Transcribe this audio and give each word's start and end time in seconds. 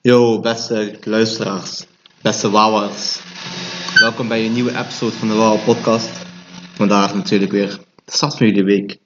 Yo, 0.00 0.40
beste 0.40 0.98
luisteraars, 1.04 1.86
beste 2.22 2.50
wauwers. 2.50 3.20
Welkom 4.00 4.28
bij 4.28 4.46
een 4.46 4.52
nieuwe 4.52 4.78
episode 4.78 5.12
van 5.12 5.28
de 5.28 5.34
Wauw 5.34 5.64
Podcast. 5.64 6.10
Vandaag 6.74 7.14
natuurlijk 7.14 7.50
weer 7.50 7.78
de 8.04 8.12
start 8.12 8.36
van 8.36 8.46
jullie 8.46 8.64
week. 8.64 8.98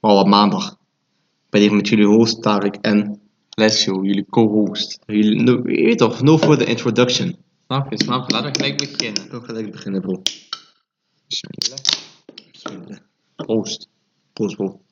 Wauw 0.00 0.18
op 0.18 0.26
maandag. 0.26 0.70
Ik 0.70 1.50
ben 1.50 1.60
hier 1.60 1.74
met 1.74 1.88
jullie 1.88 2.06
host 2.06 2.42
Tarek 2.42 2.74
en 2.74 3.20
Lesjo, 3.50 4.02
jullie 4.02 4.26
co-host. 4.30 4.98
jullie, 5.06 5.42
no, 5.42 5.52
je 5.52 5.84
weet 5.84 5.98
toch, 5.98 6.22
no 6.22 6.38
further 6.38 6.68
introduction. 6.68 7.36
Snap 7.66 7.90
je, 7.90 8.02
snap 8.04 8.30
je? 8.30 8.34
Laten 8.34 8.52
we 8.52 8.58
gelijk 8.58 8.78
beginnen. 8.78 9.24
Ik 9.24 9.30
wil 9.30 9.40
gelijk 9.40 9.70
beginnen 9.70 10.00
bro. 10.00 10.22
Bismillah. 11.26 11.78
Proost. 13.36 13.88
Proost 14.32 14.56
bro. 14.56 14.82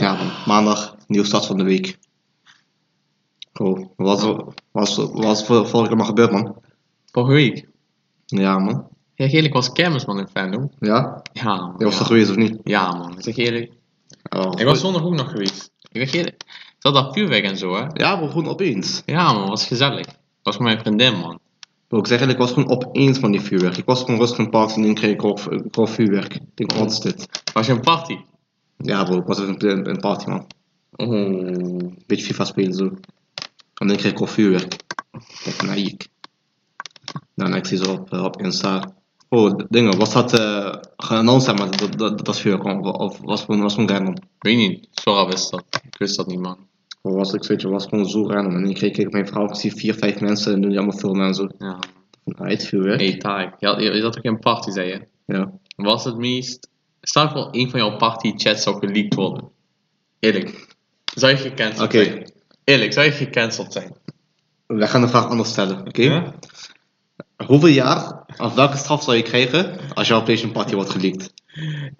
Ja, 0.00 0.14
man. 0.14 0.35
Maandag, 0.46 0.96
nieuwe 1.06 1.26
start 1.26 1.46
van 1.46 1.56
de 1.56 1.64
week. 1.64 1.98
Bro, 3.52 3.92
wat 3.96 4.22
was, 4.22 4.44
was, 4.70 4.96
wat 4.96 5.24
was 5.24 5.44
vorige 5.46 5.96
keer 5.96 6.04
gebeurd 6.04 6.30
man? 6.30 6.56
Vorige 7.10 7.32
week. 7.32 7.68
Ja 8.26 8.58
man. 8.58 8.88
Ja, 9.14 9.26
eerlijk 9.26 9.54
was 9.54 9.72
kermis 9.72 10.04
man 10.04 10.18
in 10.18 10.28
Fandom. 10.32 10.70
Ja? 10.80 11.22
Ja 11.32 11.56
man. 11.56 11.74
Je 11.78 11.84
was 11.84 11.94
ja. 11.94 12.00
er 12.00 12.06
geweest 12.06 12.30
of 12.30 12.36
niet? 12.36 12.60
Ja 12.64 12.94
man, 12.94 13.12
ik 13.12 13.22
zeg 13.22 13.36
eerlijk. 13.36 13.72
Oh, 14.30 14.52
Ik 14.56 14.64
was 14.64 14.80
zondag 14.80 15.04
ook 15.04 15.14
nog 15.14 15.30
geweest. 15.30 15.70
Ik 15.92 16.00
zeg 16.00 16.12
eerlijk. 16.12 16.42
Had 16.78 16.94
dat 16.94 17.12
vuurwerk 17.12 17.44
en 17.44 17.58
zo 17.58 17.74
hè. 17.74 17.86
Ja, 17.92 18.16
bro, 18.16 18.26
gewoon 18.26 18.48
opeens. 18.48 19.02
Ja 19.06 19.32
man, 19.32 19.48
was 19.48 19.66
gezellig. 19.66 20.06
Was 20.42 20.58
mijn 20.58 20.78
vriendin 20.78 21.18
man. 21.18 21.38
Bro, 21.88 21.98
ik 21.98 22.06
zeg 22.06 22.18
eigenlijk, 22.18 22.50
ik 22.50 22.54
was 22.54 22.64
gewoon 22.64 22.86
opeens 22.86 23.18
van 23.18 23.30
die 23.30 23.40
vuurwerk. 23.40 23.76
Ik 23.76 23.84
was 23.84 24.00
gewoon 24.00 24.18
rustig 24.18 24.38
in 24.38 24.44
het 24.44 24.52
park 24.52 24.70
en 24.70 24.84
in 24.84 24.94
kreeg 24.94 25.12
ik 25.12 25.24
ook, 25.24 25.40
ik 25.40 25.78
ook 25.78 25.88
vuurwerk. 25.88 26.34
Ik 26.34 26.42
denk, 26.54 26.72
wat 26.72 26.90
is 26.90 27.00
dit? 27.00 27.42
Was 27.52 27.66
je 27.66 27.72
een 27.72 27.80
party? 27.80 28.16
Ja 28.86 29.04
bro, 29.04 29.18
ik 29.18 29.26
was 29.26 29.40
even 29.40 29.88
een 29.90 30.00
party 30.00 30.28
man. 30.28 30.46
Oeh. 30.96 31.90
Beetje 32.06 32.24
FIFA 32.24 32.44
spelen 32.44 32.72
zo. 32.74 32.84
En 33.74 33.86
dan 33.86 33.96
kreeg 33.96 34.12
ik 34.12 34.20
ook 34.20 34.28
vuurwerk. 34.28 34.76
Kijk, 35.42 35.62
nou 35.62 35.78
ik. 35.78 36.08
En 37.34 37.54
ik 37.54 37.66
zie 37.66 37.78
zo 37.78 37.92
op, 37.92 38.12
eh, 38.12 38.24
op 38.24 38.42
Insta. 38.42 38.94
Oh, 39.28 39.58
dingen, 39.68 39.96
was 39.98 40.12
dat 40.12 40.38
uh, 40.40 40.74
geannounced 40.96 41.58
maar 41.58 41.76
dat, 41.76 41.98
dat, 41.98 42.24
dat 42.24 42.38
vuurwerk? 42.38 42.84
Of, 42.84 42.94
of 42.96 43.18
was 43.20 43.46
het 43.46 43.58
was 43.60 43.74
gewoon 43.74 43.88
random? 43.88 44.14
Weet 44.38 44.56
niet, 44.56 44.88
Sora 44.92 45.26
wist 45.26 45.50
dat. 45.50 45.64
Ik 45.82 45.98
wist 45.98 46.16
dat 46.16 46.26
niet 46.26 46.38
man. 46.40 46.58
Of 47.02 47.12
was 47.12 47.32
ik, 47.32 47.44
weet 47.44 47.60
je, 47.60 47.68
was 47.68 47.86
gewoon 47.86 48.08
zo 48.08 48.26
random. 48.26 48.54
En 48.56 48.62
dan 48.64 48.72
kreeg 48.72 48.96
ik 48.96 49.12
mijn 49.12 49.26
vrouw, 49.26 49.44
ik 49.48 49.54
zie 49.54 49.72
vier, 49.74 49.94
vijf 49.94 50.20
mensen 50.20 50.52
en 50.52 50.60
doen 50.60 50.70
die 50.70 50.78
allemaal 50.78 50.98
filmen 50.98 51.26
en 51.26 51.34
zo. 51.34 51.46
Ja. 51.58 51.78
Het 52.24 52.66
vuurwerk. 52.66 53.00
Hey 53.00 53.16
Tarek, 53.16 53.54
je, 53.58 53.66
had- 53.66 53.80
je, 53.82 53.90
je 53.90 54.00
zat 54.00 54.18
ook 54.18 54.24
een 54.24 54.38
party 54.38 54.70
zei 54.70 54.88
je. 54.88 55.06
Ja. 55.26 55.52
Was 55.76 56.04
het 56.04 56.16
meest... 56.16 56.68
Stel 57.08 57.30
voor 57.30 57.48
een 57.50 57.70
van 57.70 57.80
jouw 57.80 57.96
party 57.96 58.32
chats 58.36 58.62
zou 58.62 58.78
geleakt 58.78 59.14
worden. 59.14 59.48
Eerlijk. 60.18 60.76
Zou 61.14 61.32
je 61.32 61.38
gecanceld 61.38 61.86
Oké. 61.86 62.04
zijn? 62.04 62.32
Eerlijk, 62.64 62.92
zou 62.92 63.06
je 63.06 63.12
gecanceld 63.12 63.72
zijn? 63.72 63.96
We 64.66 64.86
gaan 64.86 65.00
de 65.00 65.08
vraag 65.08 65.28
anders 65.28 65.48
stellen, 65.48 65.86
oké? 65.86 66.02
Ja? 66.02 66.34
Hoeveel 67.46 67.68
jaar, 67.68 68.24
of 68.36 68.54
welke 68.54 68.76
straf 68.76 69.02
zou 69.02 69.16
je 69.16 69.22
krijgen 69.22 69.78
als 69.94 70.08
jouw 70.08 70.22
PlayStation 70.22 70.54
Party 70.54 70.74
wordt 70.74 70.90
geleakt? 70.90 71.32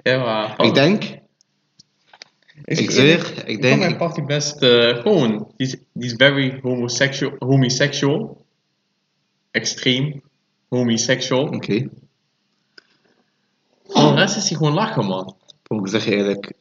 Ja, 0.02 0.18
maar... 0.18 0.66
Ik 0.66 0.74
denk, 0.74 1.18
ik 2.64 2.90
zweer, 2.90 3.32
ik 3.36 3.48
Ik 3.48 3.62
denk, 3.62 3.78
mijn 3.78 3.96
party 3.96 4.22
best 4.22 4.62
eh, 4.62 4.96
gewoon... 4.96 5.52
Die 5.56 5.66
is, 5.66 5.76
die 5.92 6.10
is 6.10 6.14
very 6.16 6.58
homosexual. 6.62 7.34
Homosexual. 7.38 8.44
Extreem. 9.50 10.22
Homosexual. 10.68 11.46
oké. 11.46 11.88
Voor 14.00 14.14
de 14.14 14.20
rest 14.20 14.36
is 14.36 14.48
hij 14.48 14.56
gewoon 14.58 14.72
lachen, 14.74 15.04
man. 15.04 15.36
Ik 15.68 15.88
zeg 15.88 16.04
je 16.04 16.14
eerlijk, 16.16 16.52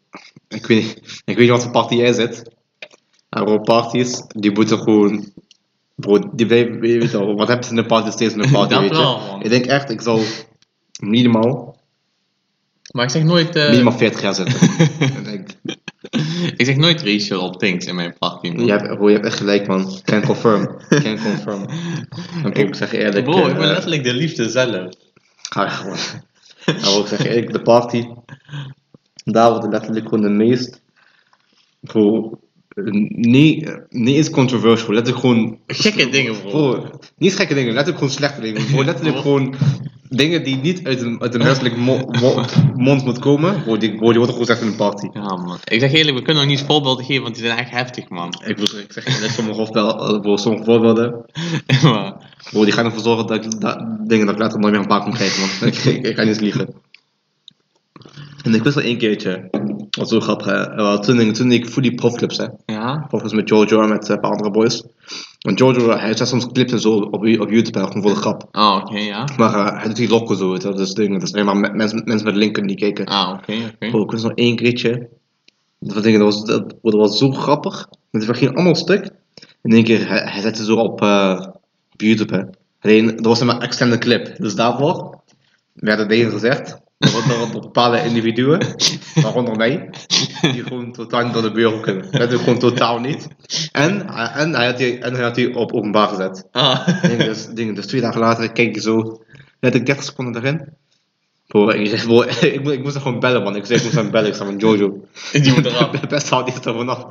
ik 0.48 0.66
weet, 0.66 0.84
niet- 0.84 0.98
ik 1.26 1.36
weet 1.36 1.38
niet 1.38 1.50
wat 1.50 1.62
voor 1.64 1.72
party 1.72 1.96
jij 1.96 2.14
zit. 2.14 2.44
Maar 3.30 3.44
bro, 3.44 3.60
parties, 3.60 4.22
die 4.28 4.52
moeten 4.52 4.78
gewoon, 4.80 5.32
bro, 5.96 6.20
die 6.34 6.46
blijven, 6.46 6.80
weet 6.80 7.12
je 7.12 7.18
wel, 7.18 7.36
wat 7.36 7.48
heb 7.48 7.64
je 7.64 7.70
in 7.70 7.76
de 7.76 7.86
party 7.86 8.10
steeds 8.12 8.34
in 8.34 8.42
de 8.42 8.50
party, 8.52 8.70
Dat 8.74 8.80
weet 8.82 8.90
je. 8.90 8.96
wel, 8.98 9.20
man. 9.20 9.42
Ik 9.44 9.50
denk 9.50 9.66
echt, 9.66 9.90
ik 9.90 10.02
zou 10.02 10.22
minimaal, 11.00 11.78
Maar 12.92 13.04
ik 13.06 13.12
zeg 13.12 13.24
nooit... 13.24 13.56
eh, 13.56 13.70
minimaal 13.70 13.98
40 13.98 14.22
jaar 14.22 14.36
zitten. 14.36 14.62
ik 15.18 15.26
denk, 15.26 15.50
ik 16.58 16.66
zeg 16.66 16.76
nooit 16.76 17.02
racial 17.02 17.52
things 17.52 17.86
in 17.86 17.96
mijn 17.96 18.16
party, 18.20 18.50
man. 18.50 18.66
je, 18.66 18.72
hebt, 18.72 18.96
bro, 18.96 19.08
je 19.08 19.14
hebt 19.14 19.26
echt 19.26 19.38
gelijk 19.38 19.68
man, 19.68 20.00
can 20.04 20.22
confirm, 20.26 20.78
can 20.90 21.20
confirm. 21.24 21.66
En 22.44 22.52
bro, 22.52 22.62
ik 22.62 22.76
zeg 22.76 22.92
eerlijk, 22.94 23.26
Bro, 23.26 23.48
ik 23.48 23.54
ben 23.54 23.64
eh, 23.64 23.70
letterlijk 23.70 24.04
de 24.04 24.14
liefde 24.14 24.50
zelf. 24.50 24.94
Ga 25.50 25.70
gewoon. 25.70 25.98
Nou, 26.82 27.02
ik 27.02 27.08
zeg 27.08 27.24
je 27.24 27.30
eerlijk, 27.30 27.52
de 27.52 27.62
party, 27.62 28.08
daar 29.24 29.52
wordt 29.52 29.68
letterlijk 29.68 30.06
gewoon 30.06 30.24
de 30.24 30.30
meest, 30.30 30.82
bro, 31.80 32.40
niet, 32.76 33.80
niet 33.90 34.16
eens 34.16 34.30
controversial, 34.30 34.94
letterlijk 34.94 35.26
gewoon 35.26 35.60
Gekke 35.68 36.10
dingen, 36.10 36.42
bro. 36.42 36.50
Bro, 36.50 37.00
niet 37.18 37.36
gekke 37.36 37.54
dingen, 37.54 37.74
letterlijk 37.74 37.98
gewoon 37.98 38.14
slechte 38.14 38.42
dingen. 38.42 38.66
Bro, 38.66 38.84
letterlijk 38.84 39.18
gewoon 39.18 39.56
dingen 40.10 40.44
die 40.44 40.56
niet 40.56 40.84
uit 40.84 41.02
een, 41.02 41.22
uit 41.22 41.34
een 41.34 41.80
mo- 41.80 42.10
mo- 42.22 42.46
mond 42.74 43.04
moeten 43.04 43.24
komen. 43.24 43.64
Bro, 43.64 43.78
die, 43.78 43.96
bro, 43.96 44.10
die 44.10 44.18
worden 44.20 44.36
gewoon 44.36 44.46
gezegd 44.46 44.62
in 44.62 44.68
een 44.68 44.76
party. 44.76 45.08
Ja, 45.14 45.36
man. 45.36 45.58
Ik 45.64 45.80
zeg 45.80 45.94
eerlijk, 45.94 46.18
we 46.18 46.24
kunnen 46.24 46.44
nog 46.48 46.52
niet 46.52 46.66
voorbeelden 46.68 47.06
geven, 47.06 47.24
want 47.24 47.36
die 47.36 47.46
zijn 47.46 47.58
echt 47.58 47.70
heftig, 47.70 48.10
man. 48.10 48.34
Ik, 48.46 48.56
bedoel, 48.56 48.80
ik 48.80 48.92
zeg 48.92 49.06
net 49.06 49.30
sommige, 49.32 49.66
voorbeelden, 49.66 50.22
bro, 50.22 50.38
sommige 50.38 50.64
voorbeelden. 50.64 51.26
maar, 51.84 52.14
Bro, 52.52 52.64
die 52.64 52.74
gaan 52.74 52.86
ervoor 52.86 53.02
zorgen 53.02 53.28
dat 53.28 53.46
ik 53.46 53.62
dat, 53.62 53.86
dingen 54.08 54.26
dat 54.26 54.36
ik 54.36 54.42
later 54.42 54.60
nooit 54.60 54.72
meer 54.74 54.82
een 54.82 54.88
paar 54.88 55.02
kan 55.04 55.14
krijgen, 55.14 55.42
man. 55.42 55.70
Ik, 55.70 55.76
ik, 55.76 56.08
ik 56.08 56.16
ga 56.16 56.22
niet 56.22 56.30
eens 56.30 56.40
liegen. 56.40 56.68
En 58.46 58.54
ik 58.54 58.64
wist 58.64 58.76
wel 58.76 58.84
één 58.84 58.98
keertje, 58.98 59.48
dat 59.52 59.96
was 59.96 60.10
zo 60.10 60.20
grappig, 60.20 60.46
hè. 60.46 60.54
Eh, 60.76 61.00
toen, 61.00 61.20
ik- 61.20 61.34
toen 61.34 61.52
ik 61.52 61.68
fully 61.70 61.92
profclubs, 61.94 62.38
hè. 62.38 62.46
ja. 62.66 63.08
Met 63.32 63.50
Jojo 63.50 63.82
en 63.82 63.90
met 63.90 64.04
eh, 64.10 64.10
een 64.16 64.20
paar 64.20 64.32
andere 64.32 64.52
boys. 64.52 64.84
Want 65.40 65.60
Jojo, 65.60 65.90
hij 65.90 66.16
zet 66.16 66.28
soms 66.28 66.48
clips 66.52 66.72
en 66.72 66.80
zo 66.80 66.94
op, 66.94 67.14
op 67.14 67.24
YouTube, 67.26 67.80
hè, 67.80 67.86
gewoon 67.86 68.02
voor 68.02 68.12
de 68.12 68.18
grap. 68.20 68.48
Ah, 68.52 68.76
oké, 68.84 68.98
ja. 69.00 69.28
Maar 69.38 69.54
eh, 69.54 69.76
hij 69.78 69.88
doet 69.88 69.96
die 69.96 70.10
lokken 70.10 70.38
zo, 70.38 70.58
wel, 70.58 70.76
dus 70.76 70.94
dingen. 70.94 71.20
Dat 71.20 71.28
is 71.28 71.34
alleen 71.34 71.46
maar 71.46 71.58
me- 71.58 71.74
mensen, 71.74 72.02
mensen 72.06 72.26
met 72.28 72.36
linken 72.36 72.68
die 72.68 72.76
kijken. 72.78 73.06
Ah, 73.06 73.30
oké, 73.34 73.54
oké. 73.74 73.90
Bro, 73.90 74.04
ik 74.04 74.12
wist 74.12 74.24
nog 74.24 74.34
één 74.34 74.56
keertje. 74.56 75.10
Dat, 75.80 76.04
dat, 76.04 76.16
was, 76.18 76.46
dat, 76.46 76.74
dat 76.82 76.94
was 76.94 77.18
zo 77.18 77.32
grappig. 77.32 77.88
Het 78.12 78.38
ging 78.38 78.56
allemaal 78.56 78.76
stuk. 78.76 79.10
In 79.62 79.72
één 79.74 79.84
keer, 79.84 80.08
hij, 80.08 80.20
hij 80.32 80.42
zette 80.42 80.66
zo 80.66 80.76
op, 80.76 81.02
eh, 81.02 81.46
op 81.94 82.02
YouTube, 82.02 82.36
hè. 82.36 82.42
Alleen, 82.82 83.06
dat 83.16 83.26
was 83.26 83.40
een 83.42 83.50
extended 83.60 84.00
clip. 84.00 84.36
Dus 84.38 84.56
daarvoor 84.56 85.20
werden 85.74 86.08
dingen 86.08 86.32
gezegd. 86.32 86.78
Door, 86.98 87.24
door 87.52 87.62
bepaalde 87.62 88.04
individuen, 88.04 88.60
waaronder 89.16 89.56
mij, 89.56 89.90
die 90.42 90.64
gewoon 90.64 90.92
totaal 90.92 91.24
niet 91.24 91.34
door 91.34 91.42
de 91.42 91.52
beugel 91.52 91.80
kunnen. 91.80 92.12
Dat 92.12 92.30
doe 92.30 92.38
ik 92.40 92.44
gewoon 92.44 92.60
totaal 92.60 93.00
niet. 93.00 93.28
En, 93.72 94.08
en, 94.10 94.56
hij 94.56 94.66
had 94.66 94.78
die, 94.78 94.98
en 95.00 95.14
hij 95.14 95.24
had 95.24 95.36
die 95.36 95.56
op 95.56 95.72
openbaar 95.74 96.08
gezet. 96.08 96.48
Ah, 96.52 97.02
Dingen, 97.02 97.26
dus, 97.26 97.48
dingen, 97.48 97.74
dus 97.76 97.86
twee 97.86 98.02
dagen 98.02 98.20
later 98.20 98.52
kijk 98.52 98.76
je 98.76 98.82
zo, 98.82 99.24
let 99.60 99.76
ik 99.76 99.86
30 99.86 100.04
seconden 100.06 100.42
erin. 100.42 100.68
Bro, 101.48 101.74
je 101.74 101.86
zegt, 101.88 102.06
bro, 102.06 102.22
ik, 102.42 102.64
moet- 102.64 102.74
ik 102.74 102.84
moest 102.84 102.98
gewoon 102.98 103.20
bellen, 103.20 103.44
man. 103.44 103.56
Ik 103.56 103.66
zei, 103.66 103.78
ik 103.78 103.84
moest 103.84 103.96
hem 103.96 104.12
bellen. 104.12 104.28
Ik 104.30 104.36
zei 104.36 104.50
van 104.50 104.58
Jojo. 104.58 105.06
die 105.32 105.54
moet 105.54 105.66
eraf. 105.66 105.90
Best 106.08 106.30
haal 106.30 106.46
die 106.46 106.54
er 106.54 106.62
vanaf. 106.62 107.06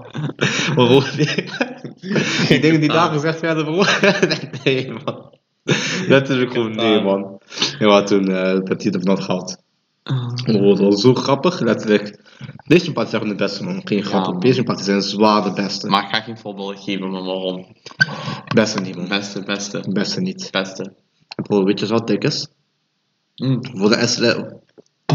Bro, 0.75 1.03
die, 1.17 1.45
die 2.49 2.61
dingen 2.61 2.81
die 2.81 2.89
daar 2.89 3.13
gezegd 3.13 3.41
werden, 3.41 3.65
bro. 3.65 3.85
nee, 4.65 4.93
man. 5.05 5.33
Letterlijk 6.09 6.53
gewoon, 6.53 6.75
nee, 6.77 7.01
man. 7.01 7.41
Ja, 7.79 8.03
toen 8.03 8.31
uh, 8.31 8.43
heb 8.43 8.81
hij 8.83 8.93
er 8.93 9.01
vanaf 9.01 9.25
gehaald. 9.25 9.63
Bro, 10.45 10.61
dat 10.75 10.79
was 10.79 11.01
zo 11.01 11.15
grappig, 11.15 11.61
letterlijk. 11.61 12.21
Deze 12.67 12.93
party 12.93 13.11
zijn 13.11 13.23
gewoon 13.23 13.37
de 13.37 13.45
beste, 13.45 13.65
man. 13.65 13.81
Geen 13.85 14.03
grap. 14.03 14.27
man. 14.27 14.41
Deze 14.41 14.63
party 14.63 14.83
zijn 14.83 15.03
zwaar 15.03 15.43
de 15.43 15.53
beste. 15.53 15.89
Maar 15.89 16.03
ik 16.03 16.09
ga 16.15 16.21
geen 16.21 16.39
voorbeeld 16.39 16.81
geven, 16.81 17.11
maar 17.11 17.23
waarom? 17.23 17.67
Beste 18.55 18.81
niet, 18.81 18.97
man. 18.97 19.09
Beste, 19.09 19.43
beste, 19.43 19.85
Beste 19.93 20.21
niet. 20.21 20.49
beste. 20.51 20.93
Bro, 21.43 21.65
weet 21.65 21.81
je 21.81 21.87
wat 21.87 22.07
dik 22.07 22.25
is? 22.25 22.47
Mm. 23.37 23.59
Voor 23.77 23.89
de 23.89 24.07
SL... 24.07 24.41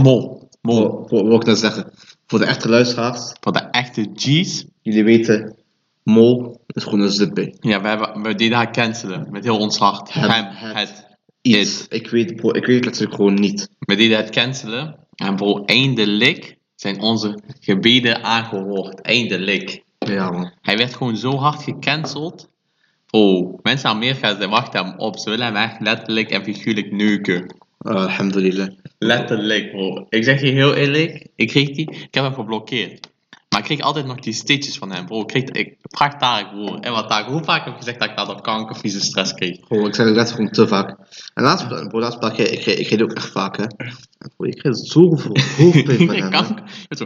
Mol. 0.02 0.50
Mol. 0.62 1.00
Wat 1.10 1.10
wil 1.22 1.36
ik 1.36 1.46
net 1.46 1.58
zeggen? 1.60 1.92
Voor 2.28 2.40
de 2.40 2.46
echte 2.46 2.70
luisteraars, 2.70 3.34
Voor 3.40 3.52
de 3.52 3.60
echte 3.60 4.10
G's. 4.14 4.66
jullie 4.82 5.04
weten, 5.04 5.56
mol 6.04 6.62
is 6.68 6.84
gewoon 6.84 7.00
een 7.00 7.12
zip. 7.12 7.38
Ja, 7.60 7.82
we, 7.82 7.88
hebben, 7.88 8.22
we 8.22 8.36
deden 8.36 8.58
haar 8.58 8.72
cancelen. 8.72 9.28
Met 9.32 9.44
heel 9.44 9.58
ons 9.58 9.78
hart. 9.78 10.14
Het- 10.14 10.32
Hem, 10.32 10.46
het- 10.50 10.74
het. 10.76 11.08
Iets. 11.42 11.88
Ik 11.88 12.10
weet, 12.10 12.36
bro, 12.36 12.52
ik 12.52 12.66
weet 12.66 12.86
letterlijk 12.86 13.16
gewoon 13.16 13.34
niet. 13.34 13.70
We 13.80 13.96
deden 13.96 14.18
het 14.18 14.30
cancelen. 14.30 14.96
En 15.16 15.36
bro, 15.36 15.64
eindelijk 15.66 16.58
zijn 16.76 17.02
onze 17.02 17.40
gebeden 17.60 18.24
aangehoord. 18.24 19.02
Eindelijk. 19.02 19.84
Ja, 19.98 20.32
man. 20.32 20.52
Hij 20.62 20.78
werd 20.78 20.96
gewoon 20.96 21.18
zo 21.18 21.36
hard 21.36 21.64
gecanceld. 21.64 22.50
Oh, 23.10 23.60
mensen 23.62 23.90
in 23.90 23.96
Amerika 23.96 24.42
ze 24.42 24.48
wachten 24.48 24.86
hem 24.86 25.00
op. 25.00 25.18
Ze 25.18 25.30
willen 25.30 25.46
hem 25.46 25.56
echt 25.56 25.80
letterlijk 25.80 26.30
en 26.30 26.44
figuurlijk 26.44 26.92
neuken. 26.92 27.56
Uh, 27.82 27.94
alhamdulillah. 27.96 28.68
Letterlijk, 28.98 29.72
bro. 29.72 30.06
Ik 30.10 30.24
zeg 30.24 30.42
je 30.42 30.48
heel 30.48 30.74
eerlijk, 30.74 31.28
ik 31.36 31.48
kreeg 31.48 31.70
die, 31.70 31.92
ik 31.92 32.14
heb 32.14 32.24
hem 32.24 32.34
geblokkeerd. 32.34 33.10
Maar 33.60 33.70
ik 33.70 33.76
kreeg 33.76 33.88
altijd 33.88 34.06
nog 34.06 34.20
die 34.20 34.34
stitches 34.34 34.78
van 34.78 34.92
hem, 34.92 35.06
bro. 35.06 35.22
Ik, 35.22 35.28
kreeg, 35.28 35.44
ik 35.44 35.78
vraag 35.82 36.18
Tarek, 36.18 36.50
bro. 36.50 36.80
En 36.80 36.92
wat 36.92 37.10
Tarek, 37.10 37.26
hoe 37.26 37.44
vaak 37.44 37.64
heb 37.64 37.74
ik 37.74 37.80
gezegd 37.80 38.00
dat 38.00 38.10
ik 38.10 38.16
daardoor 38.16 38.42
kanker, 38.42 38.76
vieze 38.76 39.00
stress 39.00 39.34
kreeg? 39.34 39.60
Bro, 39.60 39.88
ik 39.88 39.96
zei 39.96 40.08
het 40.08 40.18
net 40.18 40.32
gewoon 40.32 40.50
te 40.50 40.68
vaak. 40.68 40.98
En 41.34 41.44
laatst, 41.44 41.68
bro, 41.68 42.00
laatst 42.00 42.24
ik, 42.24 42.38
ik, 42.38 42.66
ik 42.66 42.86
kreeg 42.86 42.90
het 42.90 43.02
ook 43.02 43.14
echt 43.14 43.32
vaak, 43.32 43.58
hè. 43.58 43.66
Bro, 44.38 44.46
ik 44.46 44.58
kreeg 44.58 44.76
zoveel 44.76 45.36
hoofdpijn 45.58 45.98
van 45.98 46.34
hem. 46.34 46.56
Je 46.88 46.96
zo, 46.96 47.04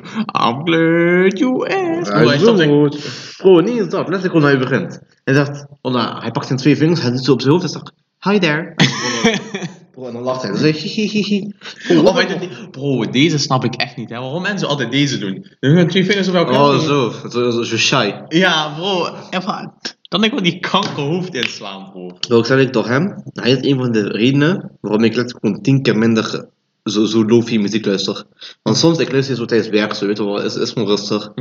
I'm 0.47 0.65
glad 0.65 1.39
you 1.39 1.67
asked. 1.67 2.13
Bro, 2.13 2.37
stopt 2.37 2.59
zo 2.59 2.81
goed. 2.81 3.35
Bro, 3.37 3.59
niet 3.59 3.77
eens 3.77 3.89
dat. 3.89 4.07
Letterlijk 4.09 4.33
gewoon 4.33 4.43
hij 4.43 4.57
begint. 4.57 4.99
Hij 5.23 5.33
zegt, 5.33 5.65
oh, 5.81 5.93
nou, 5.93 6.21
hij 6.21 6.31
pakt 6.31 6.47
zijn 6.47 6.59
twee 6.59 6.77
vingers, 6.77 7.01
hij 7.01 7.11
doet 7.11 7.23
zo 7.23 7.31
op 7.31 7.41
zijn 7.41 7.53
hoofd 7.53 7.63
en 7.63 7.69
zegt, 7.69 7.91
hi 8.23 8.39
there. 8.39 8.73
Bro, 9.91 10.07
en 10.07 10.13
dan 10.13 10.21
lacht 10.21 10.41
hij. 10.41 10.51
Dan 10.51 10.59
zeg 10.59 10.77
je. 10.77 11.53
Bro, 11.87 11.97
Oh, 11.97 12.03
wat 12.03 12.13
weet 12.13 12.29
je 12.29 12.35
niet? 12.39 12.71
Bro, 12.71 13.09
deze 13.09 13.37
snap 13.37 13.63
ik 13.63 13.75
echt 13.75 13.95
niet, 13.95 14.09
hè. 14.09 14.19
Waarom 14.19 14.41
mensen 14.41 14.67
altijd 14.67 14.91
deze 14.91 15.17
doen? 15.17 15.47
Hun 15.59 15.77
gaan 15.77 15.87
twee 15.87 16.05
vingers 16.05 16.27
op 16.27 16.33
elkaar 16.33 16.61
Oh, 16.61 16.79
zo. 16.79 17.13
Zo, 17.29 17.51
zo, 17.51 17.61
zo 17.63 17.77
shy. 17.77 18.13
Ja, 18.27 18.73
bro. 18.75 19.07
Even, 19.29 19.73
dan 20.01 20.21
denk 20.21 20.33
ik 20.33 20.39
wel 20.39 20.51
die 20.51 20.59
kankerhoofd 20.59 21.33
inslaan, 21.33 21.91
bro. 21.91 22.17
Bro, 22.19 22.39
ik 22.39 22.45
zeg 22.45 22.59
ik 22.59 22.73
door 22.73 22.87
hem, 22.87 23.23
hij 23.33 23.51
is 23.51 23.69
een 23.69 23.77
van 23.77 23.91
de 23.91 24.07
redenen 24.07 24.71
waarom 24.81 25.03
ik 25.03 25.15
letterlijk 25.15 25.45
gewoon 25.45 25.61
tien 25.61 25.81
keer 25.81 25.97
minder 25.97 26.47
zo, 26.83 27.05
zo 27.05 27.25
low-fi 27.25 27.59
muziek 27.59 27.85
luister. 27.85 28.23
Want 28.63 28.77
soms, 28.77 28.97
ik 28.97 29.11
luister 29.11 29.35
zo 29.35 29.45
tijdens 29.45 29.69
werk, 29.69 29.93
zo, 29.93 30.05
weet 30.05 30.17
je 30.17 30.23
wel, 30.25 30.41
is, 30.41 30.55
is 30.55 30.71
gewoon 30.71 30.87
rustig. 30.87 31.31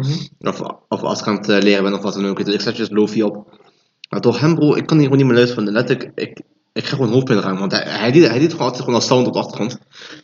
Of, 0.40 0.60
of 0.88 1.02
als 1.02 1.20
ik 1.20 1.26
aan 1.26 1.36
het 1.36 1.48
eh, 1.48 1.62
leren 1.62 1.82
ben 1.82 1.94
of 1.94 2.02
wat 2.02 2.14
dan 2.14 2.26
ook, 2.26 2.38
je, 2.38 2.52
ik 2.52 2.60
zet 2.60 2.76
just 2.76 2.92
low-fi 2.92 3.22
op. 3.22 3.60
Maar 4.08 4.20
door 4.20 4.38
hem, 4.38 4.54
bro, 4.54 4.74
ik 4.74 4.86
kan 4.86 4.96
hier 4.96 5.06
gewoon 5.06 5.18
niet 5.18 5.26
meer 5.26 5.36
luisteren. 5.36 5.72
Letterlijk, 5.72 6.10
ik, 6.14 6.40
ik 6.72 6.82
krijg 6.82 6.96
gewoon 6.96 7.12
hoofdpijn 7.12 7.38
eraan, 7.38 7.58
want 7.58 7.72
hij, 7.72 7.84
hij, 7.86 8.12
deed, 8.12 8.28
hij 8.28 8.38
deed 8.38 8.50
gewoon 8.50 8.64
altijd 8.66 8.80
gewoon 8.80 8.94
als 8.94 9.06
sound 9.06 9.26
op 9.26 9.32
de 9.32 9.38
achtergrond. 9.38 9.78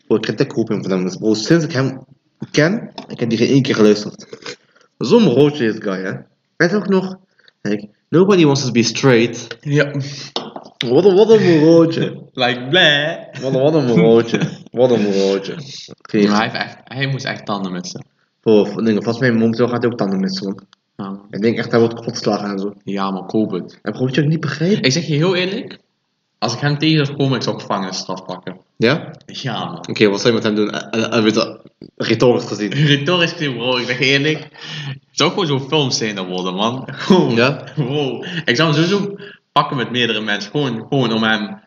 Bro, 0.06 0.16
ik 0.16 0.22
krijg 0.22 0.52
hoofdpijn 0.54 0.82
van 0.82 0.90
hem. 0.90 1.04
Dus 1.04 1.16
bro, 1.16 1.34
sinds 1.34 1.64
ik 1.64 1.72
hem 1.72 2.04
ken, 2.50 2.92
ik 3.08 3.20
heb 3.20 3.28
die 3.28 3.38
geen 3.38 3.48
één 3.48 3.62
keer 3.62 3.74
geluisterd. 3.74 4.26
Zo'n 4.98 5.28
roodje 5.28 5.66
is 5.66 5.76
guy, 5.78 6.00
hè. 6.02 6.12
Weet 6.56 6.74
ook 6.74 6.88
nog? 6.88 7.16
Kijk, 7.60 7.86
nobody 8.08 8.44
wants 8.44 8.64
to 8.64 8.70
be 8.70 8.82
straight. 8.82 9.46
Ja. 9.60 9.90
Wat 10.86 11.04
een, 11.04 11.14
wat 11.14 11.30
een 11.30 11.42
morootje. 11.42 12.22
Like, 12.32 12.66
bleh. 12.68 13.42
Wat 13.42 13.54
een, 13.54 13.60
wat 13.60 13.74
een 13.74 13.84
morootje. 13.86 14.40
Wat 14.70 14.90
een 14.90 15.02
morootje. 15.02 15.54
Oké, 15.98 16.26
Maar 16.26 16.36
hij, 16.36 16.42
heeft 16.42 16.54
echt, 16.54 16.76
hij 16.84 17.06
moest 17.06 17.24
echt 17.24 17.46
tanden 17.46 17.84
voor, 18.40 18.66
voor 18.66 18.84
dingen. 18.84 19.02
Volgens 19.02 19.18
mij 19.18 19.32
momenteel 19.32 19.68
gaat 19.68 19.82
hij 19.82 19.90
ook 19.90 19.98
tanden 19.98 20.20
missen, 20.20 20.44
man. 20.46 20.66
Ja, 20.96 21.20
Ik 21.30 21.40
denk 21.42 21.56
echt, 21.58 21.70
hij 21.70 21.80
wordt 21.80 21.94
kapot 21.94 22.14
geslagen 22.14 22.50
en 22.50 22.58
zo. 22.58 22.74
ja 22.84 23.10
maar 23.10 23.26
koop 23.26 23.50
het. 23.50 23.78
En 23.82 23.92
bro, 23.92 24.04
weet 24.04 24.14
je 24.14 24.22
ik 24.22 24.28
niet 24.28 24.40
begrijp? 24.40 24.84
Ik 24.84 24.92
zeg 24.92 25.06
je 25.06 25.14
heel 25.14 25.36
eerlijk. 25.36 25.78
Als 26.38 26.54
ik 26.54 26.60
hem 26.60 26.78
tegen 26.78 27.06
zou 27.06 27.18
komen, 27.18 27.36
ik 27.36 27.42
zou 27.42 27.60
gevangenisstraf 27.60 28.24
pakken. 28.24 28.56
Ja? 28.76 29.10
Ja, 29.26 29.64
man. 29.64 29.88
Oké, 29.88 30.08
wat 30.08 30.20
zou 30.20 30.28
je 30.28 30.40
met 30.40 30.42
hem 30.42 30.54
doen? 30.54 30.70
Eh, 30.70 31.22
weet 31.22 31.34
je, 31.34 31.60
retorisch 31.96 32.44
gezien. 32.44 32.72
Retorisch 32.96 33.32
gezien, 33.32 33.56
bro, 33.56 33.76
ik 33.76 33.86
zeg 33.86 34.00
eerlijk. 34.00 34.38
Het 34.88 34.98
zou 35.12 35.30
gewoon 35.30 35.46
zo'n 35.46 35.68
filmscène 35.68 36.24
worden, 36.26 36.54
man. 36.54 36.88
Gewoon. 36.92 37.34
Ja? 37.34 37.64
Bro. 37.74 38.24
Ik 38.44 38.56
zou 38.56 38.72
hem 38.74 38.84
sowieso 38.84 39.16
pakken 39.52 39.76
met 39.76 39.90
meerdere 39.90 40.20
mensen. 40.20 40.50
Gewoon, 40.50 40.86
gewoon 40.88 41.12
om 41.12 41.22
hem. 41.22 41.60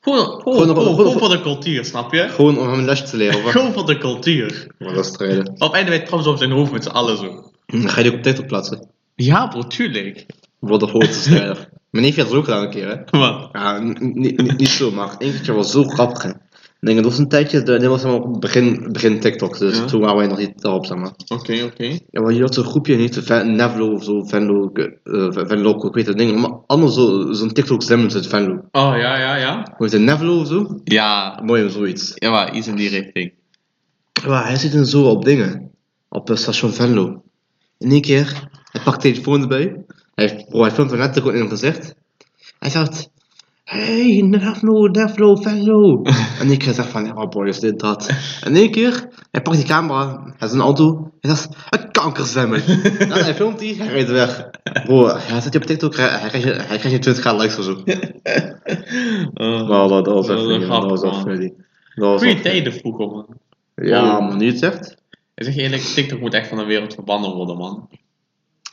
Gewoon, 0.00 0.18
gewoon, 0.26 0.40
Gewoon- 0.42 0.66
gewoon, 0.68 0.76
gewoon- 0.76 0.96
gewoon 0.96 1.18
voor 1.18 1.28
de 1.28 1.40
cultuur, 1.40 1.84
snap 1.84 2.12
je? 2.12 2.28
Gewoon 2.28 2.58
om 2.58 2.68
hem 2.68 2.78
een 2.78 2.84
lesje 2.84 3.04
te 3.04 3.16
leren? 3.16 3.50
Gewoon 3.50 3.72
voor 3.72 3.86
de 3.86 3.98
cultuur. 3.98 4.66
Maar 4.78 4.94
dat 4.94 5.04
is 5.04 5.10
strijden. 5.12 5.54
Op 5.58 5.74
einde 5.74 5.90
wij 5.90 6.00
trouwens 6.00 6.28
op 6.32 6.38
zijn 6.38 6.50
hoofd 6.50 6.72
met 6.72 6.82
z'n 6.84 6.88
allen 6.90 7.16
zo. 7.16 7.50
Dan 7.66 7.88
ga 7.88 7.96
je 7.96 8.02
die 8.02 8.10
ook 8.12 8.16
op 8.18 8.22
TikTok 8.24 8.46
plaatsen. 8.46 8.88
Ja, 9.14 9.46
bro, 9.46 9.66
tuurlijk. 9.66 10.26
Wat 10.58 10.80
de 10.80 10.86
grootste 10.86 11.20
strijder. 11.20 11.68
Mijn 11.92 12.04
neefje 12.04 12.20
had 12.20 12.30
het 12.30 12.38
ook 12.38 12.44
gedaan 12.44 12.62
een 12.62 12.70
keer, 12.70 12.88
hè. 12.88 13.18
Wat? 13.18 13.48
Ja, 13.52 13.78
niet- 13.78 14.56
niet 14.58 14.68
zo, 14.68 14.90
maar 14.90 15.14
één 15.18 15.30
keertje 15.32 15.52
was 15.52 15.70
zo 15.70 15.84
grappig, 15.84 16.22
hè. 16.22 16.28
Ik 16.30 16.88
denk, 16.88 16.96
dat 17.02 17.10
was 17.10 17.18
een 17.18 17.28
tijdje, 17.28 17.62
de- 17.62 17.78
dit 17.78 17.88
was 17.88 18.02
helemaal 18.02 18.38
begin, 18.38 18.88
begin 18.92 19.20
TikTok, 19.20 19.58
dus 19.58 19.76
Ja. 19.78 19.84
toen 19.84 20.00
waren 20.00 20.16
wij 20.16 20.26
nog 20.26 20.38
niet 20.38 20.60
daarop, 20.62 20.86
zeg 20.86 20.98
maar. 20.98 21.12
Oké, 21.28 21.62
oké. 21.64 21.98
Ja, 22.10 22.20
maar 22.20 22.32
je 22.32 22.40
had 22.40 22.54
zo'n 22.54 22.64
groepje, 22.64 22.96
niet 22.96 23.18
Ven- 23.22 23.56
Nevlo 23.56 23.92
of 23.92 24.04
zo, 24.04 24.22
Venlo, 24.24 24.70
eh, 24.72 24.92
Venlo, 25.30 25.86
ik 25.86 25.94
weet 25.94 26.06
het 26.06 26.18
ding, 26.18 26.40
maar 26.40 26.50
allemaal 26.66 26.88
zo- 26.88 27.32
zo'n 27.32 27.52
TikTok 27.52 27.82
slim 27.82 28.00
uit 28.12 28.26
Venlo. 28.26 28.52
Oh, 28.70 28.92
ja, 28.96 29.18
ja, 29.18 29.36
ja. 29.36 29.54
Hoe 29.76 29.86
heet 29.86 29.92
het, 29.92 30.02
Nevlo 30.02 30.40
of 30.40 30.46
zo? 30.46 30.80
Ja, 30.84 31.40
Mooi 31.44 31.64
of 31.64 31.72
zoiets. 31.72 32.12
ja 32.14 32.30
maar 32.30 32.54
iets 32.54 32.66
in 32.66 32.76
die 32.76 32.88
richting. 32.88 33.32
Maar 34.26 34.46
hij 34.46 34.56
zit 34.56 34.72
dan 34.72 34.86
zo 34.86 35.04
op 35.04 35.24
dingen, 35.24 35.70
op 36.08 36.28
het 36.28 36.38
station 36.38 36.72
Venlo. 36.72 37.22
In 37.78 37.90
één 37.90 38.00
keer, 38.00 38.48
hij 38.72 38.80
pakt 38.82 39.02
de 39.02 39.08
telefoon 39.12 39.40
erbij, 39.42 39.84
heeft- 40.14 40.74
filmt 40.74 40.90
er 40.92 40.98
net 40.98 41.16
in 41.16 41.34
hem 41.34 41.48
gezicht. 41.48 41.94
Hij 42.58 42.70
zegt, 42.70 43.10
hey, 43.64 44.22
Nevlo, 44.24 44.86
Nevlo, 44.86 45.36
Venlo. 45.36 46.02
en 46.40 46.50
ik 46.50 46.62
zeg 46.62 46.88
van, 46.88 47.04
ja 47.04 47.26
boy, 47.26 47.48
is 47.48 47.58
dit 47.60 47.78
dat? 47.78 48.10
En 48.44 48.54
één 48.54 48.70
keer, 48.70 49.08
hij 49.30 49.42
pakt 49.42 49.56
die 49.56 49.66
camera, 49.66 50.22
hij 50.38 50.48
is 50.48 50.54
een 50.54 50.60
auto, 50.60 51.10
hij 51.20 51.30
zegt, 51.34 51.48
een 51.70 51.90
kankerzwemmer. 51.90 52.70
ja, 53.08 53.14
hij 53.24 53.34
filmt 53.34 53.58
die, 53.58 53.76
hij 53.76 53.86
rijdt 53.86 54.10
weg. 54.10 54.50
Bro, 54.84 55.06
hij 55.16 55.40
zit 55.40 55.56
op 55.56 55.62
TikTok, 55.62 55.96
hij, 55.96 56.08
hij 56.08 56.28
krijgt 56.28 56.46
je, 56.46 56.52
hij 56.52 56.78
krijgt 56.78 56.90
je 56.90 56.98
20 56.98 57.32
likes 57.32 57.58
of 57.58 57.64
zo. 57.64 57.82
Uh, 59.34 59.68
Nou, 59.68 59.88
dat, 59.88 60.06
was 60.06 60.28
echt 60.28 60.40
funny, 60.40 60.64
grappig, 60.64 60.90
dat 60.90 61.00
was 61.00 61.12
echt 61.14 61.22
funny. 61.22 61.52
Was 61.94 62.20
goeie 62.20 62.34
echt- 62.34 62.42
tijden 62.42 62.72
vroeger, 62.72 63.06
man. 63.06 63.26
Ja, 63.74 64.20
man, 64.20 64.38
nu 64.38 64.46
het 64.46 64.58
zegt. 64.58 64.96
Ik 65.34 65.44
zeg 65.44 65.54
je 65.54 65.60
eerlijk, 65.60 65.82
TikTok 65.82 66.20
moet 66.20 66.34
echt 66.34 66.48
van 66.48 66.58
de 66.58 66.64
wereld 66.64 66.94
verbannen 66.94 67.34
worden, 67.34 67.56
man. 67.56 67.88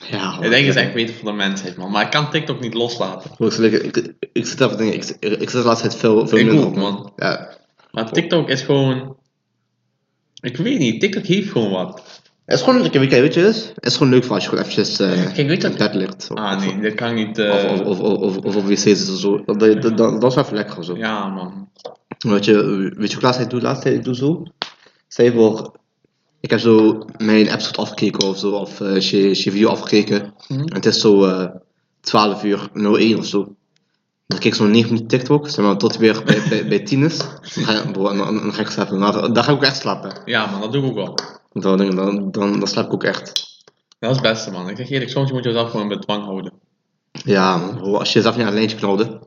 Ja, 0.07 0.33
Ik 0.41 0.49
denk 0.49 0.65
het 0.65 0.75
is 0.75 0.81
echt 0.81 0.93
beter 0.93 1.15
voor 1.15 1.29
de 1.31 1.37
mensheid, 1.37 1.77
man. 1.77 1.91
Maar 1.91 2.03
ik 2.05 2.11
kan 2.11 2.29
TikTok 2.31 2.59
niet 2.59 2.73
loslaten. 2.73 3.31
Ik, 3.37 3.73
ik, 3.73 4.13
ik 4.31 4.45
zit 4.45 4.61
even 4.61 4.77
te 4.77 4.83
denken, 4.83 4.99
ik, 4.99 5.15
ik, 5.19 5.31
ik 5.41 5.49
zit 5.49 5.61
de 5.61 5.67
laatste 5.67 5.87
tijd 5.87 5.99
veel, 5.99 6.27
veel 6.27 6.37
Ik 6.37 6.51
ook, 6.51 6.65
op, 6.65 6.75
man. 6.75 7.11
Ja. 7.15 7.57
Maar 7.91 8.11
TikTok 8.11 8.49
is 8.49 8.61
gewoon... 8.61 9.17
Ik 10.41 10.57
weet 10.57 10.79
niet, 10.79 10.99
TikTok 11.01 11.25
heeft 11.25 11.51
gewoon 11.51 11.71
wat. 11.71 12.01
Het 12.45 12.57
is 12.59 12.63
gewoon, 12.65 12.81
lekker, 12.81 12.99
weet 12.99 13.11
je, 13.33 13.39
het 13.41 13.55
is, 13.55 13.71
het 13.75 13.85
is 13.85 13.95
gewoon 13.97 14.11
leuk 14.11 14.23
voor 14.23 14.33
als 14.35 14.43
je 14.43 14.49
gewoon 14.49 14.63
eventjes 14.65 14.99
eh 14.99 15.33
Kijk, 15.33 15.47
weet 15.47 15.63
wat- 15.63 15.77
bed 15.77 15.93
ligt. 15.93 16.27
Of, 16.31 16.37
Ah 16.37 16.59
nee, 16.59 16.79
dit 16.79 16.93
kan 16.95 17.09
ik 17.17 17.27
niet... 17.27 17.37
eh, 17.37 17.49
of, 17.73 17.79
of, 17.81 17.99
of, 17.99 18.17
of, 18.17 18.37
of 18.37 18.55
op 18.55 18.63
wc 18.65 18.77
zit 18.77 19.09
of 19.11 19.17
zo. 19.19 19.43
Dat, 19.45 19.59
dat, 19.59 19.81
dat, 19.81 19.97
dat 19.97 20.23
is 20.23 20.35
wel 20.35 20.43
even 20.43 20.55
lekker 20.55 20.83
zo. 20.83 20.97
Ja, 20.97 21.27
man. 21.27 21.69
Weet 22.19 22.45
je, 22.45 22.63
weet 22.97 23.09
je 23.09 23.15
hoe 23.15 23.23
laatst 23.23 23.41
ik 23.41 23.49
doe? 23.49 23.61
Laatst 23.61 23.85
ik 23.85 24.03
doe 24.03 24.15
zo. 24.15 24.43
Stel 25.07 25.25
je 25.25 25.31
voor, 25.31 25.71
ik 26.39 26.49
heb 26.49 26.59
zo 26.59 27.05
mijn 27.17 27.47
episode 27.47 27.77
afgekeken 27.77 28.27
of 28.27 28.37
zo, 28.37 28.51
of 28.51 28.79
uh, 28.79 28.99
je, 28.99 29.51
video 29.51 29.69
afgekeken. 29.69 30.33
Mhm. 30.47 30.59
En 30.59 30.73
het 30.73 30.85
is 30.85 30.99
zo 31.01 31.25
eh 31.25 31.49
12 32.01 32.43
uur 32.43 32.69
01 32.73 33.17
of 33.17 33.25
zo. 33.25 33.55
Dan 34.27 34.39
kijk 34.39 34.43
ik 34.43 34.53
zo'n 34.53 34.71
9 34.71 34.87
minuten 34.93 35.07
TikTok, 35.07 35.49
zeg 35.49 35.65
maar, 35.65 35.77
tot 35.77 35.97
weer 35.97 36.23
bij, 36.23 36.41
bij, 36.49 36.67
bij 36.67 36.79
10 36.79 37.03
is. 37.03 37.17
Dan 37.17 37.63
ga, 37.63 37.71
je, 37.71 37.91
bro, 37.91 38.15
dan, 38.17 38.53
ga 38.53 38.61
ik 38.61 38.69
slapen. 38.69 38.99
Dan, 38.99 39.33
dan 39.33 39.43
ga 39.43 39.51
ik 39.51 39.57
ook 39.57 39.63
echt 39.63 39.77
slapen. 39.77 40.21
Ja, 40.25 40.45
man, 40.45 40.61
dat 40.61 40.71
doe 40.71 40.83
ik 40.83 40.89
ook 40.89 40.95
wel. 40.95 41.15
Dan, 41.51 41.77
dan, 41.77 42.31
dan, 42.31 42.59
dan, 42.59 42.67
slaap 42.67 42.85
ik 42.85 42.93
ook 42.93 43.03
echt. 43.03 43.47
Dat 43.99 44.09
is 44.09 44.15
het 44.15 44.25
beste, 44.25 44.51
man. 44.51 44.69
Ik 44.69 44.77
zeg 44.77 44.89
eerlijk, 44.89 45.11
soms 45.11 45.31
moet 45.31 45.43
je 45.43 45.49
jezelf 45.49 45.69
gewoon 45.69 45.91
in 45.91 45.97
bedwang 45.97 46.23
houden. 46.23 46.53
Ja, 47.11 47.57
man. 47.57 47.75
bro, 47.75 47.97
als 47.97 48.07
je 48.07 48.15
jezelf 48.15 48.35
niet 48.35 48.45
aan 48.45 48.51
een 48.51 48.57
lijntje 48.57 48.77
knalde, 48.77 49.03
ja, 49.03 49.19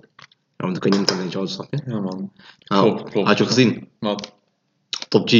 dan 0.56 0.78
kun 0.78 0.92
je 0.92 0.98
niet 0.98 1.10
aan 1.10 1.16
een 1.16 1.28
lijntje 1.28 1.38
houden, 1.38 1.54
snap 1.54 1.66
je? 1.70 1.90
Ja, 1.90 2.00
man. 2.00 2.32
Nou, 2.64 2.94
Klopt, 2.94 3.10
klopt. 3.10 3.26
Had 3.28 3.38
je 3.38 3.44
ook 3.44 3.50
gezien? 3.50 3.88
Wat? 3.98 4.32
Top 5.08 5.28
G, 5.28 5.32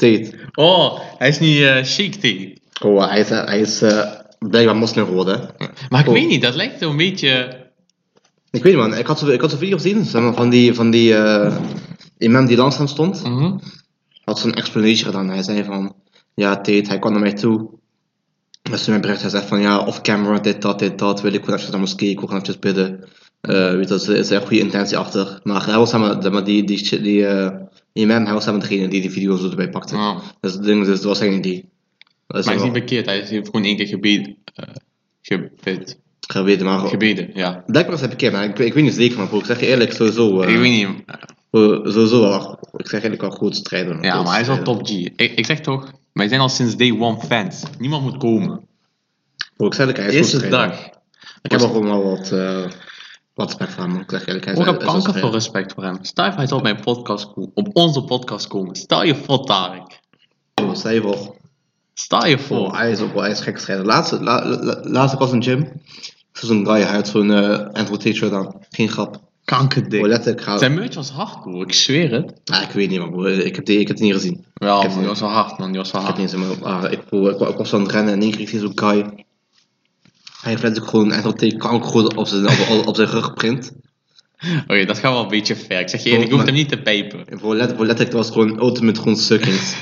Tate. 0.00 0.30
Oh, 0.54 1.00
hij 1.18 1.28
is 1.28 1.38
niet 1.38 1.60
eh 1.60 1.82
chic, 1.82 2.14
T. 2.14 2.24
Oh, 2.84 3.08
hij 3.08 3.20
is, 3.20 3.28
hij 3.28 3.60
is 3.60 3.82
uh, 3.82 4.10
blijkbaar 4.38 4.76
moslim 4.76 5.04
geworden. 5.04 5.40
hè. 5.40 5.66
Maar 5.88 6.00
ik 6.00 6.06
Oh. 6.06 6.12
weet 6.12 6.28
niet, 6.28 6.42
dat 6.42 6.54
lijkt 6.54 6.80
zo'n 6.80 6.96
beetje... 6.96 7.58
Ik 8.50 8.62
weet 8.62 8.72
niet 8.74 8.82
man, 8.82 8.94
ik 8.98 9.06
had 9.06 9.18
zo'n 9.18 9.32
ik 9.32 9.40
had 9.40 9.58
video 9.58 9.76
gezien 9.76 10.06
van 10.06 10.50
die, 10.50 10.74
van 10.74 10.90
die 10.90 11.12
uh, 11.12 11.56
imam 12.18 12.46
die 12.46 12.56
langs 12.56 12.76
hem 12.76 12.86
stond. 12.86 13.22
Mhm. 13.24 13.58
Had 14.24 14.38
zo'n 14.38 14.54
explanation 14.54 15.04
gedaan. 15.10 15.28
Hij 15.28 15.42
zei 15.42 15.64
van, 15.64 15.94
ja 16.34 16.54
Tate, 16.54 16.84
hij 16.88 16.98
kwam 16.98 17.12
naar 17.12 17.20
mij 17.20 17.32
toe. 17.32 17.68
Met 18.70 18.80
zijn 18.80 19.00
bericht, 19.00 19.20
hij 19.20 19.30
zegt 19.30 19.46
van, 19.46 19.60
ja, 19.60 19.78
off 19.78 20.00
camera, 20.00 20.38
dit, 20.38 20.62
dat, 20.62 20.78
dit, 20.78 20.98
dat, 20.98 21.20
wil 21.20 21.32
ik 21.32 21.44
gewoon 21.44 21.58
even 21.58 21.70
naar 21.70 21.80
moskee, 21.80 22.10
ik 22.10 22.18
wil 22.18 22.28
gewoon 22.28 22.42
even 22.42 22.60
bidden. 22.60 23.04
Uh, 23.42 23.70
weet 23.74 23.88
je, 23.88 23.94
er 23.94 24.16
is 24.16 24.30
een 24.30 24.40
goede 24.40 24.58
intentie 24.58 24.96
achter. 24.96 25.40
Maar 25.42 25.66
hij 25.66 25.76
was 25.76 25.92
maar 25.92 26.20
die, 26.44 26.64
die, 26.64 26.64
die, 26.88 27.00
die 27.00 27.20
uh, 27.20 27.48
imam, 27.92 28.24
was 28.24 28.46
maar 28.46 28.60
degene 28.60 28.88
die 28.88 29.00
die 29.00 29.10
video 29.10 29.36
zo 29.36 29.50
erbij 29.50 29.68
pakte. 29.70 29.94
Oh. 29.94 30.18
Dus 30.40 30.52
het 30.52 30.62
ding 30.62 30.86
dat 30.86 31.02
was 31.02 31.20
eigenlijk 31.20 31.50
die. 31.50 31.68
Dat 32.26 32.44
Maar 32.44 32.54
hij 32.54 32.54
is 32.54 32.62
niet 32.62 32.78
verkeerd, 32.78 33.06
hij 33.06 33.20
heeft 33.20 33.46
gewoon 33.46 33.64
één 33.64 33.76
keer 33.76 33.86
gebeden. 33.86 34.36
eh 34.54 34.64
gebed, 35.22 35.98
geweten, 36.20 36.66
maar 36.66 36.78
gebeden, 36.78 37.30
ja. 37.34 37.62
Blijkbaar 37.66 37.94
is 37.94 38.00
hij 38.00 38.08
bekend, 38.08 38.32
maar 38.32 38.44
ik, 38.44 38.58
ik 38.58 38.74
weet 38.74 38.84
niet 38.84 38.94
zeker 38.94 39.26
van. 39.26 39.38
Ik 39.38 39.44
zeg 39.44 39.60
je 39.60 39.66
eerlijk, 39.66 39.92
sowieso. 39.92 40.42
Uh, 40.42 40.48
ik 40.48 40.58
weet 40.58 40.70
niet. 40.70 40.88
uh, 41.50 41.92
sowieso 41.92 42.20
wel, 42.20 42.58
ik 42.76 42.88
zeg 42.88 43.02
eigenlijk 43.02 43.20
wel 43.20 43.30
goed 43.30 43.56
strijden. 43.56 44.02
Ja, 44.02 44.22
maar 44.22 44.32
hij 44.32 44.40
is 44.40 44.46
wel 44.46 44.62
top 44.62 44.86
G. 44.86 44.90
Ik, 44.90 45.16
ik 45.16 45.46
zeg 45.46 45.60
toch, 45.60 45.92
wij 46.12 46.28
zijn 46.28 46.40
al 46.40 46.48
sinds 46.48 46.76
day 46.76 46.96
one 46.98 47.20
fans. 47.20 47.62
Niemand 47.78 48.02
moet 48.02 48.16
komen. 48.16 48.60
Ik 49.56 49.74
zeg 49.74 49.96
hij 49.96 50.06
is 50.06 50.14
Eerste 50.14 50.48
dag. 50.48 50.88
Ik 51.42 51.50
heb 51.50 51.60
gewoon 51.60 51.84
wel 51.84 52.02
wat, 52.02 52.32
uh, 52.32 52.64
wat 53.40 53.48
respect 53.48 53.72
van 53.72 53.90
hem. 53.90 54.00
Ik 54.00 54.10
zeg 54.10 54.26
eerlijk, 54.26 54.46
Ik 54.46 54.56
heb 54.56 54.64
wel 54.64 54.76
kanker 54.76 55.14
veel 55.14 55.32
respect 55.32 55.72
voor 55.72 55.82
hem. 55.82 55.98
Stel 56.02 56.24
je 56.24 56.30
voor, 56.30 56.38
hij 56.38 56.48
zou 56.48 56.60
op 56.60 56.66
mijn 56.66 56.80
podcast 56.80 57.32
komen, 57.32 57.50
op 57.54 57.68
onze 57.72 58.02
podcast 58.02 58.46
komen. 58.46 58.76
Stel 58.76 59.04
je 59.04 59.14
voor, 59.14 59.44
Tarek. 59.44 60.00
Bro, 60.54 60.74
stel 60.74 60.92
je 60.92 61.00
voor. 61.00 61.36
Stel 61.94 62.26
je 62.26 62.38
voor. 62.38 62.76
hij 62.76 62.90
is 62.90 63.00
ook 63.00 63.12
wel, 63.12 63.22
hij 63.22 63.30
is 63.30 63.40
gek 63.40 63.58
strijden. 63.58 63.86
Laatst, 63.86 64.12
la, 64.12 64.46
la, 64.46 64.80
laatst 64.82 65.14
ik 65.14 65.18
was 65.18 65.32
in 65.32 65.42
gym. 65.42 65.60
Ik 65.60 66.46
zo'n 66.46 66.66
guy, 66.66 66.80
hij 66.80 66.94
had 66.94 67.08
zo'n 67.08 67.28
uh, 67.28 67.58
Andrew 67.58 67.96
Tate 67.96 68.12
shirt 68.12 68.32
aan. 68.32 68.54
Geen 68.70 68.88
grap. 68.88 69.20
Kankerdik. 69.44 70.06
Letterlijk 70.06 70.42
ga... 70.42 70.58
Zijn 70.58 70.74
merch 70.74 70.94
was 70.94 71.10
hard, 71.10 71.40
bro. 71.42 71.62
Ik 71.62 71.72
zweer 71.72 72.12
het. 72.12 72.40
Ah, 72.44 72.62
ik 72.62 72.70
weet 72.70 72.90
niet, 72.90 72.98
man, 72.98 73.10
bro. 73.10 73.24
Ik 73.24 73.56
heb, 73.56 73.64
die, 73.64 73.78
ik 73.78 73.88
heb 73.88 73.96
het 73.96 74.06
niet 74.06 74.14
gezien. 74.14 74.44
Ik 74.54 74.66
man, 74.66 74.98
die 74.98 75.06
was 75.06 75.20
wel 75.20 75.28
hard, 75.28 75.58
man. 75.58 75.68
Die 75.68 75.80
was 75.80 75.90
wel 75.90 76.00
Ik 76.00 76.06
hard. 76.06 76.18
niet 76.18 76.30
gezien, 76.30 76.48
maar 76.60 76.72
ah, 76.72 76.92
ik, 76.92 77.04
bro, 77.04 77.28
ik, 77.28 77.40
ik 77.40 77.56
was 77.56 77.74
aan 77.74 77.80
het 77.80 77.90
rennen 77.90 78.12
en 78.12 78.18
in 78.18 78.22
één 78.22 78.46
keer 78.46 78.54
ik 78.54 78.60
zo'n 78.60 78.72
guy. 78.74 79.24
Hij 80.40 80.50
heeft 80.50 80.62
letterlijk 80.62 80.90
gewoon 80.90 81.12
echt 81.12 81.24
al 81.24 81.32
tegen 81.32 81.58
kanker 81.58 82.16
op 82.16 82.26
zijn, 82.26 82.48
op, 82.86 82.96
zijn 82.96 83.08
rug 83.08 83.24
geprint. 83.24 83.72
Oké, 84.62 84.84
dat 84.84 84.98
gaat 84.98 85.12
wel 85.12 85.22
een 85.22 85.28
beetje 85.28 85.56
ver. 85.56 85.80
Ik 85.80 85.88
zeg 85.88 86.02
je 86.02 86.10
ik 86.10 86.30
hoef 86.30 86.44
hem 86.44 86.54
niet 86.54 86.68
te 86.68 86.82
pijpen. 86.82 87.28
En 87.28 87.38
Voor, 87.38 87.54
let, 87.54 87.72
voor 87.76 87.86
letterlijk, 87.86 88.16
was 88.16 88.30
gewoon 88.30 88.58
ultimate 88.58 89.00
gewoon 89.00 89.16
suckings. 89.16 89.74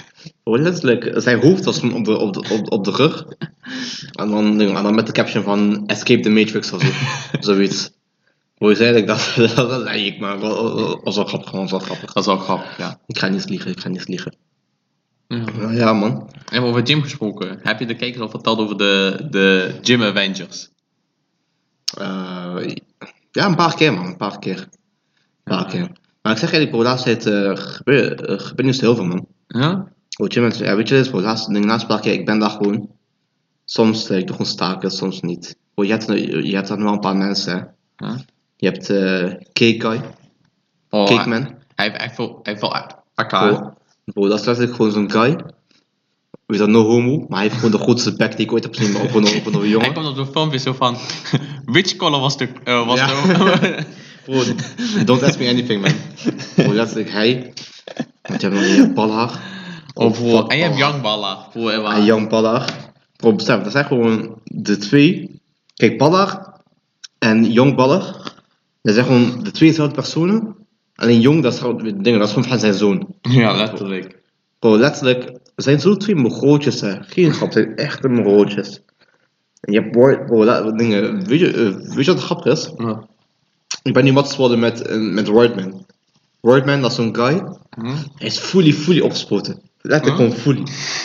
voor 0.44 0.58
letterlijk, 0.58 1.12
zijn 1.14 1.40
hoofd 1.40 1.64
was 1.64 1.78
gewoon 1.78 1.94
op 1.94 2.04
de, 2.04 2.18
op 2.18 2.32
de, 2.32 2.54
op, 2.54 2.72
op 2.72 2.84
de 2.84 2.90
rug. 2.90 3.24
En 4.12 4.30
dan, 4.30 4.60
en 4.60 4.82
dan 4.82 4.94
met 4.94 5.06
de 5.06 5.12
caption 5.12 5.42
van 5.42 5.86
Escape 5.86 6.20
the 6.20 6.30
Matrix 6.30 6.72
of 6.72 6.82
zo. 6.82 6.88
Zoiets. 7.52 7.90
Hoe 8.56 8.74
zei 8.74 8.96
ik 8.96 9.06
dat? 9.06 9.32
dat, 9.54 9.82
zei 9.82 10.06
ik, 10.06 10.18
maar 10.18 10.38
was, 10.38 11.16
wel 11.16 11.24
grappig, 11.24 11.50
was 11.50 11.70
wel 11.70 11.80
grappig. 11.80 12.12
Dat 12.12 12.22
is 12.22 12.26
wel 12.26 12.38
grappig, 12.38 12.78
ja. 12.78 13.00
Ik 13.06 13.18
ga 13.18 13.28
niet 13.28 13.48
liegen, 13.48 13.70
ik 13.70 13.80
ga 13.80 13.88
niet 13.88 14.08
liegen. 14.08 14.32
Ja. 15.28 15.36
Nou 15.36 15.74
ja, 15.74 15.92
man. 15.92 16.30
En 16.50 16.62
over 16.62 16.86
gym 16.86 17.02
gesproken. 17.02 17.58
Heb 17.62 17.78
je 17.78 17.86
de 17.86 17.96
kijkers 17.96 18.22
al 18.22 18.30
verteld 18.30 18.58
over 18.58 18.76
de, 18.76 19.26
de 19.30 19.78
Gym 19.82 20.02
Avengers? 20.02 20.68
Eh, 21.98 22.66
ja, 23.30 23.46
een 23.46 23.56
paar 23.56 23.74
keer, 23.74 23.92
man, 23.92 24.06
een 24.06 24.16
paar 24.16 24.38
keer. 24.38 24.58
Een 24.58 25.56
paar 25.56 25.66
keer. 25.66 25.90
Maar 26.22 26.32
ik 26.32 26.38
zeg 26.38 26.52
eigenlijk, 26.52 26.70
bro, 26.70 26.78
de 26.78 26.88
laatste 26.88 27.16
tijd 27.16 27.58
gebeurt 27.58 28.20
uh, 28.20 28.38
gebeurt 28.38 28.64
niet 28.64 28.76
zo 28.76 28.84
heel 28.84 28.94
veel, 28.94 29.04
man. 29.04 29.26
Ja? 29.46 29.88
Weet 30.08 30.32
je, 30.32 30.40
mensen, 30.40 30.66
ja, 30.66 30.76
weet 30.76 30.88
je, 30.88 30.94
dit 30.94 31.04
is 31.04 31.10
bro, 31.10 31.20
laatste, 31.20 31.52
de 31.52 31.60
laatste 31.60 31.86
paar 31.86 32.00
keer, 32.00 32.12
ik 32.12 32.24
ben 32.24 32.38
daar 32.38 32.50
gewoon. 32.50 32.90
Soms 33.64 34.10
uh, 34.10 34.18
ik 34.18 34.26
doe 34.26 34.36
gewoon 34.36 34.52
staken, 34.52 34.90
soms 34.90 35.20
niet. 35.20 35.56
Bro, 35.74 35.84
je, 35.84 35.90
hebt, 35.90 36.06
je 36.46 36.54
hebt 36.54 36.68
dan 36.68 36.82
wel 36.82 36.92
een 36.92 37.00
paar 37.00 37.16
mensen, 37.16 37.56
hè. 37.96 38.06
Huh? 38.06 38.18
Je 38.56 38.66
hebt 38.66 38.90
uh, 38.90 39.34
Cake 39.52 40.02
Oh, 40.90 41.06
Cake 41.06 41.20
hij, 41.20 41.26
Man. 41.28 41.54
hij 41.74 41.88
heeft 41.88 41.96
echt 41.96 42.14
veel, 42.14 42.40
hij 42.42 42.52
heeft 42.52 42.60
wel 42.60 42.74
AK. 43.14 43.28
Bro, 43.28 43.74
dat 44.14 44.38
is 44.40 44.46
letterlijk 44.46 44.76
gewoon 44.76 44.92
zo'n 44.92 45.10
guy. 45.10 45.36
Weet 46.46 46.58
dat, 46.58 46.68
no 46.68 46.82
homo, 46.84 47.18
maar 47.18 47.38
hij 47.38 47.42
heeft 47.42 47.54
gewoon 47.54 47.70
de 47.70 47.78
grootste 47.78 48.16
bek 48.16 48.36
die 48.36 48.46
ik 48.46 48.52
ooit 48.52 48.62
heb 48.62 48.74
gezien 48.74 48.96
op 48.96 49.14
een, 49.14 49.26
op 49.36 49.46
een 49.46 49.52
Hij 49.60 49.68
jongen. 49.68 49.92
komt 49.94 50.06
op 50.06 50.16
zo'n 50.16 50.26
filmpje 50.32 50.58
zo 50.58 50.72
van... 50.72 50.96
Which 51.64 51.96
color 51.96 52.20
was 52.20 52.36
de... 52.36 52.48
Uh, 52.64 52.86
was 52.86 52.98
Ja. 52.98 53.06
de 53.06 53.84
Bro, 54.24 54.42
don't 55.04 55.22
ask 55.22 55.38
me 55.38 55.48
anything, 55.48 55.82
man. 55.82 55.92
Bro, 56.56 56.74
letterlijk 56.74 57.10
hij. 57.10 57.52
Want 58.22 58.40
je 58.40 58.48
hebt 58.48 58.60
nog 58.60 58.76
je 58.76 58.94
balhaar. 58.94 59.42
oh, 59.94 60.12
bro. 60.12 60.46
En 60.46 60.56
je 60.56 60.62
hebt 60.62 61.02
balhaar. 61.02 61.46
Young 62.04 62.28
en. 62.28 62.64
Bro, 63.16 63.34
besef, 63.34 63.62
dat 63.62 63.72
zijn 63.72 63.84
gewoon 63.84 64.40
de 64.44 64.76
twee. 64.76 65.40
Kijk, 65.74 65.98
Ballar 65.98 66.60
en 67.18 67.52
Jong 67.52 67.74
Ballar. 67.76 68.32
Dat 68.82 68.94
zijn 68.94 69.06
gewoon 69.06 69.42
de 69.42 69.50
twee 69.50 69.68
dezelfde 69.68 69.94
personen. 69.94 70.57
Alleen 70.98 71.20
Jong, 71.20 71.42
dat 71.42 71.52
is 71.52 71.58
gewoon, 71.58 72.02
dat 72.02 72.06
is 72.06 72.28
gewoon 72.28 72.48
van 72.48 72.58
zijn 72.58 72.74
zoon. 72.74 73.06
Ja, 73.40 73.56
letterlijk. 73.56 74.18
Bro, 74.58 74.78
letterlijk, 74.78 75.38
zijn 75.56 75.80
zo 75.80 75.96
twee 75.96 76.14
mogootjes, 76.14 76.80
hè. 76.80 77.02
Geen 77.02 77.32
grap, 77.32 77.52
zijn 77.52 77.76
echte 77.76 78.08
mogootjes. 78.08 78.80
En 79.60 79.72
je 79.72 79.80
hebt, 79.80 79.92
bro, 79.92 80.24
bro 80.24 80.44
dat, 80.44 80.78
dingen, 80.78 81.26
weet 81.26 81.40
je, 81.40 81.52
eh, 81.52 81.94
weet 81.94 82.04
je 82.04 82.12
wat 82.12 82.22
grappig 82.22 82.52
is? 82.52 82.72
Ja. 82.76 83.06
Ik 83.82 83.92
ben 83.92 84.04
nu 84.04 84.12
wat 84.12 84.32
geworden 84.32 84.58
met, 84.58 84.82
eh, 84.82 84.98
met 84.98 85.26
Wordman. 85.26 85.86
Wordman, 86.40 86.80
dat 86.80 86.90
is 86.90 86.96
zo'n 86.96 87.16
guy. 87.16 87.42
Hm? 87.70 87.86
Hij 88.14 88.26
is 88.26 88.38
fully, 88.38 88.72
fully 88.72 89.00
opgespoten. 89.00 89.60
Letterlijk 89.80 90.16
gewoon 90.16 90.40
fully. 90.40 90.62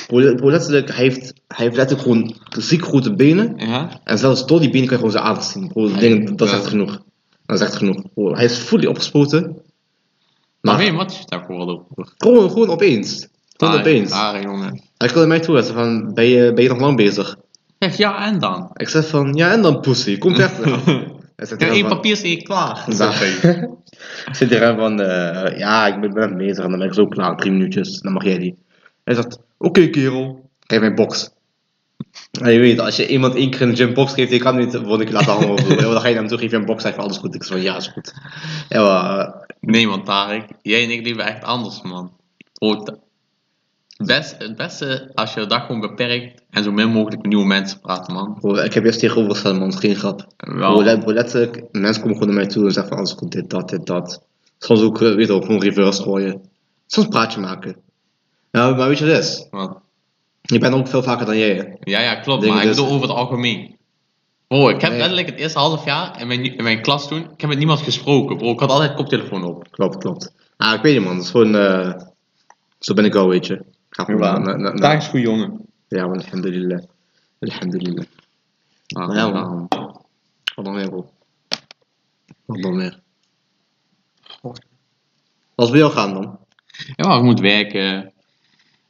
Bro, 0.07 0.35
bro, 0.35 0.49
letterlijk, 0.49 0.87
hij 0.87 1.03
heeft, 1.03 1.33
hij 1.47 1.65
heeft 1.65 1.75
letterlijk 1.75 2.07
gewoon 2.07 2.35
ziek 2.59 2.83
grote 2.85 3.15
benen. 3.15 3.53
Ja? 3.57 4.01
En 4.03 4.17
zelfs 4.17 4.45
door 4.45 4.59
die 4.59 4.69
benen 4.69 4.87
kan 4.87 4.97
je 4.97 5.03
gewoon 5.03 5.21
zijn 5.21 5.23
aders 5.23 5.51
zien. 5.51 5.67
Bro, 5.67 5.91
dingen, 5.91 6.35
dat 6.35 6.47
is 6.47 6.53
echt 6.53 6.67
genoeg. 6.67 7.01
Dat 7.45 7.59
is 7.59 7.65
echt 7.65 7.75
genoeg. 7.75 8.13
Bro, 8.13 8.33
hij 8.33 8.45
is 8.45 8.57
fully 8.57 8.85
opgespoten. 8.85 9.61
Maar 10.63 10.83
je 10.83 10.93
wat 10.93 11.15
je 11.15 11.23
daar 11.25 11.43
geworden? 11.43 11.81
gewoon, 12.17 12.49
gewoon 12.49 12.69
opeens. 12.69 13.27
Gewoon 13.57 13.79
opeens. 13.79 14.11
Rare 14.11 14.41
jongen. 14.41 14.81
Hij 14.97 15.07
kwam 15.07 15.19
naar 15.19 15.27
mij 15.27 15.39
toe 15.39 15.57
en 15.57 15.63
zei 15.63 15.75
van, 15.75 16.13
ben 16.13 16.25
je, 16.25 16.53
ben 16.53 16.63
je 16.63 16.69
nog 16.69 16.79
lang 16.79 16.97
bezig? 16.97 17.35
Zeg 17.79 17.97
ja 17.97 18.25
en 18.25 18.39
dan? 18.39 18.69
Ik 18.73 18.89
zei 18.89 19.03
van, 19.03 19.33
ja 19.33 19.51
en 19.51 19.61
dan 19.61 19.79
pussy, 19.79 20.17
kom 20.17 20.35
weg. 20.35 20.57
Hij 21.35 21.45
zei 21.45 21.65
Ja, 21.65 21.71
één 21.71 21.87
van, 21.87 21.89
papier 21.89 22.15
zie 22.15 22.37
je 22.37 22.43
klaar. 22.43 22.85
Ik 24.27 24.35
zit 24.35 24.49
hem 24.49 24.77
van, 24.77 25.01
eh, 25.01 25.57
ja, 25.57 25.87
ik 25.87 26.01
ben, 26.01 26.13
ben 26.13 26.37
bezig 26.37 26.63
en 26.63 26.69
dan 26.69 26.79
ben 26.79 26.87
ik 26.87 26.93
zo 26.93 27.07
klaar, 27.07 27.35
drie 27.35 27.51
minuutjes, 27.51 28.01
dan 28.01 28.13
mag 28.13 28.23
jij 28.23 28.37
die. 28.37 28.57
Hij 29.03 29.13
zegt, 29.13 29.39
oké 29.57 29.87
kerel, 29.87 30.49
geef 30.59 30.79
mij 30.79 30.93
box. 30.93 31.29
En 32.41 32.51
je 32.53 32.59
weet, 32.59 32.79
als 32.79 32.95
je 32.95 33.07
iemand 33.07 33.35
één 33.35 33.49
keer 33.49 33.67
de 33.67 33.75
gym 33.75 33.93
box 33.93 34.13
geeft, 34.13 34.31
je 34.31 34.37
kan 34.39 34.55
niet 34.57 34.71
volgende 34.71 35.03
keer 35.03 35.13
laten 35.13 35.31
hangen 35.31 35.49
of 35.49 35.59
zo. 35.59 35.75
Dan 35.93 36.01
ga 36.01 36.07
je 36.07 36.15
hem 36.15 36.27
toe, 36.27 36.37
geef 36.37 36.51
je 36.51 36.57
een 36.57 36.65
box, 36.65 36.83
zegt 36.83 36.97
alles 36.97 37.17
goed. 37.17 37.35
Ik 37.35 37.43
zeg 37.43 37.53
van, 37.57 37.61
ja, 37.65 37.75
is 37.77 37.87
goed. 37.87 38.13
Ja, 38.69 39.17
eh, 39.19 39.41
Nee 39.59 39.87
man, 39.87 40.03
Tarek. 40.03 40.45
Jij 40.61 40.83
en 40.83 40.89
ik 40.89 41.05
leven 41.05 41.25
echt 41.25 41.43
anders 41.43 41.81
man. 41.81 42.11
Ta- 42.59 42.97
Best, 43.97 44.35
het 44.37 44.55
beste 44.55 45.11
als 45.13 45.33
je 45.33 45.39
de 45.39 45.45
dag 45.45 45.65
gewoon 45.65 45.81
beperkt 45.81 46.41
en 46.49 46.63
zo 46.63 46.71
min 46.71 46.89
mogelijk 46.89 47.21
met 47.21 47.31
nieuwe 47.31 47.45
mensen 47.45 47.79
praat 47.79 48.07
man. 48.09 48.37
bro, 48.39 48.55
ik 48.55 48.73
heb 48.73 48.83
eerst 48.85 48.99
tegenovergesteld, 48.99 49.59
man, 49.59 49.77
geen 49.77 49.95
grap. 49.95 50.27
Wel. 50.37 50.73
Bro, 50.73 50.83
let- 50.83 50.99
bro, 50.99 51.13
letterlijk, 51.13 51.63
mensen 51.71 52.01
komen 52.01 52.17
gewoon 52.17 52.33
naar 52.33 52.43
mij 52.43 52.53
toe 52.53 52.65
en 52.65 52.71
zeggen 52.71 52.87
van, 52.89 52.97
alles 52.97 53.11
goed, 53.11 53.31
dit, 53.31 53.49
dat, 53.49 53.69
dit, 53.69 53.85
dat. 53.85 54.21
Soms 54.57 54.81
ook, 54.81 55.01
eh, 55.01 55.15
weet 55.15 55.27
je 55.27 55.33
gewoon 55.41 55.61
reverse 55.61 56.01
gooien. 56.01 56.41
Soms 56.87 57.07
praatje 57.07 57.39
maken. 57.39 57.75
Ja, 58.51 58.69
maar 58.69 58.87
weet 58.87 58.97
je 58.97 59.05
wat 59.05 59.15
het 59.15 59.23
is? 59.23 59.47
Wat? 59.51 59.77
Je 60.45 60.59
bent 60.59 60.73
ook 60.73 60.87
veel 60.87 61.03
vaker 61.03 61.25
dan 61.25 61.37
jij, 61.37 61.55
hè? 61.55 61.63
Ja, 61.79 61.99
ja, 61.99 62.15
klopt, 62.15 62.47
maar 62.47 62.57
ik 62.61 62.67
dus- 62.67 62.75
bedoel 62.75 62.91
over 62.91 63.07
het 63.07 63.17
algemeen. 63.17 63.77
Bro, 64.47 64.69
ik 64.69 64.81
heb 64.81 64.89
Nee. 64.89 64.99
letterlijk 64.99 65.27
het 65.29 65.39
eerste 65.39 65.59
half 65.59 65.85
jaar 65.85 66.21
in 66.21 66.27
mijn, 66.27 66.57
in 66.57 66.63
mijn 66.63 66.81
klas 66.81 67.07
toen, 67.07 67.21
ik 67.31 67.41
heb 67.41 67.49
met 67.49 67.57
niemand 67.57 67.79
gesproken, 67.81 68.37
bro. 68.37 68.51
Ik 68.51 68.59
had 68.59 68.69
altijd 68.69 68.93
koptelefoon 68.93 69.43
op. 69.43 69.67
Klopt, 69.71 69.97
klopt. 69.97 70.33
Ah, 70.57 70.73
ik 70.73 70.81
weet 70.81 70.95
niet 70.95 71.03
man, 71.05 71.15
dat 71.15 71.23
is 71.23 71.29
gewoon, 71.31 71.55
eh, 71.55 71.93
zo 72.79 72.93
ben 72.93 73.05
ik 73.05 73.13
wel, 73.13 73.27
weet 73.27 73.45
je. 73.47 73.53
Ik 73.53 73.65
ga 73.89 74.03
gewoon 74.03 74.19
na- 74.21 74.37
na- 74.37 74.55
na- 74.55 74.73
na- 74.73 74.93
is 74.93 75.07
goed, 75.07 75.21
jongen. 75.21 75.65
Ja, 75.87 76.07
man, 76.07 76.17
alhamdulillah. 76.23 76.83
Alhamdulillah. 77.39 78.05
Nou, 78.87 79.07
Maar 79.07 79.15
ja, 79.15 79.29
man. 79.29 79.67
Wat 80.55 80.65
dan 80.65 80.73
meer, 80.73 80.89
bro? 80.89 81.09
Wat 82.45 82.61
dan 82.61 82.75
meer? 82.75 82.99
Wat 85.55 85.65
is 85.65 85.69
bij 85.69 85.79
jou 85.79 85.91
gaan, 85.91 86.13
man? 86.13 86.39
Ja, 86.95 87.07
maar 87.07 87.17
ik 87.17 87.23
moet 87.23 87.39
werken. 87.39 88.12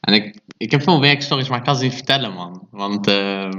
En 0.04 0.14
ik, 0.14 0.40
ik 0.58 0.72
heb 0.72 0.82
veel 0.84 1.00
werkstories, 1.00 1.50
maar 1.50 1.58
ik 1.58 1.64
kan 1.64 1.76
ze 1.76 1.84
niet 1.84 1.94
vertellen, 1.94 2.34
man. 2.34 2.68
Want, 2.72 3.08
eh, 3.08 3.50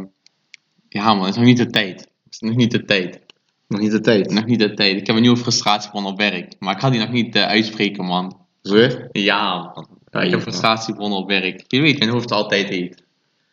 ja, 0.89 1.15
man, 1.15 1.25
het 1.25 1.29
is 1.29 1.37
nog 1.37 1.45
niet 1.45 1.57
de 1.57 1.71
tijd. 1.71 2.01
Het 2.01 2.33
is 2.33 2.39
nog 2.39 2.57
niet 2.57 2.71
de 2.71 2.85
tijd. 2.85 3.21
Nog 3.69 3.81
niet 3.81 3.91
de 3.91 4.01
tijd. 4.01 4.31
Nog 4.31 4.45
niet 4.45 4.59
de 4.59 4.75
tijd. 4.75 4.97
Ik 4.97 5.07
heb 5.07 5.17
een 5.17 5.23
nieuwe 5.23 5.37
frustratie 5.37 5.91
van 5.91 6.07
op 6.07 6.19
werk. 6.19 6.55
Maar 6.59 6.75
ik 6.75 6.81
ga 6.81 6.91
die 6.91 7.01
nog 7.01 7.11
niet 7.11 7.35
eh, 7.37 7.47
uitspreken, 7.47 8.05
man. 8.05 8.37
Zo? 8.63 8.89
Ja, 9.13 9.73
man. 9.75 9.89
Ja, 10.11 10.21
ik 10.21 10.31
heb 10.31 10.41
frustratie 10.41 10.95
van 10.95 11.13
op 11.13 11.29
werk. 11.29 11.65
Je 11.67 11.81
weet, 11.81 11.99
mijn 11.99 12.11
hoofd 12.11 12.33
altijd 12.33 12.69
heet. 12.69 13.03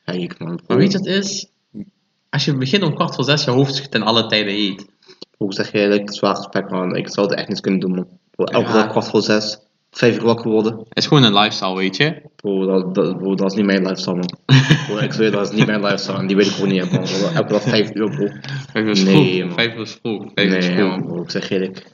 Ja, 0.05 0.13
ik 0.13 0.39
man. 0.39 0.59
Maar 0.67 0.77
weet 0.77 0.91
je 0.91 0.97
wat 0.97 1.07
het 1.07 1.23
is? 1.23 1.49
Als 2.29 2.45
je 2.45 2.57
begint 2.57 2.83
om 2.83 2.95
kwart 2.95 3.15
voor 3.15 3.23
zes, 3.23 3.43
je 3.43 3.51
hoofd 3.51 3.91
ten 3.91 4.01
alle 4.01 4.25
tijden 4.25 4.53
heet. 4.53 4.85
Hoe 5.37 5.53
zeg 5.53 5.71
je 5.71 5.77
eigenlijk, 5.77 6.13
zwaar 6.13 6.35
gesprek, 6.35 6.69
man. 6.69 6.95
Ik 6.95 7.09
zou 7.09 7.27
het 7.27 7.37
echt 7.37 7.47
niet 7.47 7.59
kunnen 7.59 7.79
doen, 7.79 7.95
man. 7.95 8.07
Elke 8.35 8.71
dag 8.71 8.87
kwart 8.87 9.07
voor 9.07 9.21
zes, 9.21 9.57
vijf 9.91 10.15
uur 10.17 10.23
wakker 10.23 10.51
worden. 10.51 10.77
Het 10.77 10.97
is 10.97 11.07
gewoon 11.07 11.23
een 11.23 11.33
lifestyle, 11.33 11.75
weet 11.75 11.97
je. 11.97 12.21
Bro, 12.35 12.65
dat, 12.65 12.95
dat, 12.95 13.17
bro, 13.17 13.35
dat 13.35 13.51
is 13.51 13.57
niet 13.57 13.65
mijn 13.65 13.81
lifestyle, 13.81 14.15
man. 14.15 14.29
bro, 14.87 14.97
ik 14.97 15.13
zweer, 15.13 15.31
dat 15.31 15.51
is 15.51 15.57
niet 15.57 15.65
mijn 15.67 15.81
lifestyle. 15.81 16.17
En 16.17 16.27
die 16.27 16.35
weet 16.35 16.45
ik 16.45 16.51
gewoon 16.51 16.69
niet, 16.69 16.91
man. 16.91 17.03
Elke 17.33 17.51
dag 17.51 17.61
vijf 17.61 17.93
uur, 17.93 18.09
bro. 18.09 18.27
Vijf 18.71 18.85
uur 18.85 18.89
is 18.91 19.03
Nee, 19.03 19.33
vroeg. 19.35 19.45
man. 19.45 19.53
Vijf 19.53 19.73
uur 19.75 19.81
is 19.81 19.99
vroeg. 20.01 20.31
Vijf 20.35 20.51
uur 20.51 20.59
Nee, 20.59 20.75
vroeg. 20.77 20.89
man, 20.89 21.05
bro. 21.05 21.21
Ik 21.21 21.29
zeg 21.29 21.49
eerlijk. 21.49 21.85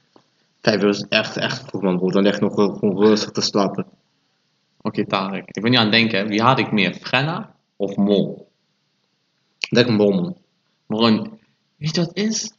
Vijf 0.62 0.82
uur 0.82 0.89
is 0.89 1.06
echt, 1.10 1.38
echt 1.38 1.63
vroeg, 1.68 1.82
man, 1.82 1.98
bro. 1.98 2.12
Dan 2.12 2.24
leg 2.24 2.36
ik 2.36 2.42
nog 2.42 2.54
gewoon 2.54 2.98
rustig 3.06 3.30
te 3.32 3.42
slapen. 3.42 3.86
Oké, 4.82 5.06
Tarek. 5.06 5.48
Ik 5.48 5.62
ben 5.62 5.72
niet 5.72 5.80
aan 5.80 5.86
het 5.86 5.96
denken. 5.96 6.27
Wie 6.27 6.42
had 6.42 6.60
ik 6.60 6.72
meer? 6.72 6.94
Frenna 6.94 7.56
of 7.75 7.96
Mol? 7.96 8.48
Denk 9.70 9.88
een 9.88 9.98
bol, 9.98 10.12
man. 10.12 10.36
Maar 10.86 11.12
weet 11.77 11.96
je 11.96 12.01
wat 12.01 12.12
is? 12.18 12.51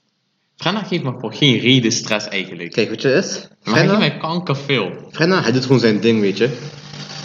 Frenna 0.59 0.83
geeft 0.83 1.03
me 1.03 1.15
voor 1.19 1.35
geen 1.35 1.59
reden 1.59 1.93
stress 1.93 2.29
eigenlijk. 2.29 2.73
Kijk, 2.73 2.89
je 2.89 2.95
wat 2.95 3.03
het 3.03 3.25
is? 3.25 3.49
maar 3.65 3.75
hij 3.75 3.85
Frenna, 3.85 3.89
geeft 3.89 4.13
mij 4.13 4.19
kanker 4.19 4.57
veel. 4.57 4.91
Frenna, 5.11 5.43
hij 5.43 5.53
doet 5.53 5.63
gewoon 5.63 5.81
zijn 5.81 6.01
ding, 6.01 6.21
weet 6.21 6.39
je. 6.39 6.49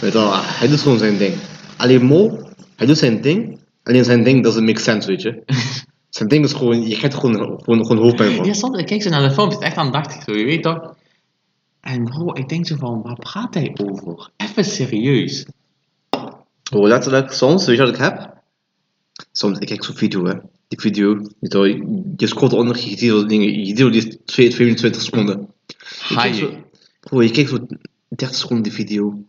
Weet 0.00 0.12
je 0.12 0.18
wel, 0.18 0.30
hij 0.34 0.68
doet 0.68 0.80
gewoon 0.80 0.98
zijn 0.98 1.16
ding. 1.16 1.34
Alleen 1.76 2.04
Mol, 2.04 2.50
hij 2.76 2.86
doet 2.86 2.98
zijn 2.98 3.20
ding. 3.20 3.58
Alleen 3.82 4.04
zijn 4.04 4.22
ding 4.24 4.42
doesn't 4.42 4.64
make 4.64 4.80
sense, 4.80 5.08
weet 5.08 5.22
je. 5.22 5.42
zijn 6.16 6.28
ding 6.28 6.44
is 6.44 6.52
gewoon, 6.52 6.88
je 6.88 6.96
krijgt 6.96 7.16
gewoon, 7.16 7.60
gewoon, 7.62 7.86
gewoon 7.86 8.02
hoofdpijn 8.02 8.36
van. 8.36 8.44
Ja, 8.46 8.52
soms, 8.52 8.78
ik 8.78 8.86
kijk 8.86 9.02
zo 9.02 9.10
naar 9.10 9.28
de 9.28 9.34
filmpjes, 9.34 9.60
echt 9.60 9.76
aandachtig 9.76 10.22
zo, 10.22 10.32
je 10.32 10.44
weet 10.44 10.62
toch? 10.62 10.94
En 11.80 12.04
bro, 12.04 12.32
ik 12.32 12.48
denk 12.48 12.66
zo 12.66 12.76
van, 12.76 13.02
waar 13.02 13.18
praat 13.18 13.54
hij 13.54 13.76
over? 13.84 14.30
Even 14.36 14.64
serieus. 14.64 15.46
Bro, 16.62 16.86
letterlijk, 16.86 17.32
soms, 17.32 17.66
weet 17.66 17.76
je 17.76 17.82
wat 17.82 17.94
ik 17.94 18.00
heb? 18.00 18.42
Soms, 19.32 19.58
ik 19.58 19.66
kijk 19.66 19.84
zo'n 19.84 19.94
video, 19.94 20.24
hè. 20.26 20.34
Die 20.68 20.80
video, 20.80 21.20
je 21.40 22.12
je, 22.16 22.26
scrolt 22.26 22.52
onder, 22.52 22.76
je 22.76 22.98
ziet 22.98 23.28
dingen, 23.28 23.60
je 23.60 23.66
video 23.66 23.90
die 23.90 24.06
is 24.06 24.16
2, 24.24 24.48
22 24.48 25.02
seconden. 25.02 25.48
Je 26.08 26.62
bro, 27.00 27.22
je 27.22 27.30
kijkt 27.30 27.50
zo 27.50 27.66
30 28.08 28.36
seconden 28.36 28.62
die 28.62 28.72
video. 28.72 29.24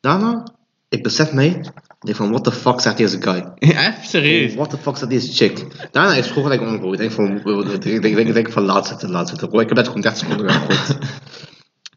Daarna, 0.00 0.46
ik 0.88 1.02
besef 1.02 1.32
mij, 1.32 1.48
Ik 1.48 2.00
denk 2.00 2.16
van, 2.16 2.30
what 2.30 2.44
the 2.44 2.52
fuck 2.52 2.80
zegt 2.80 2.96
deze 2.96 3.22
guy? 3.22 3.52
Even 3.58 3.94
serieus. 4.02 4.54
What 4.54 4.70
the 4.70 4.78
fuck 4.78 4.96
zegt 4.96 5.10
deze 5.10 5.32
chick? 5.32 5.66
Daarna 5.90 6.14
is 6.14 6.26
gewoon 6.26 6.50
gelijk. 6.50 6.82
Ik 6.82 6.98
denk 6.98 7.12
van, 7.12 7.36
ik 7.84 8.32
denk, 8.34 8.52
van, 8.52 8.64
laat 8.64 8.86
zitten, 8.86 9.10
laat 9.10 9.28
zitten. 9.28 9.48
Bro, 9.48 9.60
ik 9.60 9.68
heb 9.68 9.76
net 9.76 9.86
gewoon 9.86 10.00
30 10.00 10.20
seconden 10.20 10.50
gegooid. 10.50 10.98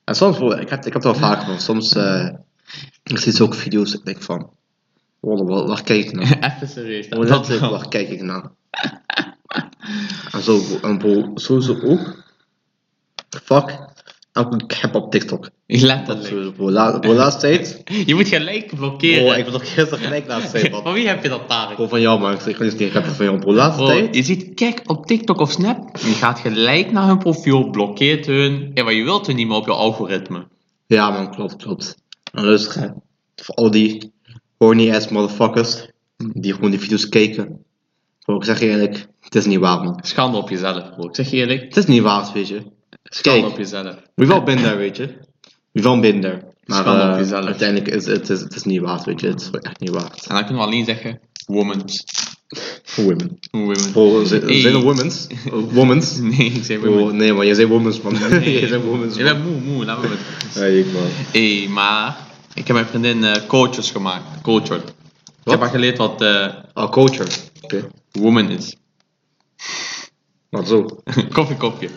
en 0.04 0.16
soms, 0.16 0.38
bro, 0.38 0.52
ik 0.52 0.70
heb, 0.70 0.80
ik 0.80 0.94
heb 0.94 0.94
het 0.94 1.04
wel 1.04 1.16
vaak 1.16 1.44
van, 1.44 1.60
soms, 1.60 1.96
eh 1.96 2.30
ik 3.04 3.18
zie 3.18 3.32
zulke 3.32 3.56
video's, 3.56 3.94
ik 3.94 4.06
denk 4.06 4.22
van, 4.22 4.50
waar, 5.20 5.68
waar 5.68 5.84
kijk 5.84 6.06
ik 6.06 6.12
naar? 6.12 6.38
Even 6.56 6.68
serieus. 6.68 7.10
Dat 7.10 7.20
letterlijk, 7.20 7.60
wel. 7.62 7.72
waar 7.72 7.88
kijk 7.88 8.10
ik 8.10 8.22
naar? 8.22 8.52
en 10.32 10.42
zo, 10.42 10.62
en 10.82 10.98
bro, 10.98 11.32
sowieso 11.36 11.78
ook, 11.84 12.24
fuck, 13.44 13.80
elke 14.32 14.66
cap 14.66 14.96
op 14.96 15.12
TikTok. 15.12 15.50
Letterlijk. 15.66 16.28
Sowieso, 16.28 16.52
bro, 16.52 16.72
la, 16.72 17.00
bro, 17.00 17.14
laatste 17.14 17.42
tijd, 17.48 17.82
Je 18.06 18.16
moet 18.16 18.28
gelijk 18.28 18.76
blokkeren. 18.76 19.24
bro, 19.24 19.34
ik 19.34 19.44
wil 19.44 19.54
nog 19.54 19.74
gisteren 19.74 20.00
gelijk 20.00 20.28
laatste 20.28 20.52
tijd. 20.60 20.76
Van 20.84 20.94
wie 20.94 21.08
heb 21.08 21.24
je 21.24 21.30
dat 21.30 21.50
daar? 21.50 21.76
Bro, 21.76 21.88
van 21.88 22.02
jou, 22.02 22.20
man, 22.20 22.34
ik 22.34 22.56
ga 22.56 22.64
niet 22.64 22.94
rappen 22.94 23.12
van 23.16 23.26
jou, 23.26 23.40
bro, 23.40 23.54
laatste 23.54 23.84
Bro, 23.84 23.92
tijd. 23.92 24.16
je 24.16 24.24
ziet, 24.24 24.54
kijk 24.54 24.82
op 24.86 25.06
TikTok 25.06 25.40
of 25.40 25.52
Snap, 25.52 25.98
je 25.98 26.12
gaat 26.14 26.40
gelijk 26.40 26.92
naar 26.92 27.08
hun 27.08 27.18
profiel, 27.18 27.70
blokkeert 27.70 28.26
hun. 28.26 28.72
Ja, 28.74 28.84
maar 28.84 28.94
je 28.94 29.04
wilt 29.04 29.28
hun 29.28 29.36
niet 29.36 29.48
meer 29.48 29.58
op 29.58 29.66
je 29.66 29.72
algoritme. 29.74 30.48
Ja 30.88 31.10
man, 31.10 31.32
klopt, 31.32 31.56
klopt. 31.56 31.96
En 32.34 32.44
luister, 32.46 32.94
voor 33.36 33.56
al 33.56 33.72
die 33.72 34.12
horny 34.60 34.92
ass 34.96 35.08
motherfuckers 35.10 35.88
die 36.18 36.54
gewoon 36.54 36.70
die 36.72 36.80
video's 36.80 37.10
kijken. 37.10 37.64
Bro, 38.26 38.36
ik 38.36 38.44
zeg 38.44 38.60
je 38.60 38.66
eerlijk, 38.70 39.08
het 39.20 39.36
is 39.36 39.46
niet 39.46 39.60
waar 39.60 39.84
man. 39.84 40.00
Schande 40.02 40.38
op 40.38 40.50
jezelf, 40.50 40.90
bro. 40.96 41.08
Ik 41.08 41.16
zeg 41.16 41.30
je 41.30 41.38
eerlijk, 41.38 41.62
Het 41.64 41.78
is 41.78 41.86
niet 41.86 42.02
waar, 42.02 42.30
weet 42.34 42.48
je. 42.48 42.62
schande 43.04 43.40
Kijk, 43.42 43.52
op 43.54 43.58
jezelf. 43.58 43.96
we've 44.16 44.34
all 44.34 44.44
been 44.44 44.58
there, 44.58 44.76
weet 44.76 44.98
je. 44.98 45.18
We've 45.72 45.88
all 45.88 46.00
been 46.00 46.22
there. 46.22 46.42
Maar 46.66 46.84
Schande 46.84 47.04
op 47.04 47.10
eh, 47.14 47.18
jezelf. 47.20 47.46
uiteindelijk 47.46 47.88
is 47.96 48.06
het, 48.06 48.30
is, 48.30 48.40
het 48.42 48.56
is 48.56 48.64
niet 48.64 48.82
waard, 48.82 49.06
weet 49.06 49.20
je. 49.22 49.28
Het 49.28 49.42
is 49.42 49.50
echt 49.52 49.80
niet 49.80 49.90
waard. 49.90 50.26
En 50.28 50.36
dan 50.36 50.46
kunnen 50.46 50.64
we 50.64 50.70
alleen 50.70 50.86
zeggen, 50.86 51.20
womans. 51.46 52.04
Women. 52.96 53.40
Women. 53.52 54.28
Zijn 54.28 54.42
Hey. 54.42 54.60
zijn 54.62 54.74
er 54.74 54.82
womens? 54.82 55.28
Womens? 55.72 56.18
Nee, 56.38 56.52
ik 56.52 56.64
zeg 56.64 56.80
Bro, 56.80 56.92
women. 56.98 57.16
nee 57.16 57.34
man, 57.34 57.46
jij 57.46 57.56
zei 57.56 57.68
womens 57.68 58.02
man. 58.02 58.14
Nee. 58.30 58.52
jij 58.60 58.68
zei 58.68 58.82
womens 58.84 59.16
Je 59.16 59.24
man. 59.24 59.34
bent 59.34 59.46
moe, 59.46 59.62
moe, 59.74 59.86
laat 59.86 60.02
me 60.02 60.08
met. 60.08 60.74
Ik 60.74 60.86
man. 60.94 61.02
Hé, 61.32 61.68
maar 61.70 62.28
ik 62.60 62.68
heb 62.68 62.76
mijn 62.76 62.86
vriendin 62.86 63.24
eh 63.24 63.48
coaches 63.48 63.92
gemaakt. 63.92 64.42
Culture. 64.42 64.82
Ik 65.44 65.52
heb 65.52 65.60
haar 65.60 65.70
geleerd 65.70 65.98
wat 65.98 66.22
eh 66.22 66.48
Oh, 66.74 66.92
culture. 66.92 67.30
Oké. 67.62 67.88
woman 68.12 68.50
is. 68.50 68.76
Maar 70.50 70.66
zo. 70.66 70.86
Koffiekopje. 71.34 71.90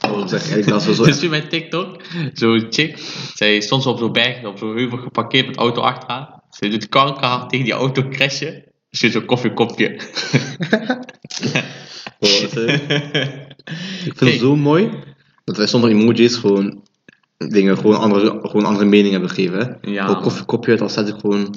Bro, 0.00 0.22
ik 0.22 0.28
zeg 0.28 0.48
eerlijk, 0.48 0.68
dat 0.68 0.84
wel 0.84 0.94
zo 0.94 1.04
Dus 1.04 1.20
nu 1.20 1.28
bij 1.28 1.40
TikTok, 1.40 2.02
zo'n 2.32 2.66
chick, 2.70 2.98
zij 3.34 3.60
stond 3.60 3.82
zo 3.82 3.90
op 3.90 3.98
zo'n 3.98 4.12
berg, 4.12 4.44
op 4.44 4.58
zo'n 4.58 4.76
heuvel 4.76 4.98
geparkeerd 4.98 5.46
met 5.46 5.56
auto 5.56 5.80
achter 5.80 6.08
haar. 6.08 6.40
Ze 6.50 6.68
doet 6.68 6.88
kankerhard 6.88 7.48
tegen 7.50 7.64
die 7.64 7.74
auto 7.74 8.08
crashen. 8.08 8.64
Je 8.90 9.10
zo'n 9.10 9.24
koffiekopje. 9.24 9.96
Bro, 12.18 12.28
dat 12.40 12.56
is- 12.56 12.80
Ik 14.04 14.12
vind 14.16 14.30
het 14.30 14.40
zo 14.40 14.56
mooi 14.56 14.90
dat 15.44 15.56
wij 15.56 15.66
zonder 15.66 15.90
emojis 15.90 16.34
gewoon 16.36 16.82
dingen, 17.48 17.76
gewoon 17.76 17.98
andere, 17.98 18.38
gewoon 18.42 18.64
andere 18.64 18.84
meningen 18.84 19.10
hebben 19.12 19.30
gegeven. 19.30 19.58
Hè? 19.58 19.90
Ja, 19.90 20.06
Ook 20.06 20.14
man. 20.14 20.22
dan 20.78 20.90
zet 20.90 21.08
ik 21.08 21.14
gewoon 21.20 21.54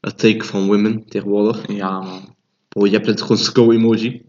een 0.00 0.14
take 0.16 0.44
van 0.44 0.66
women 0.66 1.04
tegenwoordig. 1.08 1.60
Ja, 1.72 2.00
man. 2.00 2.34
Bro, 2.68 2.84
je 2.86 2.92
hebt 2.92 3.06
het 3.06 3.20
gewoon 3.22 3.36
skull 3.38 3.70
emoji. 3.74 4.22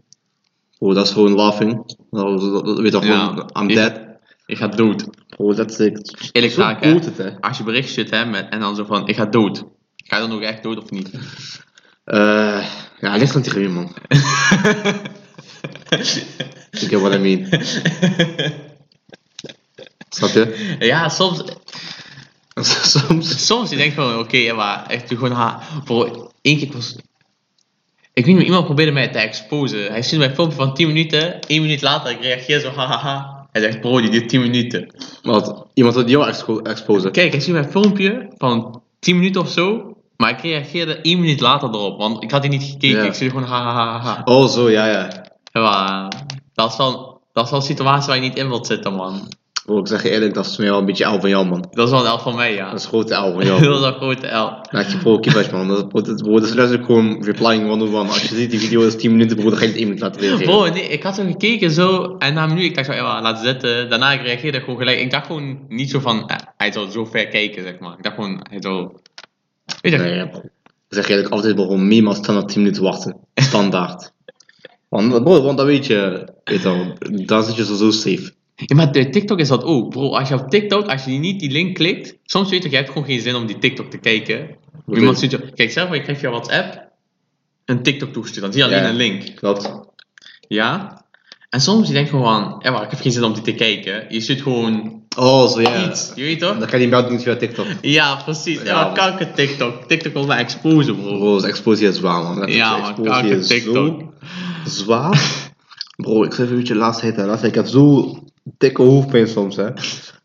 Bro, 0.78 0.92
dat 0.94 1.06
is 1.06 1.12
gewoon 1.12 1.34
laughing. 1.34 1.96
Dat, 2.10 2.40
dat, 2.40 2.64
dat- 2.64 2.78
weet 2.78 2.92
je 2.92 2.98
Ja. 3.04 3.24
gewoon, 3.26 3.50
I'm 3.60 3.68
Ik- 3.68 3.74
dead. 3.76 4.00
Ik 4.46 4.56
ga 4.56 4.68
dood. 4.68 5.04
Bro, 5.28 5.54
dat 5.54 5.70
is 5.70 5.78
Eerlijk 6.32 6.52
vaak, 6.54 6.84
hè. 6.84 6.92
goed 6.92 7.04
het, 7.04 7.16
hè. 7.18 7.40
Als 7.40 7.58
je 7.58 7.64
bericht 7.64 7.92
zit, 7.92 8.10
hè, 8.10 8.24
met, 8.24 8.48
en 8.50 8.60
dan 8.60 8.76
zo 8.76 8.84
van, 8.84 9.08
ik 9.08 9.16
ga 9.16 9.24
dood. 9.26 9.64
Ga 9.96 10.16
je 10.16 10.26
dan 10.26 10.36
ook 10.36 10.42
echt 10.42 10.62
dood 10.62 10.78
of 10.82 10.90
niet? 10.90 11.10
Eh, 12.04 12.66
ja, 13.00 13.10
het 13.10 13.20
ligt 13.20 13.36
aan 13.36 13.42
tegen 13.42 13.60
wie, 13.60 13.68
man. 13.68 13.92
Ik 16.70 16.90
get 16.90 17.00
what 17.00 17.14
I 17.14 17.18
mean. 17.18 17.46
Snap 20.14 20.30
je? 20.30 20.76
Ja, 20.78 21.08
soms, 21.08 21.42
Soms. 22.92 23.46
soms 23.46 23.70
je 23.70 23.76
denkt 23.76 23.94
van, 23.94 24.18
oké, 24.18 24.36
ja, 24.36 24.54
maar 24.54 24.86
echt 24.86 25.08
gewoon, 25.08 25.32
ha, 25.32 25.60
bro, 25.84 26.30
één 26.40 26.58
keer 26.58 26.66
ik 26.66 26.72
was, 26.72 26.96
ik 28.12 28.26
weet 28.26 28.36
niet, 28.36 28.44
iemand 28.44 28.64
probeerde 28.64 28.92
mij 28.92 29.08
te 29.08 29.18
exposen. 29.18 29.86
Hij 29.92 30.02
stuurde 30.02 30.18
mij 30.18 30.28
een 30.28 30.34
filmpje 30.34 30.56
van 30.56 30.74
10 30.74 30.86
minuten, 30.86 31.40
1 31.40 31.62
minuut 31.62 31.82
later, 31.82 32.10
ik 32.10 32.20
reageer 32.20 32.60
zo, 32.60 32.70
hahaha. 32.70 33.46
Hij 33.52 33.62
zegt, 33.62 33.80
bro, 33.80 34.00
die 34.00 34.10
duurt 34.10 34.28
10 34.28 34.40
minuten. 34.40 34.94
Wat? 35.22 35.66
Iemand 35.74 35.94
wil 35.94 36.08
jou 36.08 36.26
expo 36.28 36.58
exposen. 36.58 37.12
Kijk, 37.12 37.30
hij 37.30 37.40
stuurde 37.40 37.60
mij 37.60 37.68
een 37.68 37.82
filmpje 37.82 38.32
van 38.36 38.82
10 38.98 39.16
minuten 39.16 39.40
of 39.40 39.50
zo, 39.50 39.96
maar 40.16 40.30
ik 40.30 40.40
reageerde 40.40 41.00
1 41.00 41.20
minuut 41.20 41.40
later 41.40 41.68
erop, 41.68 41.98
want 41.98 42.22
ik 42.22 42.30
had 42.30 42.42
die 42.42 42.50
niet 42.50 42.62
gekeken. 42.62 42.98
Ja. 42.98 43.04
Ik 43.04 43.14
stuurde 43.14 43.34
gewoon, 43.34 43.48
hahaha. 43.48 44.22
Oh, 44.24 44.48
zo, 44.48 44.70
ja, 44.70 44.86
ja. 44.86 45.26
Ja, 45.52 45.60
maar, 45.60 46.12
dat 46.54 46.70
is 46.70 46.76
wel, 46.76 47.20
dat 47.32 47.44
is 47.44 47.50
wel 47.50 47.60
een 47.60 47.66
situatie 47.66 48.06
waar 48.06 48.16
je 48.16 48.22
niet 48.22 48.38
in 48.38 48.48
wilt 48.48 48.66
zitten, 48.66 48.94
man. 48.94 49.28
Ik 49.66 49.86
zeg 49.88 50.02
je 50.02 50.10
eerlijk, 50.10 50.34
dat 50.34 50.46
is 50.46 50.56
mij 50.56 50.68
wel 50.68 50.78
een 50.78 50.84
beetje 50.84 51.04
L 51.04 51.20
van 51.20 51.28
jou, 51.28 51.46
man. 51.46 51.66
Dat 51.70 51.84
is 51.86 51.90
wel 51.92 52.00
een 52.00 52.06
elf 52.06 52.22
van 52.22 52.34
mij, 52.34 52.54
ja. 52.54 52.70
Dat 52.70 52.78
is 52.78 52.84
een 52.84 52.88
grote 52.88 53.14
L 53.14 53.32
van 53.32 53.44
jou. 53.46 53.62
Dat 53.62 53.80
is 53.80 53.86
een 53.86 53.92
grote 53.92 54.26
L. 54.26 54.60
Laat 54.70 54.92
je 54.92 54.98
pro 54.98 55.18
kiepers, 55.18 55.50
man. 55.50 55.68
Dat, 55.68 55.92
dat, 55.92 56.22
bro, 56.22 56.32
dat 56.32 56.48
is 56.48 56.54
letterlijk 56.54 56.84
gewoon 56.84 57.24
replying 57.24 57.70
one-on-one. 57.70 58.08
Als 58.08 58.22
je 58.22 58.34
ziet, 58.34 58.50
die 58.50 58.60
video 58.60 58.86
is 58.86 58.96
10 58.96 59.10
minuten, 59.10 59.36
bro, 59.36 59.48
dan 59.48 59.58
ga 59.58 59.64
je 59.64 59.70
het 59.70 59.78
1 59.78 59.86
minuut 59.86 60.02
laten 60.02 60.20
reageren. 60.20 60.46
Bro, 60.46 60.68
nee, 60.68 60.88
ik 60.88 61.02
had 61.02 61.14
zo 61.14 61.24
gekeken 61.24 61.70
zo, 61.70 62.16
en 62.18 62.34
na 62.34 62.42
een 62.42 62.48
minuut, 62.48 62.64
ik 62.64 62.74
dacht 62.74 62.86
zo, 62.86 62.92
ja, 62.92 63.22
laat 63.22 63.38
zitten. 63.38 63.90
Daarna 63.90 64.12
ik 64.12 64.20
reageerde 64.20 64.58
ik 64.58 64.64
gewoon 64.64 64.78
gelijk. 64.78 65.00
Ik 65.00 65.10
dacht 65.10 65.26
gewoon 65.26 65.58
niet 65.68 65.90
zo 65.90 66.00
van, 66.00 66.28
eh, 66.28 66.36
hij 66.56 66.72
zou 66.72 66.90
zo 66.90 67.04
ver 67.04 67.28
kijken, 67.28 67.62
zeg 67.62 67.78
maar. 67.78 67.96
Ik 67.96 68.02
dacht 68.02 68.14
gewoon, 68.14 68.46
hij 68.50 68.58
zou... 68.60 68.92
Weet 69.80 69.92
je, 69.92 69.98
Nee, 69.98 70.14
ja, 70.14 70.26
bro. 70.26 70.38
Ik 70.88 71.00
zeg 71.00 71.06
je 71.06 71.14
eerlijk, 71.14 71.32
altijd 71.32 71.54
gewoon 71.54 71.88
minimaal 71.88 72.14
standaard 72.14 72.48
10 72.48 72.62
minuten 72.62 72.82
wachten. 72.82 73.16
Standaard. 73.34 74.12
want, 74.88 75.24
bro, 75.24 75.42
want 75.42 75.56
dan 75.56 75.66
weet 75.66 75.86
je, 75.86 76.28
weet 76.44 76.62
je 76.62 76.68
wel, 76.68 76.96
dan 77.26 77.44
zit 77.44 77.56
je 77.56 77.64
zo, 77.64 77.74
zo 77.74 77.90
safe. 77.90 78.32
Ja, 78.66 78.76
maar 78.76 78.92
de 78.92 79.08
TikTok 79.08 79.38
is 79.38 79.48
dat 79.48 79.64
ook. 79.64 79.90
Bro, 79.90 80.14
als 80.16 80.28
je 80.28 80.34
op 80.34 80.50
TikTok, 80.50 80.86
als 80.88 81.04
je 81.04 81.10
niet 81.10 81.40
die 81.40 81.50
link 81.50 81.74
klikt, 81.74 82.16
soms 82.24 82.50
weet 82.50 82.62
je, 82.62 82.70
je 82.70 82.76
hebt 82.76 82.88
gewoon 82.88 83.04
geen 83.04 83.20
zin 83.20 83.34
om 83.34 83.46
die 83.46 83.58
TikTok 83.58 83.90
te 83.90 83.98
kijken. 83.98 84.56
Wat 84.84 84.98
Iemand 84.98 85.18
ziet 85.18 85.30
je, 85.30 85.50
kijk, 85.54 85.70
zelf, 85.70 85.92
je 85.94 86.00
krijgt 86.02 86.20
via 86.20 86.30
WhatsApp 86.30 86.82
een 87.64 87.82
TikTok 87.82 88.12
toegestuurd, 88.12 88.44
dan 88.44 88.52
zie 88.52 88.62
je 88.62 88.68
alleen 88.68 88.82
Ja. 88.82 88.88
een 88.88 88.96
link. 88.96 89.36
Klopt. 89.36 89.72
Ja? 90.48 91.02
En 91.50 91.60
soms 91.60 91.86
je 91.86 91.92
denkt 91.92 92.10
gewoon, 92.10 92.60
ja, 92.62 92.70
maar 92.70 92.82
ik 92.82 92.90
heb 92.90 93.00
geen 93.00 93.12
zin 93.12 93.24
om 93.24 93.32
die 93.32 93.42
te 93.42 93.52
kijken. 93.54 94.04
Je 94.08 94.20
stuurt 94.20 94.42
gewoon 94.42 95.02
Oh, 95.16 95.48
zo 95.48 95.60
ja. 95.60 95.88
iets, 95.88 96.12
je 96.14 96.22
weet 96.22 96.38
toch? 96.38 96.58
Dan 96.58 96.68
kan 96.68 96.80
je 96.80 96.86
niet 96.86 97.10
niet 97.10 97.22
via 97.22 97.36
TikTok. 97.36 97.66
Ja, 97.80 98.14
precies. 98.24 98.58
Ja, 98.58 98.64
Ja, 98.64 98.74
maar 98.84 98.92
kanker 98.94 99.32
TikTok. 99.34 99.82
TikTok 99.88 100.12
wil 100.12 100.26
mij 100.26 100.38
exposen, 100.38 100.96
bro. 101.00 101.18
Bro, 101.18 101.40
de 101.40 101.46
exposure 101.46 101.88
is 101.88 101.96
zwaar, 101.96 102.22
man. 102.22 102.50
Ja, 102.50 102.78
exposure 102.78 103.08
kanker 103.10 103.42
TikTok. 103.46 104.00
Zo 104.00 104.12
zwaar. 104.64 105.22
Bro, 105.96 106.22
ik 106.24 106.32
even 106.32 106.48
een 106.48 106.56
beetje 106.56 106.74
laatst 106.74 107.00
tijd. 107.00 107.16
Laatst 107.16 107.44
ik 107.44 107.54
heb 107.54 107.66
zo 107.66 108.14
dikke 108.58 108.82
hoofdpijn 108.82 109.28
soms, 109.28 109.56
hè. 109.56 109.68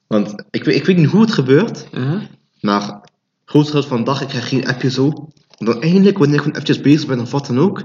Want 0.08 0.44
ik, 0.52 0.64
weet- 0.64 0.76
ik 0.76 0.86
weet 0.86 0.98
niet 0.98 1.10
hoe 1.10 1.22
het 1.22 1.32
gebeurt, 1.32 1.88
Huh? 1.92 2.22
maar 2.62 3.02
grootste 3.46 3.74
deel 3.74 3.84
van 3.84 3.98
de 3.98 4.04
dag, 4.04 4.22
ik 4.22 4.28
krijg 4.28 4.48
geen 4.50 4.68
appje 4.68 4.92
zo. 4.92 5.28
En 5.58 5.66
dan 5.66 5.82
eindelijk, 5.82 6.18
wanneer 6.18 6.36
ik 6.36 6.42
gewoon 6.42 6.56
eventjes 6.56 6.82
bezig 6.82 7.08
ben 7.08 7.20
of 7.20 7.32
wat 7.32 7.46
dan 7.48 7.60
ook, 7.60 7.80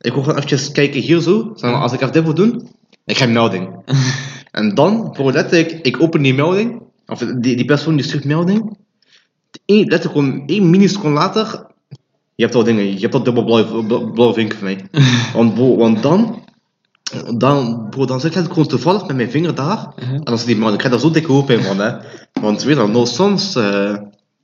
ik 0.00 0.12
wil 0.12 0.22
gewoon 0.22 0.36
eventjes 0.36 0.72
kijken 0.72 1.00
hier 1.00 1.20
zo. 1.20 1.52
Zeg 1.54 1.70
maar, 1.70 1.80
als 1.80 1.92
ik 1.92 2.00
even 2.00 2.12
dit 2.12 2.24
wil 2.24 2.34
doen, 2.34 2.68
ik 3.04 3.14
krijg 3.14 3.20
een 3.20 3.32
melding. 3.32 3.68
en 4.50 4.74
dan, 4.74 5.10
bro, 5.10 5.32
letterlijk, 5.32 5.70
ik 5.82 6.02
open 6.02 6.22
die 6.22 6.34
melding, 6.34 6.82
of 7.06 7.18
die, 7.18 7.56
die 7.56 7.64
persoon 7.64 7.96
die 7.96 8.04
stuurt 8.04 8.24
melding. 8.24 8.76
Letterlijk 9.66 10.12
gewoon 10.12 10.42
één 10.46 10.70
milliseconde 10.70 11.14
later, 11.18 11.66
je 12.34 12.44
hebt 12.44 12.54
al 12.54 12.64
dingen, 12.64 12.92
je 12.92 12.98
hebt 13.00 13.14
al 13.14 13.22
dubbel 13.22 13.64
van 13.66 14.46
mij. 14.60 14.84
want, 15.34 15.54
bro, 15.54 15.76
want 15.76 16.02
dan, 16.02 16.44
dan, 17.36 17.86
bro, 17.90 18.04
dan 18.04 18.20
zit 18.20 18.36
ik 18.36 18.44
gewoon 18.44 18.66
toevallig 18.66 19.06
met 19.06 19.16
mijn 19.16 19.30
vinger 19.30 19.54
daar. 19.54 19.92
En 19.96 20.20
dan 20.24 20.38
zit 20.38 20.46
die 20.46 20.56
man, 20.56 20.72
ik 20.72 20.78
krijg 20.78 20.92
daar 20.92 21.02
zo 21.02 21.10
dikke 21.10 21.32
hoop 21.32 21.50
in 21.50 21.62
van, 21.62 21.78
hè. 21.78 21.96
Want 22.40 22.62
weet 22.62 22.76
je 22.76 22.82
wel, 22.82 22.88
nou, 22.88 23.06
soms, 23.06 23.54
eh 23.56 23.92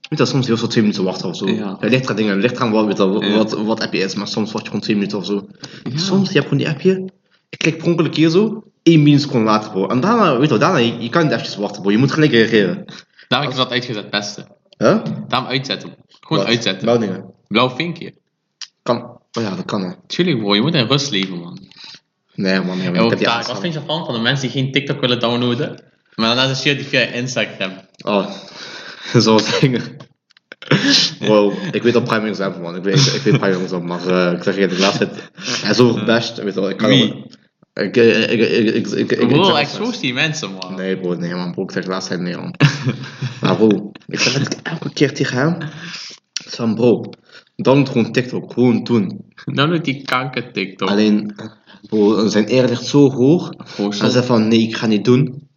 weet 0.09 0.19
je, 0.19 0.25
soms 0.25 0.47
heel 0.47 0.57
zo 0.57 0.67
twee 0.67 0.83
minuten 0.83 1.05
wachten 1.05 1.29
of 1.29 1.37
zo. 1.37 1.49
Ja. 1.49 1.77
Het 1.81 1.91
ligt 1.91 2.11
aan 2.11 2.17
dingen, 2.17 2.33
het 2.33 2.43
ligt 2.43 2.61
aan 2.61 2.71
wat, 2.71 2.99
Ja. 2.99 3.37
wat, 3.37 3.53
wat 3.53 3.81
appje 3.81 3.99
is, 3.99 4.15
maar 4.15 4.29
soms 4.29 4.53
wacht 4.53 4.65
je 4.65 4.71
gewoon 4.71 4.85
twee 4.85 4.97
minuten 4.97 5.19
of 5.19 5.25
zo. 5.27 5.47
Ja. 5.83 5.99
Soms, 5.99 6.29
je 6.29 6.35
hebt 6.39 6.49
gewoon 6.49 6.65
die 6.65 6.69
appje, 6.73 7.09
ik 7.49 7.59
klik 7.59 7.79
per 7.79 7.87
ongeluk 7.87 8.15
hier 8.15 8.31
zo, 8.31 8.63
één 8.83 9.03
milliseconde 9.03 9.45
later, 9.45 9.71
bro. 9.71 9.87
En 9.87 10.01
daarna, 10.01 10.33
weet 10.33 10.43
je 10.43 10.49
wel, 10.49 10.59
daarna, 10.59 10.79
je, 10.79 10.97
je 10.99 11.09
kan 11.09 11.23
niet 11.23 11.33
eventjes 11.33 11.57
wachten, 11.57 11.83
bro. 11.83 11.91
Je 11.91 11.99
moet 11.99 12.13
gelijk 12.13 12.33
reageren. 12.33 12.85
Daarom 13.29 13.49
heb 13.49 13.59
ik 13.59 13.63
dat 13.65 13.73
uitgezet, 13.73 14.11
beste. 14.11 14.47
Huh? 14.79 14.99
Daarom 15.29 15.49
uitzetten. 15.49 15.95
Gewoon 16.21 16.39
Wat? 16.43 16.53
uitzetten. 16.53 17.25
Blauw 17.49 17.71
vinkje. 17.71 18.15
Kan. 18.83 19.03
Oh 19.33 19.43
ja, 19.43 19.55
dat 19.55 19.65
kan, 19.65 19.83
hè. 19.83 19.91
Tuurlijk, 20.07 20.39
bro. 20.39 20.55
Je 20.55 20.61
moet 20.61 20.75
in 20.75 20.87
rust 20.87 21.11
leven, 21.11 21.39
man. 21.39 21.59
Nee, 22.35 22.61
man. 22.61 22.81
En 22.81 22.95
Ik 22.95 23.01
heb 23.01 23.19
die 23.19 23.27
daar, 23.27 23.37
aanstaan. 23.37 23.53
wat 23.53 23.63
vind 23.63 23.75
je 23.75 23.81
ervan? 23.81 24.05
Van 24.05 24.15
de 24.15 24.21
mensen 24.21 24.51
die 24.51 24.63
geen 24.63 24.73
TikTok 24.73 25.01
willen 25.01 25.21
downloaden. 25.21 25.83
Maar 26.15 26.35
daarna 26.35 26.55
stuurt 26.55 26.77
die 26.77 26.87
via 26.87 27.01
Instagram. 27.01 27.73
Oh, 28.05 28.31
zoals 29.25 29.61
dingen. 29.61 29.83
Wow, 31.29 31.53
ik 31.73 31.83
weet 31.83 31.97
op 31.97 32.05
prime 32.05 32.29
example 32.29 32.63
man, 32.63 32.77
ik 32.77 32.83
weet, 32.83 33.15
ik 33.15 33.23
weet 33.23 33.39
prime 33.39 33.63
example, 33.63 33.89
maar 33.89 34.07
eh, 34.07 34.33
ik 34.37 34.43
zeg 34.43 34.57
je 34.57 34.67
de 34.67 34.79
laatste 34.79 35.09
tijd, 35.11 35.31
hij 35.61 35.71
is 35.71 35.77
zo 35.77 35.93
gebashed, 35.93 36.37
weet 36.37 36.55
je 36.55 36.61
wel, 36.61 36.71
ik 36.71 36.77
kan 36.77 36.89
Wie? 36.89 37.27
Ik, 37.75 37.97
ik, 37.97 37.97
ik, 37.97 38.41
ik, 38.41 38.75
ik, 38.75 38.75
ik, 38.75 39.11
ik, 39.11 39.11
ik 39.11 39.29
Bro, 39.29 39.55
expose 39.55 40.01
die 40.01 40.15
mensen, 40.15 40.53
man. 40.53 40.75
Nee 40.75 40.99
bro, 40.99 41.15
nee 41.15 41.35
man, 41.35 41.53
bro, 41.53 41.63
ik 41.63 41.71
zeg 41.71 41.85
tijd 41.85 42.21
nee 42.21 42.37
man. 42.37 42.55
maar 43.41 43.57
bro, 43.57 43.93
ik 44.07 44.19
zeg 44.19 44.33
het 44.33 44.63
elke 44.63 44.93
keer 44.93 45.15
tegen 45.15 45.37
hem, 45.37 45.59
Van 46.47 46.75
bro, 46.75 47.05
download 47.57 47.89
gewoon 47.89 48.13
TikTok, 48.13 48.53
gewoon 48.53 48.85
doen. 48.85 49.33
Dan 49.45 49.71
doet 49.71 49.85
die 49.85 50.03
kanker 50.03 50.53
TikTok. 50.53 50.89
Alleen, 50.89 51.35
bro, 51.89 52.29
zijn 52.29 52.53
eer 52.53 52.69
ligt 52.69 52.87
zo 52.87 53.11
hoog. 53.11 53.53
Hij 53.77 54.11
zegt 54.11 54.27
van 54.27 54.49
nee, 54.49 54.61
ik 54.61 54.77
ga 54.77 54.87
niet 54.87 55.05
doen. 55.05 55.49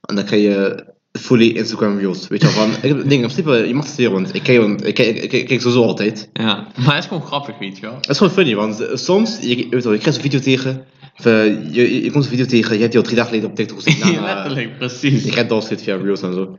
En 0.00 0.14
dan 0.14 0.24
krijg 0.24 0.42
je 0.42 0.84
fully 1.12 1.48
Instagram 1.48 1.98
reels. 1.98 2.28
Weet 2.28 2.40
je 2.40 2.46
wel, 2.46 2.56
van, 2.56 2.70
ik 2.70 2.82
heb 2.82 2.96
dingen, 3.08 3.10
in 3.12 3.20
principe, 3.20 3.66
je 3.66 3.74
mag 3.74 3.86
het 3.86 3.98
leren, 3.98 4.12
want 4.12 4.34
ik 4.34 4.42
kijk, 4.42 4.60
want 4.60 4.86
ik, 4.86 4.94
kijk, 4.94 5.08
ik, 5.08 5.28
kijk- 5.28 5.42
ik 5.42 5.46
kijk 5.46 5.60
sowieso 5.60 5.84
altijd. 5.84 6.28
Ja, 6.32 6.66
maar 6.76 6.94
het 6.94 7.02
is 7.02 7.08
gewoon 7.08 7.22
grappig, 7.26 7.58
weet 7.58 7.76
je 7.76 7.82
wel. 7.82 7.94
Het 7.94 8.08
is 8.08 8.16
gewoon 8.18 8.32
funny, 8.32 8.54
want 8.54 8.86
soms, 8.94 9.38
je, 9.40 9.56
je, 9.56 9.66
weet 9.70 9.84
wel, 9.84 9.92
je 9.92 9.98
krijgt 9.98 10.16
een 10.16 10.30
video 10.30 10.40
tegen, 10.40 10.84
of, 11.18 11.26
eh, 11.26 11.72
je, 11.74 12.02
je, 12.04 12.10
komt 12.10 12.24
een 12.24 12.30
video 12.30 12.44
tegen, 12.44 12.74
je 12.74 12.80
hebt 12.80 12.90
die 12.92 13.00
al 13.00 13.06
drie 13.06 13.16
dagen 13.16 13.30
geleden 13.30 13.50
op 13.50 13.56
TikTok 13.56 13.82
gezien. 13.82 13.98
Nou, 14.14 14.26
eh, 14.26 14.34
Letterlijk, 14.34 14.78
precies. 14.78 15.24
Je 15.34 15.46
dat 15.46 15.64
steeds 15.64 15.82
via 15.82 15.96
reels 15.96 16.22
en 16.22 16.32
zo. 16.32 16.58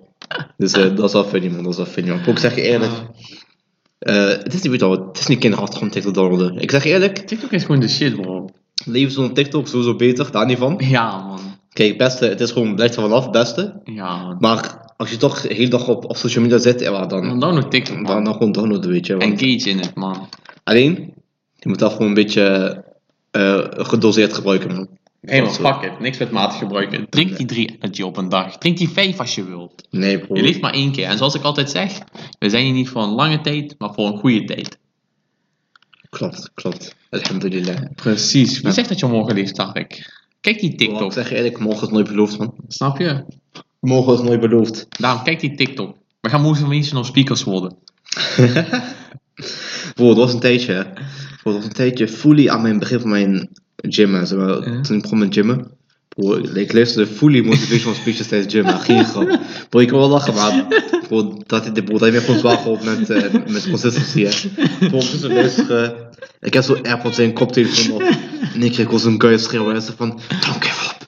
Dus 0.58 0.71
eh, 0.73 0.95
dat 0.95 1.08
is 1.08 1.13
wel 1.13 1.23
funny, 1.26 1.47
man, 1.47 1.63
dat 1.63 1.71
is 1.71 1.78
wel 1.78 1.86
funny, 1.86 2.10
man. 2.10 2.19
Ik 2.26 2.39
zeg 2.39 2.56
je 2.56 2.62
eerlijk, 2.62 2.91
het 3.99 4.54
is 4.54 4.62
niet, 4.62 4.71
weet 4.71 4.80
je 4.80 4.88
wel, 4.88 5.08
het 5.08 5.19
is 5.19 5.28
niet 5.28 5.39
kinderachtig 5.39 5.82
om 5.82 5.89
TikTok 5.89 6.13
te 6.13 6.19
downloaden. 6.19 6.58
Ik 6.62 6.71
zeg 6.71 6.84
je 6.84 6.89
eerlijk, 6.89 7.17
TikTok 7.17 7.52
is 7.52 7.63
gewoon 7.63 7.80
de 7.80 7.89
shit, 7.89 8.21
bro. 8.21 8.49
Leven 8.86 9.12
zonder 9.13 9.33
TikTok 9.33 9.67
sowieso 9.67 9.95
beter, 9.95 10.31
daar 10.31 10.45
niet 10.45 10.57
van. 10.57 10.81
Ja, 10.88 11.17
man. 11.17 11.39
Kijk, 11.69 11.89
het 11.89 11.97
beste, 11.97 12.25
het 12.25 12.39
is 12.41 12.51
gewoon, 12.51 12.75
blijft 12.75 12.95
er 12.95 13.01
vanaf, 13.01 13.23
het 13.23 13.31
beste. 13.31 13.81
Ja, 13.83 14.23
man. 14.23 14.38
Maar 14.39 14.93
als 14.97 15.09
je 15.09 15.17
toch 15.17 15.41
de 15.41 15.53
hele 15.53 15.69
dag 15.69 15.88
op, 15.88 16.05
op 16.05 16.17
social 16.17 16.43
media 16.43 16.57
zit, 16.57 16.79
ja, 16.79 17.05
Dan 17.05 17.27
dan, 17.27 17.39
download 17.39 17.71
TikTok, 17.71 17.95
dan, 17.95 18.03
man. 18.03 18.23
dan 18.23 18.33
gewoon 18.33 18.51
downloaden, 18.51 18.91
weet 18.91 19.05
je. 19.05 19.17
Want 19.17 19.41
Engage 19.41 19.69
in 19.69 19.79
het, 19.79 19.95
man. 19.95 20.27
alleen, 20.63 21.13
je 21.55 21.69
moet 21.69 21.79
dat 21.79 21.91
gewoon 21.91 22.07
een 22.07 22.13
beetje 22.13 22.83
eh, 23.31 23.59
gedoseerd 23.71 24.33
gebruiken, 24.33 24.75
man. 24.75 24.88
Zo. 25.27 25.45
fuck 25.45 25.81
it. 25.81 25.99
Niks 25.99 26.17
met 26.17 26.31
maat 26.31 26.53
gebruiken. 26.53 27.09
Drink 27.09 27.38
die 27.38 27.45
drie 27.45 27.75
energy 27.79 28.01
op 28.01 28.17
een 28.17 28.29
dag. 28.29 28.57
Drink 28.57 28.77
die 28.77 28.89
vijf 28.89 29.19
als 29.19 29.36
je 29.36 29.43
wilt. 29.45 29.88
Nee, 29.89 30.19
bro. 30.19 30.36
Je 30.36 30.41
leeft 30.41 30.62
maar 30.62 30.73
één 30.73 30.91
keer. 30.91 31.05
En 31.05 31.17
zoals 31.17 31.36
ik 31.36 31.43
altijd 31.43 31.69
zeg, 31.69 31.91
we 32.39 32.49
zijn 32.49 32.63
hier 32.63 32.73
niet 32.73 32.89
voor 32.89 33.03
een 33.03 33.13
lange 33.13 33.41
tijd, 33.41 33.75
maar 33.77 33.93
voor 33.93 34.07
een 34.07 34.17
goede 34.17 34.43
tijd. 34.43 34.77
Klopt, 36.09 36.51
klopt. 36.53 36.95
Alhamdulillah. 37.13 37.76
Precies. 37.95 38.62
Wie 38.62 38.71
zegt 38.71 38.89
dat 38.89 38.99
je 38.99 39.06
morgen 39.06 39.36
leeft, 39.36 39.56
Tarek? 39.56 40.12
Kijk 40.41 40.60
die 40.60 40.76
TikTok. 40.76 41.02
Ik 41.02 41.12
zeg 41.12 41.30
je 41.30 41.36
eerlijk, 41.36 41.60
morgen 41.60 41.88
is 41.88 41.93
nooit 41.93 42.08
beloofd, 42.08 42.38
man. 42.38 42.54
Snap 42.67 42.97
je? 42.97 43.23
Morgen 43.80 44.13
is 44.13 44.21
nooit 44.21 44.39
beloofd. 44.39 44.86
Daarom, 44.89 45.23
kijk 45.23 45.39
die 45.39 45.56
TikTok. 45.56 45.95
We 46.21 46.30
gaan 46.30 46.41
motivational 46.41 47.04
speakers 47.04 47.43
worden. 47.43 47.76
Bro, 49.95 50.08
het 50.10 50.17
was 50.17 50.34
een 50.34 50.39
tijdje, 50.39 50.73
hè. 50.73 50.84
Bro, 50.84 51.52
het 51.52 51.56
was 51.56 51.63
een 51.65 51.73
tijdje 51.73 52.08
fully 52.08 52.49
aan 52.49 52.62
mijn 52.62 52.80
begin 52.80 52.99
van 52.99 53.10
mijn 53.10 53.49
gymmen. 53.76 54.28
Zeg 54.28 54.38
maar, 54.38 54.69
Ja. 54.69 54.82
Toen 54.82 54.95
ik 54.95 55.02
begon 55.02 55.17
met 55.17 55.34
gymmen. 55.34 55.71
Bro, 56.10 56.38
ik 56.38 56.73
luisterde 56.73 57.12
fully 57.12 57.45
motivational 57.45 57.95
speeches 57.95 58.28
tijdens 58.28 58.54
gym, 58.54 58.63
maar 58.63 58.80
geen 58.80 59.06
grap. 59.06 59.39
Bro, 59.69 59.80
ik 59.80 59.88
kan 59.88 59.99
wel 59.99 60.10
lachen, 60.10 60.34
maar 60.34 60.65
bro, 61.08 61.41
dat, 61.47 61.73
bro, 61.73 61.97
dat 61.97 62.02
heeft 62.02 62.13
me 62.13 62.19
gewoon 62.19 62.39
zwaar 62.39 62.58
geholpen 62.58 62.99
met, 62.99 63.10
eh, 63.10 63.34
met 63.34 63.69
consistency, 63.69 64.23
hè. 64.23 64.49
Bro, 64.80 64.97
ondertussen 64.97 65.34
luisteren. 65.34 65.95
Ik 66.43 66.53
heb 66.53 66.63
zo 66.63 66.77
AirPods 66.82 67.19
in 67.19 67.34
koptelefoon 67.34 67.91
op. 67.95 68.01
En 68.53 68.62
ik 68.63 68.71
kreeg 68.71 68.89
wel 68.89 68.99
zo'n 68.99 69.21
guy 69.21 69.38
schreeuwen 69.38 69.75
en 69.75 69.82
ze 69.82 69.91
van, 69.97 70.10
don't 70.10 70.65
give 70.65 70.86
up. 70.86 71.08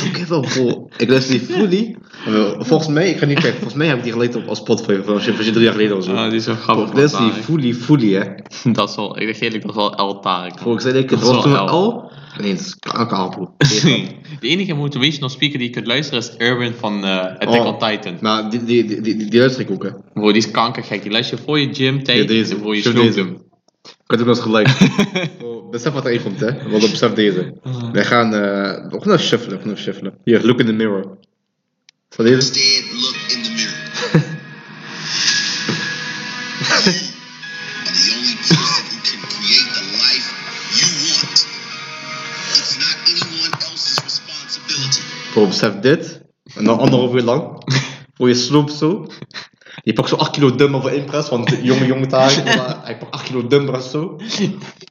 Don't 0.00 0.16
give 0.16 0.34
up, 0.34 0.42
bro. 0.42 0.88
Ik 0.96 1.08
luister 1.08 1.38
die 1.38 1.46
fully. 1.48 1.96
Eh, 2.26 2.52
Volgens 2.58 2.88
mij, 2.88 3.10
ik 3.10 3.18
ga 3.18 3.24
niet 3.26 3.38
kijken, 3.38 3.52
volgens 3.58 3.74
mij 3.78 3.86
heb 3.86 3.96
ik 3.96 4.02
die 4.02 4.12
geleden 4.12 4.42
op 4.42 4.48
als 4.48 4.58
Spotify 4.58 5.00
van 5.04 5.14
als 5.14 5.24
je, 5.24 5.36
als 5.36 5.46
je 5.46 5.52
drie 5.52 5.64
jaar 5.64 5.72
geleden 5.72 5.96
of 5.96 6.04
zo. 6.04 6.12
Ah, 6.14 6.28
die 6.28 6.38
is 6.38 6.44
zo 6.44 6.52
Bro, 6.52 6.62
grappig. 6.62 6.88
ik 6.88 6.94
luister 6.96 7.20
die 7.22 7.32
fully, 7.32 7.74
fully, 7.74 8.12
hè. 8.14 8.24
Dat 8.72 8.88
is 8.90 8.96
wel, 8.96 9.20
ik 9.20 9.26
dacht 9.26 9.40
eerlijk, 9.40 9.62
dat 9.62 9.70
is 9.70 9.76
wel 9.76 9.94
El 9.94 10.20
Tarek. 10.20 10.54
Bro, 10.54 10.72
ik 10.72 10.80
zei 10.80 10.94
ik, 10.98 11.10
het 11.10 11.20
Dat 11.20 11.28
is 11.28 11.34
was 11.34 11.42
toen 11.42 11.52
wel 11.52 11.68
al. 11.68 12.10
Nee, 12.40 12.50
het 12.50 12.60
is 12.60 12.76
kanker, 12.78 13.28
bro. 13.28 13.54
De 14.40 14.48
enige 14.48 14.74
motivational 14.74 15.28
speaker 15.28 15.58
die 15.58 15.66
je 15.68 15.74
kunt 15.74 15.86
luisteren 15.86 16.20
is 16.20 16.30
Erwin 16.36 16.72
van 16.78 17.04
eh 17.04 17.16
Attack 17.18 17.48
Oh. 17.48 17.66
on 17.66 17.78
Titan. 17.78 18.16
Maar 18.20 18.50
die, 18.50 18.64
die, 18.64 18.84
die, 18.84 19.00
die, 19.00 19.16
die 19.16 19.38
luister 19.38 19.60
ik 19.62 19.70
ook, 19.70 19.82
hè. 19.82 19.90
Bro, 20.14 20.26
die 20.32 20.36
is 20.42 20.50
kankergek. 20.50 21.02
Die 21.02 21.10
luister 21.12 21.38
je 21.38 21.44
voor 21.44 21.58
je 21.60 21.74
gym 21.74 21.96
Ja, 21.96 22.02
tijd 22.02 22.28
deze. 22.28 22.54
en 22.54 22.60
voor 22.60 22.76
je 22.76 22.82
Show 22.82 23.26
had 24.10 24.20
ook 24.20 24.26
nog 24.26 24.42
gelijk. 24.42 24.68
Bro, 25.38 25.68
besef 25.70 25.92
wat 25.92 26.06
erin 26.06 26.22
komt, 26.22 26.40
hè. 26.40 26.70
Want 26.70 26.90
besef 26.90 27.12
deze. 27.12 27.52
Wij 27.92 28.04
gaan, 28.04 28.34
eh, 28.34 28.40
we 28.90 29.00
gaan 29.00 29.12
even 29.12 29.18
shuffelen, 29.18 29.56
we 29.56 29.62
gaan 29.62 29.70
even 29.70 29.82
shuffelen. 29.82 30.14
Hier, 30.24 30.44
look 30.44 30.60
in 30.60 30.66
the 30.66 30.72
mirror. 30.72 31.18
Van 32.08 32.24
deze? 32.24 32.36
Instead, 32.36 32.92
look 32.92 33.16
in 33.28 33.42
the 33.42 33.50
mirror. 33.50 33.78
you 36.60 36.76
are 36.76 36.82
the 37.84 38.10
only 38.16 38.36
person 38.48 38.84
who 38.90 38.98
can 39.08 39.20
create 39.34 39.68
the 39.78 39.84
life 40.02 40.26
you 40.78 40.88
want. 41.06 41.38
It's 42.58 42.76
not 42.82 42.96
anyone 43.12 43.52
else's 43.68 43.98
responsibility. 44.04 45.02
Bro, 45.32 45.46
besef 45.46 45.80
dit. 45.80 46.20
En 46.54 46.64
dan 46.64 46.78
anderhalf 46.78 47.14
uur 47.14 47.22
lang. 47.22 47.64
Bro, 48.14 48.28
je 48.28 48.34
sloopt 48.34 48.72
zo. 48.72 49.06
Je 49.82 49.92
pakt 49.92 50.08
zo 50.08 50.16
8 50.16 50.30
kilo 50.30 50.54
dumbbell 50.54 50.80
voor 50.80 50.90
inpress, 50.90 51.28
want 51.28 51.58
jonge 51.62 51.86
jonge 51.86 52.06
taak. 52.06 52.30
Hij 52.84 52.98
pakt 52.98 53.10
8 53.10 53.24
kilo 53.24 53.46
dumbbell 53.46 53.80
zo. 53.80 54.16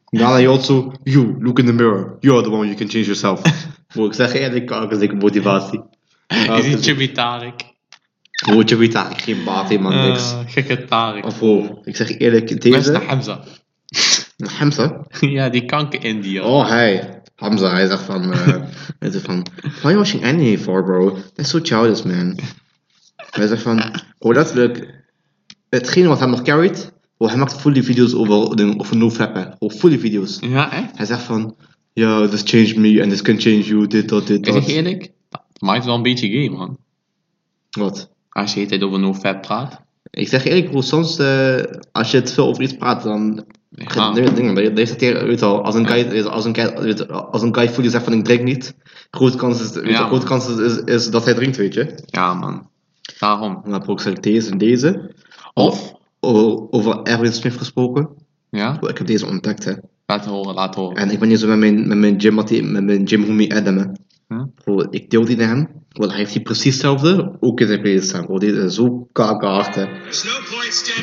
Daarna 0.10 0.38
je 0.38 0.48
hoort 0.48 0.64
zo, 0.64 0.92
you, 1.04 1.36
look 1.40 1.60
in 1.60 1.66
the 1.66 1.74
mirror. 1.74 2.18
You 2.20 2.36
are 2.38 2.44
the 2.44 2.52
one 2.52 2.66
you 2.66 2.76
can 2.76 2.90
change 2.90 3.06
yourself. 3.06 3.42
Bro, 3.94 4.06
ik 4.06 4.14
zeg 4.14 4.34
eerlijk, 4.34 4.66
kanker 4.66 4.92
is 4.92 5.00
dikke 5.00 5.16
motivatie. 5.16 5.82
Is 6.28 6.64
die 6.64 6.78
Chubby 6.78 7.12
Tarek? 7.12 7.64
Je 8.66 8.76
weet 8.76 8.94
eigenlijk 8.94 9.22
geen 9.24 9.44
baat, 9.44 9.70
helemaal 9.70 10.08
niks. 10.08 10.36
Gekke 10.46 10.86
Tarek. 10.86 11.26
Of 11.26 11.42
ik 11.84 11.96
zeg 11.96 12.18
eerlijk, 12.18 12.50
is 12.50 12.60
de 12.60 12.70
deze... 12.70 12.98
Hamza? 12.98 13.44
Hamza? 14.58 15.06
ja, 15.20 15.50
die 15.50 15.66
kanker 15.66 16.04
India. 16.04 16.44
Oh, 16.44 16.68
hij. 16.70 17.22
Hamza, 17.36 17.72
hij 17.72 17.88
zegt 17.88 18.04
van... 18.04 18.34
eh 18.34 18.56
hij 19.00 19.12
zegt 19.12 19.26
van... 19.26 19.46
Why 19.62 19.70
are 19.70 19.90
you 19.90 19.96
watching 19.96 20.24
anime 20.24 20.58
for, 20.58 20.84
bro? 20.84 21.18
That's 21.34 21.50
so 21.50 21.60
childish, 21.62 22.02
man. 22.02 22.40
Hij 23.30 23.48
zegt 23.48 23.62
van... 23.62 23.84
Oh, 24.18 24.34
letterlijk... 24.34 24.98
Hetgene 25.70 26.08
wat 26.08 26.20
hem 26.20 26.30
nog 26.30 26.42
carried... 26.42 26.92
Oh, 27.18 27.28
hij 27.28 27.38
maakt 27.38 27.62
fully 27.62 27.84
video's 27.84 28.14
over, 28.14 28.80
over 28.80 28.98
nofap. 28.98 29.56
Oh, 29.60 29.72
fully 29.72 30.00
video's. 30.00 30.38
Ja, 30.42 30.72
echt? 30.72 30.98
Hij 30.98 31.06
zegt 31.06 31.22
van... 31.22 31.56
Ja, 31.94 32.28
this 32.28 32.42
changed 32.46 32.76
me 32.76 33.02
and 33.02 33.10
this 33.12 33.22
can 33.22 33.40
change 33.40 33.60
you, 33.60 33.88
dit, 33.88 34.10
dat, 34.10 34.28
dit, 34.28 34.46
je 34.46 34.52
dat. 34.52 34.68
eerlijk, 34.68 35.02
het 35.30 35.62
maakt 35.62 35.86
wel 35.86 35.96
een 35.96 36.02
beetje 36.02 36.30
gay, 36.30 36.50
man. 36.50 36.78
Wat? 37.70 38.10
Als 38.30 38.50
je 38.50 38.54
de 38.54 38.60
hele 38.60 38.70
tijd 38.70 38.84
over 38.84 39.00
NoFap 39.00 39.42
praat. 39.42 39.82
Ik 40.10 40.28
zeg 40.28 40.44
je 40.44 40.50
eerlijk, 40.50 40.70
bro, 40.70 40.82
soms... 40.82 41.18
eh, 41.18 41.64
als 41.92 42.12
je 42.12 42.18
het 42.18 42.32
veel 42.32 42.48
over 42.48 42.64
iets 42.64 42.78
praat, 42.78 43.04
dan... 43.04 43.46
Ja. 43.70 44.12
Dingen, 44.12 44.76
dat 44.76 44.90
het 44.90 45.02
hier, 45.02 45.26
weet 45.26 45.40
je 45.40 45.46
wel, 45.46 45.64
als 45.64 45.76
een 45.76 45.88
guy, 45.88 46.14
je, 46.14 46.30
als 46.30 46.46
een 46.46 46.56
guy, 46.56 46.74
weet 46.82 46.98
je, 46.98 47.08
als 47.08 47.42
een 47.42 47.56
guy 47.56 47.70
fully 47.70 47.90
zegt 47.90 48.04
van 48.04 48.14
ik 48.14 48.24
drink 48.24 48.44
niet, 48.44 48.76
grote 49.12 49.38
kans 49.38 49.62
is, 49.62 49.72
weet 49.72 49.86
je, 49.86 49.92
Ja, 49.92 50.08
grote 50.08 50.26
kans 50.26 50.48
is, 50.50 50.58
is, 50.58 50.84
is 50.84 51.10
dat 51.10 51.26
hij 51.26 51.34
drinkt, 51.34 51.58
weet 51.58 51.74
je. 51.74 51.96
Ja, 52.06 52.34
man. 52.34 52.70
Daarom. 53.20 53.62
Dan 53.64 53.74
heb 53.74 54.22
deze 54.22 54.52
en 54.52 54.58
deze. 54.58 55.12
Of? 55.54 55.94
Over, 56.20 56.68
over 56.72 57.02
Erwin 57.04 57.34
Smith 57.34 57.58
gesproken. 57.58 58.10
Ja? 58.50 58.78
Ik 58.82 58.98
heb 58.98 59.08
deze 59.08 59.26
ontdekt, 59.26 59.64
hè. 59.64 59.74
Laat 60.06 60.26
horen, 60.26 60.54
laat 60.54 60.76
horen. 60.76 60.98
En 60.98 61.10
ik 61.10 61.20
ben 61.20 61.28
hier 61.28 61.38
zo 61.38 61.48
met 61.48 61.58
mijn, 61.58 61.88
met 61.88 61.98
mijn 61.98 62.22
gym, 62.22 62.36
met 62.72 62.84
mijn 62.84 63.08
gym 63.08 63.24
homie 63.24 63.56
Adam, 63.56 63.78
hè. 63.78 63.86
Huh? 64.28 64.44
Bro, 64.64 64.86
ik 64.90 65.10
deel 65.10 65.26
die 65.26 65.36
naar 65.38 65.48
hem. 65.48 65.68
Bro, 65.90 66.08
hij 66.08 66.18
heeft 66.18 66.34
die 66.34 66.42
precies 66.42 66.74
hetzelfde, 66.74 67.38
ook 67.40 67.60
in 67.60 67.68
zijn 67.68 67.82
playlist 67.82 68.08
staan. 68.08 68.26
Bro, 68.26 68.40
deze 68.40 68.62
is 68.62 68.76
zo 68.76 69.08
kakerhard, 69.12 69.76
hè. 69.76 69.86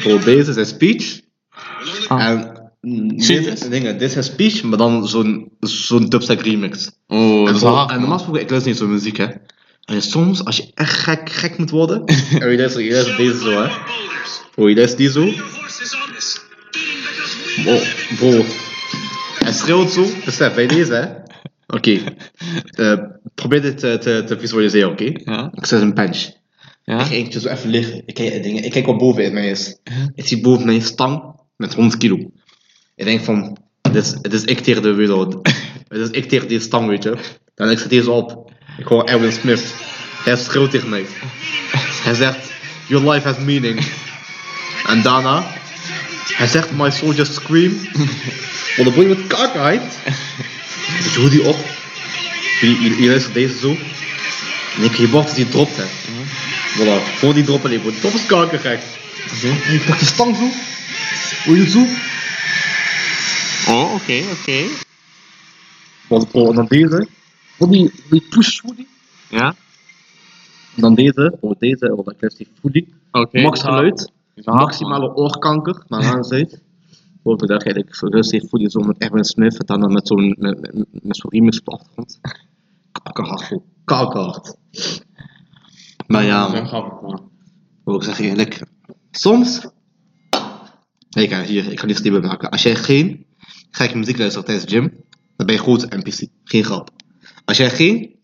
Bro, 0.02 0.18
deze 0.18 0.48
is 0.48 0.55
zijn 0.55 0.66
speech. 0.66 1.20
Ah. 2.09 2.29
En 2.29 3.70
dingen, 3.70 3.92
dit 3.92 4.02
is 4.02 4.12
zijn 4.12 4.24
speech, 4.24 4.62
maar 4.62 4.79
dan 4.79 5.09
zo'n 5.09 5.50
zo'n 5.61 6.09
dubstep 6.09 6.40
remix. 6.40 6.90
Oh, 7.07 7.38
dat 7.38 7.48
En, 7.48 7.55
is 7.55 7.62
hard. 7.62 7.90
en 7.90 7.98
normaal 7.98 8.16
gesproken, 8.16 8.42
ik 8.42 8.50
luister 8.50 8.70
niet 8.72 8.81
zo'n 8.81 8.90
muziek, 8.90 9.16
hè. 9.16 9.26
En 9.87 10.03
soms, 10.03 10.44
als 10.44 10.57
je 10.57 10.70
echt 10.75 10.92
gek, 10.92 11.31
gek 11.31 11.59
moet 11.59 11.70
worden, 11.70 12.05
en 12.40 12.51
je 12.51 12.57
luistert, 12.57 12.85
je 12.85 12.92
luistert 12.92 13.16
deze 13.16 13.38
zo, 13.38 13.62
hè. 13.62 13.68
Bro, 14.55 14.68
je 14.68 14.75
luistert 14.75 14.99
die 14.99 15.11
zo. 15.11 15.33
Bro, 17.62 17.79
bro. 18.16 18.44
Hij 19.38 19.53
schreeuwt 19.53 19.90
zo. 19.90 20.07
Besef, 20.25 20.55
bij 20.55 20.66
deze, 20.66 20.92
hè. 20.92 21.07
Oké. 21.77 22.01
Eh, 22.70 22.99
probeer 23.35 23.62
dit 23.62 23.79
te, 23.79 23.99
te, 23.99 24.25
te 24.27 24.38
visualiseren, 24.38 24.90
oké? 24.90 25.12
Ja? 25.25 25.51
Ik 25.53 25.66
zet 25.66 25.81
een 25.81 25.94
bench. 25.94 26.31
Ja? 26.85 27.01
Ik 27.01 27.07
ga 27.07 27.12
eentje 27.12 27.40
zo 27.40 27.49
even 27.49 27.70
liggen. 27.70 28.03
Ik 28.07 28.14
kijk, 28.14 28.42
dingen, 28.42 28.64
ik 28.64 28.70
kijk 28.70 28.87
wat 28.87 28.99
boven 28.99 29.25
in 29.25 29.33
mij 29.33 29.51
is. 29.51 29.77
Ik 30.14 30.27
zie 30.27 30.40
boven 30.40 30.66
mij 30.66 30.75
een 30.75 30.83
stang 30.83 31.35
met 31.57 31.75
100 31.75 31.96
kilo. 31.96 32.16
Ik 32.94 33.05
denk 33.05 33.20
van, 33.20 33.57
dit 33.83 33.94
is, 33.94 34.12
dit 34.12 34.33
is 34.33 34.44
ik 34.44 34.61
tegen 34.61 34.83
de 34.83 34.92
wereld. 34.92 35.44
Dit 35.88 36.01
is 36.01 36.11
ik 36.11 36.29
tegen 36.29 36.49
die 36.49 36.61
stang, 36.61 36.88
weet 36.88 37.03
je. 37.03 37.16
Dan 37.55 37.70
ik 37.70 37.79
zet 37.79 37.90
deze 37.90 38.11
op. 38.11 38.53
Ik 38.79 38.87
hoor 38.87 39.05
Erwin 39.05 39.33
Smith. 39.33 39.75
Hij 40.25 40.37
schreeuwt 40.37 40.71
tegen 40.71 40.89
mij. 40.89 41.07
Hij 42.03 42.15
zegt, 42.15 42.39
your 42.87 43.11
life 43.11 43.29
has 43.29 43.39
meaning. 43.39 43.87
En 44.87 45.03
daarna, 45.03 45.47
hij 46.33 46.47
zegt, 46.47 46.71
my 46.71 46.91
scream. 46.91 47.89
Want 48.77 48.89
dan 48.89 48.93
word 48.93 49.09
je 49.09 49.15
met 49.15 49.27
kakerheid. 49.27 49.83
Dus 51.03 51.15
je 51.15 51.29
die 51.29 51.43
op. 51.43 51.57
Je, 52.61 52.81
je, 52.81 53.03
je 53.03 53.09
luistert 53.09 53.35
deze 53.35 53.59
zo. 53.59 53.77
En 54.77 54.83
ik 54.83 54.95
je 54.95 55.11
wacht 55.11 55.27
dat 55.27 55.37
hij 55.37 55.45
dropt, 55.45 55.77
hè. 55.77 55.85
Voilà, 56.77 57.17
voor 57.19 57.35
die 57.35 57.45
droppen 57.45 57.71
alleen, 57.71 57.83
die 57.83 57.99
drop 58.01 58.15
is 58.15 58.27
kankergek. 58.27 58.81
En 59.43 59.73
je 59.73 59.83
pakt 59.87 59.99
die 59.99 60.09
stang 60.09 60.37
zo. 60.37 60.49
Hoe 61.45 61.57
je 61.57 61.71
zo. 61.71 61.87
Oh, 63.73 63.95
oké, 63.95 64.23
oké. 64.31 64.62
Want 66.07 66.27
oh, 66.31 66.49
en 66.49 66.55
dan 66.55 66.67
deze. 66.67 67.09
Voor 67.59 67.71
die, 67.71 67.92
die 68.11 68.27
push 68.31 68.61
hoodie. 68.61 68.88
Ja? 69.31 69.55
En 70.75 70.83
dan 70.83 70.95
deze, 70.95 71.37
voor 71.40 71.55
deze, 71.59 71.97
oh, 71.97 72.05
dat 72.05 72.47
hoodie. 72.62 72.95
Oké. 73.11 73.40
Max 73.40 73.61
geluid. 73.61 74.12
maximale 74.45 75.14
oorkanker, 75.14 75.85
maar 75.88 76.05
aan 76.05 76.25
ik 77.35 77.49
dat 77.49 77.51
eigenlijk 77.51 77.95
zo 77.95 78.07
rust 78.07 78.31
heeft 78.31 78.49
voor 78.49 78.59
die 78.59 78.71
zo 78.71 78.81
met 78.81 78.99
Erwin 78.99 79.25
Smith 79.25 79.64
en 79.64 79.81
dan 79.81 79.92
met 79.92 80.07
zo'n 80.07 80.37
met, 80.38 80.61
met, 80.61 80.87
met 80.90 81.16
zo'n 81.16 81.31
remix 81.31 81.59
op 81.59 81.64
de 81.64 81.71
achtergrond. 81.71 82.21
Kankerhard, 82.92 83.49
bro. 83.49 83.64
Kankerhard. 83.85 84.57
Maar 86.07 86.25
ja, 86.25 86.49
man. 86.49 86.99
man. 87.03 87.31
Hoe 87.85 87.97
ik 87.97 88.03
zeg 88.03 88.19
eerlijk, 88.19 88.66
soms. 89.11 89.66
Nee, 91.11 91.29
kijk, 91.29 91.47
hier, 91.47 91.73
ik 91.73 91.81
ga 91.81 91.87
die 91.87 91.97
statement 91.97 92.25
maken. 92.25 92.51
Als 92.51 92.62
jij 92.62 92.75
geen 92.75 93.27
gekke 93.71 93.97
muziek 93.97 94.19
luistert 94.19 94.47
tijdens 94.47 94.66
de 94.66 94.73
gym, 94.73 95.05
dan 95.37 95.47
ben 95.47 95.55
je 95.55 95.61
grote 95.61 95.97
NPC. 95.97 96.29
Geen 96.45 96.64
grap. 96.64 96.90
Als 97.46 97.56
jij 97.56 97.70
geen, 97.70 98.14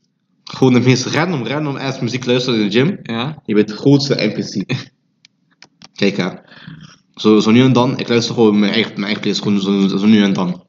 gewoon 0.45 0.73
de 0.73 0.81
meest 0.81 1.07
random, 1.07 1.47
random 1.47 1.77
ass 1.77 2.01
muziek 2.01 2.25
luistert 2.27 2.57
in 2.57 2.63
de 2.63 2.71
gym, 2.71 2.99
Ja? 3.03 3.43
je 3.45 3.55
bent 3.55 3.69
de 3.69 3.77
grootste 3.77 4.15
NPC. 4.15 4.65
Kijk 6.01 6.17
hè. 6.17 6.29
Zo, 7.15 7.41
zo 7.41 7.51
nu 7.51 7.63
en 7.63 7.73
dan, 7.73 7.99
ik 7.99 8.09
luister 8.09 8.35
gewoon 8.35 8.59
mijn 8.59 8.73
eigen, 8.73 8.93
mijn 8.93 9.05
eigen 9.05 9.21
playlist, 9.21 9.43
gewoon 9.43 9.61
zo, 9.89 9.97
zo 9.99 10.07
nu 10.07 10.23
en 10.23 10.33
dan. 10.33 10.65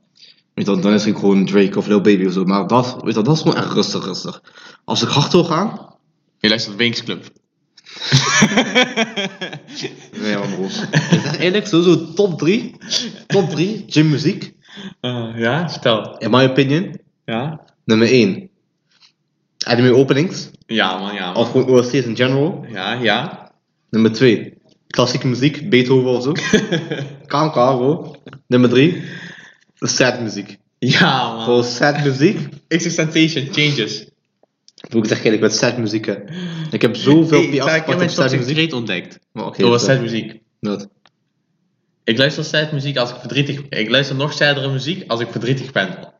Weet 0.53 0.65
je, 0.67 0.79
dan 0.79 0.93
is 0.93 1.05
ik 1.05 1.15
gewoon 1.17 1.45
Drake 1.45 1.77
of 1.77 1.87
Lil 1.87 2.01
Baby 2.01 2.25
of 2.25 2.33
zo. 2.33 2.43
Maar 2.43 2.67
dat, 2.67 2.97
weet 3.03 3.15
je, 3.15 3.21
dat 3.21 3.35
is 3.35 3.41
gewoon 3.41 3.57
echt 3.57 3.73
rustig, 3.73 4.05
rustig. 4.05 4.41
Als 4.85 5.01
ik 5.01 5.07
hard 5.07 5.31
wil 5.31 5.43
gaan, 5.43 5.95
Je 6.39 6.49
luistert 6.49 6.75
Winks 6.75 7.03
Club. 7.03 7.23
Nee, 10.21 10.37
man, 10.37 10.49
bro. 10.55 10.67
Eerlijk, 11.39 11.67
sowieso 11.67 12.13
top 12.13 12.37
3. 12.39 12.75
Top 13.27 13.49
3 13.49 13.83
gymmuziek. 13.87 14.53
Eh, 15.01 15.29
ja, 15.35 15.69
vertel. 15.69 16.17
In 16.17 16.31
my 16.31 16.43
opinion. 16.45 16.99
Ja? 17.25 17.59
Nummer 17.85 18.07
1. 18.07 18.49
Anime 19.65 19.93
openings. 19.95 20.49
Ja, 20.65 20.97
man, 20.99 21.13
ja. 21.15 21.25
Man. 21.25 21.35
Of 21.35 21.51
gewoon 21.51 21.67
OST's 21.69 21.93
in 21.93 22.15
general. 22.15 22.65
Ja, 22.69 22.93
ja. 22.93 23.51
Nummer 23.89 24.11
2. 24.13 24.53
Klassieke 24.87 25.27
muziek. 25.27 25.69
Beethoven 25.69 26.09
of 26.09 26.23
zo. 26.23 26.31
kan, 27.27 27.51
bro. 27.51 28.15
Nummer 28.47 28.69
3. 28.69 29.03
Sad 29.79 30.21
muziek. 30.21 30.57
Ja, 30.79 31.33
man. 31.33 31.43
Bro, 31.45 31.61
sad 31.61 32.03
muziek. 32.03 32.39
Existentiation 32.67 33.47
changes. 33.51 34.05
Bro, 34.89 34.99
ik 34.99 35.05
zeg 35.05 35.23
eerlijk, 35.23 35.41
met 35.41 35.53
sad 35.55 35.77
muziek, 35.77 36.05
hè. 36.05 36.15
Ik 36.71 36.81
heb 36.81 36.95
zoveel 36.95 37.39
Hey, 37.41 37.47
PS 37.49 37.53
ik 37.53 37.53
heb 37.53 37.61
gepakt 37.67 37.89
op 37.89 37.97
mijn 37.97 38.09
sad 38.09 38.31
muziek. 38.35 38.73
ontdekt. 38.73 39.19
Maar 39.31 39.45
oké, 39.45 39.61
dat- 39.61 39.81
sad 39.81 40.01
muziek. 40.01 40.39
dat. 40.59 40.89
Ik 42.03 42.17
luister 42.17 42.43
sad 42.43 42.71
muziek 42.71 42.97
als 42.97 43.09
ik 43.09 43.15
verdrietig 43.19 43.67
ben. 43.67 43.79
Ik 43.79 43.89
luister 43.89 44.15
nog 44.15 44.33
saddere 44.33 44.71
muziek 44.71 45.03
als 45.07 45.19
ik 45.19 45.27
verdrietig 45.31 45.71
ben. 45.71 46.12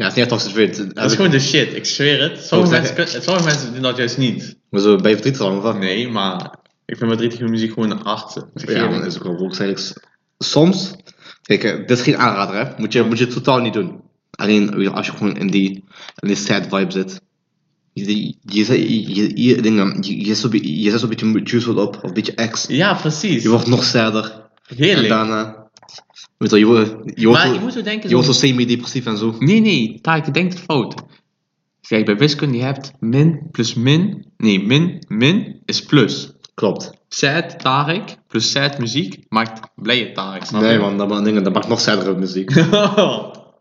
Ja, 0.00 0.06
het 0.06 0.16
is 0.32 0.46
niet 0.46 0.56
echt. 0.56 0.94
Dat 0.94 1.10
is 1.10 1.16
gewoon 1.16 1.30
de 1.30 1.40
shit, 1.40 1.74
ik 1.74 1.84
zweer 1.84 2.22
het. 2.22 2.40
Sommige, 2.44 2.70
mensen, 2.70 2.94
zeggen- 2.96 3.12
kun- 3.12 3.22
sommige 3.22 3.46
mensen 3.46 3.72
doen 3.72 3.82
dat 3.82 3.96
juist 3.96 4.18
niet. 4.18 4.56
Maar 4.70 4.80
zo, 4.80 4.96
ben 4.96 5.08
je 5.10 5.14
verdrietig 5.16 5.40
dan, 5.46 5.56
of 5.56 5.62
wat? 5.62 5.78
Nee, 5.78 6.08
maar 6.08 6.54
ik 6.86 6.96
vind 6.96 7.10
verdrietige 7.10 7.44
muziek 7.44 7.72
gewoon 7.72 7.90
een 7.90 8.00
hart. 8.02 8.44
Ja, 8.54 8.88
man, 8.88 9.04
is 9.04 9.22
ook 9.22 9.38
wel. 9.38 9.76
Soms, 10.38 10.90
kijk, 11.42 11.64
eh, 11.64 11.76
dit 11.76 11.90
is 11.90 12.02
geen 12.02 12.16
aanrader, 12.16 12.54
hè? 12.66 12.72
Moet 12.76 12.92
je, 12.92 13.02
moet 13.02 13.18
je 13.18 13.26
totaal 13.26 13.58
niet 13.58 13.72
doen. 13.72 14.00
Alleen 14.30 14.92
als 14.92 15.06
je 15.06 15.12
gewoon 15.12 15.36
in 15.36 15.46
die, 15.46 15.70
in 16.16 16.28
die 16.28 16.36
sad 16.36 16.66
vibe 16.70 16.92
zit. 16.92 17.20
Je, 17.92 18.16
je, 18.26 18.34
je, 18.42 18.64
je, 18.66 19.14
je, 19.14 19.42
je, 19.42 19.62
dingen, 19.62 19.96
je, 20.00 20.18
je, 20.18 20.24
zet 20.26 20.36
zo'n 20.36 20.50
beetje- 20.50 20.80
je 20.82 20.90
zet 20.90 21.00
zo'n 21.00 21.08
beetje 21.08 21.26
juice 21.44 21.72
WRLD 21.72 21.78
op, 21.86 21.96
of 21.96 22.02
een 22.02 22.12
beetje 22.14 22.48
X. 22.50 22.64
Ja, 22.68 22.94
precies. 22.94 23.42
Je 23.42 23.48
wordt 23.48 23.66
nog 23.66 23.84
sadder. 23.84 24.48
En 24.68 24.76
Heerlijk. 24.76 25.08
daarna, 25.08 25.59
weet 26.40 26.50
je, 26.50 26.58
je, 26.58 26.66
wordt- 26.66 26.94
je, 27.14 27.26
wordt 27.26 27.44
maar 27.44 27.52
je 27.54 27.60
moet 27.60 27.72
zo 27.72 27.82
denken... 27.82 28.08
je 28.08 28.14
wordt 28.14 28.28
zo- 28.30 28.34
semi-depressief 28.46 29.06
en 29.06 29.16
zo. 29.16 29.34
Nee, 29.38 29.60
nee, 29.60 29.98
Tarik, 30.00 30.24
je 30.26 30.30
denkt 30.30 30.52
het 30.54 30.62
fout. 30.62 30.94
Kijk, 31.88 32.04
bij 32.04 32.16
wiskunde 32.16 32.56
je 32.56 32.62
hebt 32.62 32.92
min 33.00 33.48
plus 33.50 33.74
min. 33.74 34.26
Nee, 34.36 34.62
min, 34.66 35.02
min 35.08 35.60
is 35.64 35.84
plus. 35.84 36.32
Klopt. 36.54 36.90
Sad 37.08 37.60
Tarik 37.60 38.16
plus 38.28 38.50
sad 38.50 38.78
muziek 38.78 39.24
maakt 39.28 39.60
blije 39.74 40.10
snap 40.42 40.60
Nee, 40.60 40.78
man, 40.78 40.98
dat, 40.98 41.08
ma- 41.08 41.20
dingen, 41.20 41.42
dat 41.42 41.52
maakt 41.52 41.68
nog 41.68 41.80
saddere 41.80 42.18
muziek. 42.18 42.50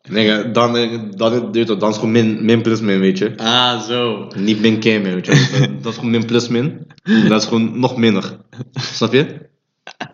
Nee, 0.10 0.52
dan, 0.52 0.78
eh, 0.78 1.00
dan, 1.15 1.52
dan, 1.52 1.80
dan 1.80 1.89
is 1.89 1.96
gewoon 1.96 2.12
min, 2.12 2.46
min 2.46 2.62
plus 2.62 2.82
min, 2.82 3.00
weet 3.00 3.18
je. 3.18 3.38
ah, 3.38 3.82
zo. 3.82 4.28
Niet 4.36 4.60
min 4.62 4.80
keer 4.80 5.02
meer, 5.02 5.13
weet 5.13 5.26
je. 5.26 5.32
Dat, 5.82 5.92
is 5.92 5.96
gewoon 5.96 6.12
min 6.12 6.26
plus 6.26 6.48
min. 6.48 6.88
Dat 7.28 7.42
is 7.42 7.48
gewoon 7.48 7.80
nog 7.80 7.98
minder. 7.98 8.38
Snap 8.72 9.13
je? 9.13 9.50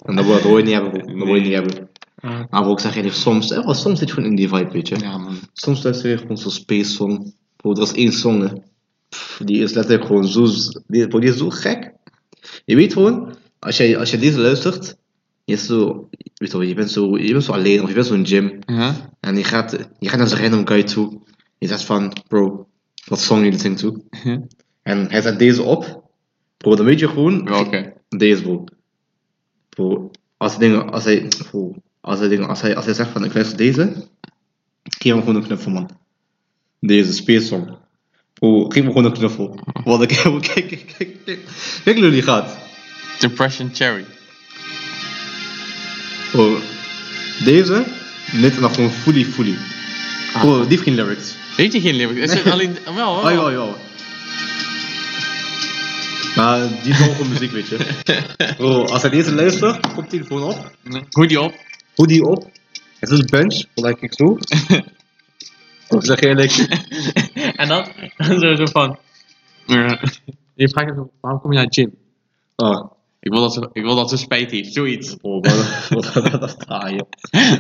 En 0.06 0.16
dat, 0.16 0.26
wil- 0.26 0.58
je 0.58 0.64
niet 0.64 0.74
hebben. 0.74 0.92
Dat 1.18 1.26
wil 1.28 1.36
je 1.36 1.42
niet 1.42 1.54
hebben. 1.54 1.90
Maar 2.26 2.62
bro, 2.62 2.72
ik 2.72 2.80
zeg 2.80 2.96
eerlijk, 2.96 3.16
soms, 3.16 3.50
wel, 3.50 3.74
soms 3.74 4.00
zit 4.00 4.08
je 4.08 4.14
gewoon 4.14 4.30
in 4.30 4.36
die 4.36 4.48
vibe, 4.48 4.72
weet 4.72 4.88
je. 4.88 5.00
Ja, 5.00 5.18
man. 5.18 5.38
Soms 5.54 5.84
luister 5.84 6.10
je 6.10 6.18
gewoon 6.18 6.38
zo'n 6.38 6.52
space 6.52 6.92
song. 6.92 7.34
Bro, 7.56 7.72
er 7.72 7.82
is 7.82 7.92
één 7.92 8.12
song, 8.12 8.42
hè. 8.42 8.54
Pff, 9.10 9.42
die 9.46 9.62
is 9.64 9.74
letterlijk 9.74 10.06
gewoon 10.06 10.28
zo, 10.28 10.48
die, 10.88 11.08
die 11.08 11.30
is 11.30 11.38
zo 11.38 11.50
gek. 11.50 11.94
Je 12.66 12.76
weet 12.76 12.94
gewoon, 12.94 13.36
als 13.60 13.78
je, 13.78 13.98
als 13.98 14.12
je 14.12 14.18
deze 14.18 14.40
luistert, 14.40 14.96
je, 15.44 15.54
is 15.54 15.66
zo, 15.66 16.08
weet 16.36 16.52
je, 16.52 16.58
wel, 16.58 16.68
je, 16.68 16.74
bent 16.74 16.92
zo, 16.92 17.18
je 17.18 17.32
bent 17.32 17.44
zo 17.44 17.52
alleen, 17.52 17.82
of 17.82 17.88
je 17.88 17.94
bent 17.94 18.06
zo 18.06 18.14
in 18.14 18.20
een 18.20 18.26
gym. 18.26 18.60
Ja? 18.66 19.12
En 19.20 19.38
je 19.38 19.44
gaat, 19.44 19.72
je 20.00 20.10
gaat 20.10 20.18
naar 20.18 20.28
zo'n 20.28 20.40
random 20.40 20.68
guy 20.68 20.84
toe. 20.84 21.22
Je 21.58 21.68
zegt 21.68 21.84
van, 21.84 22.14
bro, 22.28 22.68
wat 23.06 23.20
song 23.20 23.44
je 23.44 23.52
listening 23.52 23.78
to? 23.78 24.04
Ja. 24.24 24.42
En 24.82 25.10
hij 25.10 25.22
zet 25.22 25.40
deze 25.40 25.64
op. 25.64 26.04
Bro, 26.58 26.76
dan 26.76 26.86
weet 26.86 27.00
je 27.00 27.08
gewoon... 27.08 27.46
Welke? 27.46 27.94
Deze, 28.10 28.42
bro. 28.42 28.64
Bro, 29.70 30.12
als 30.38 30.58
dingen... 30.58 30.92
Als 30.92 31.04
hij... 31.04 31.28
Bro, 31.50 31.76
als 32.06 32.20
hij. 32.20 32.40
Als 32.42 32.62
hij, 32.62 32.76
als 32.76 32.86
hij 32.86 32.94
zegt 32.94 33.10
van, 33.10 33.24
ik 33.24 33.34
luister 33.34 33.58
deze... 33.58 34.08
Geef 34.84 35.12
hem 35.12 35.20
gewoon 35.20 35.36
een 35.36 35.44
knuffel, 35.46 35.72
man. 35.72 35.90
Deze, 36.80 37.14
Space 37.14 37.46
Song. 37.46 37.70
Bro, 38.34 38.70
geef 38.70 38.84
me 38.84 38.90
gewoon 38.90 39.06
een 39.06 39.14
knuffel. 39.14 39.60
Wat 39.84 40.02
ik... 40.02 40.08
Kijk, 40.24 40.42
kijk, 40.68 40.68
kijk, 40.98 41.16
kijk. 41.26 41.40
Kijk 41.84 41.96
hoe 41.96 42.06
jullie 42.06 42.22
gaat. 42.22 42.58
Depression 43.20 43.70
Cherry. 43.74 44.06
Bro, 46.32 46.58
deze... 47.44 47.86
En 48.32 48.42
dan 48.62 48.74
gewoon 48.74 48.92
fully, 48.92 49.26
fully. 49.26 49.58
Bro, 50.34 50.60
die 50.60 50.70
heeft 50.70 50.82
geen 50.84 50.96
lyrics. 50.96 51.36
Weet 51.58 51.74
je 51.74 51.82
geen 51.82 51.96
lyrics? 51.96 52.20
Is 52.34 52.34
het 52.44 52.52
alleen... 52.52 52.78
Wel, 52.96 53.16
Oh, 53.16 53.24
wel. 53.24 53.32
jawel, 53.32 53.52
jawel. 53.52 53.78
Maar 56.36 56.60
die 56.84 56.92
is 56.92 56.98
gewoon 56.98 57.30
muziek, 57.30 57.52
weet 57.52 57.68
je. 57.68 57.78
Bro, 58.58 58.86
als 58.86 59.02
hij 59.02 59.12
deze 59.12 59.34
luistert, 59.36 59.94
komt 59.94 60.10
telefoon 60.10 60.44
op. 60.44 60.72
Hoe 61.10 61.28
die 61.28 61.42
op? 61.42 61.54
Hoe 61.96 62.08
die 62.08 62.26
op? 62.26 62.50
Het 63.00 63.10
is 63.10 63.20
een 63.20 63.28
bench, 63.30 63.64
gelijk 63.76 64.02
ik 64.02 64.14
zo. 64.14 64.38
Ik 65.90 66.04
zeg 66.12 66.20
eerlijk. 66.20 66.52
en 67.62 67.68
dan, 67.68 67.86
dan 68.18 68.40
zo, 68.40 68.56
zo 68.56 68.66
van... 68.66 68.98
je 70.54 70.70
vraagt 70.70 70.96
hem, 70.96 71.10
waarom 71.22 71.42
kom 71.42 71.52
je 71.52 71.58
naar 71.58 71.68
de 71.68 71.82
gym? 71.82 71.96
Ah, 72.56 72.92
Ik 73.20 73.32
wil 73.32 73.42
dat 73.42 73.54
ze, 73.54 73.70
ik 73.74 73.84
wil 73.84 73.96
dat 73.96 74.10
ze 74.10 74.18
spijt 74.18 74.52
heeft, 74.52 74.74
zoiets. 74.74 75.16
maar 75.22 75.42
dat, 75.42 76.14
dat, 76.14 76.32
dat 76.32 76.44
is 76.44 76.56
taaien. 76.66 77.06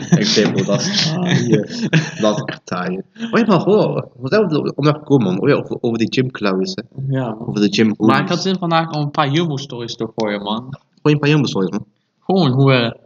Ik 0.10 0.52
bro, 0.54 0.64
dat 0.64 0.82
is 0.82 1.04
taaien. 1.14 1.90
Dat 2.20 2.38
is 2.38 2.44
echt 2.46 2.62
taaien. 2.64 3.06
Oh 3.32 3.40
ja, 3.40 3.46
maar 3.46 3.60
hoor, 3.60 4.10
we 4.22 4.28
zijn 4.28 4.48
de 4.48 4.74
onderweg 4.76 5.02
gekomen, 5.02 5.26
man. 5.28 5.42
Oh 5.42 5.50
ja, 5.50 5.56
over, 5.56 5.78
over 5.82 5.98
die 5.98 6.14
gym 6.14 6.32
clowns, 6.32 6.74
hè. 6.76 6.84
Ja. 7.16 7.36
Over 7.40 7.62
de 7.62 7.74
gym 7.74 7.94
Maar 7.98 8.22
ik 8.22 8.30
had 8.30 8.42
zin 8.42 8.58
vandaag 8.58 8.92
om 8.92 9.02
een 9.02 9.12
paar 9.12 9.30
Jumbo-stories 9.30 9.96
te 9.96 10.12
gooien, 10.16 10.42
man. 10.42 10.78
Gooi 11.02 11.14
een 11.16 11.20
paar 11.20 11.30
jongens 11.30 11.54
man. 11.54 11.86
Gewoon 12.20 12.52
hoe 12.52 12.66
we 12.66 12.98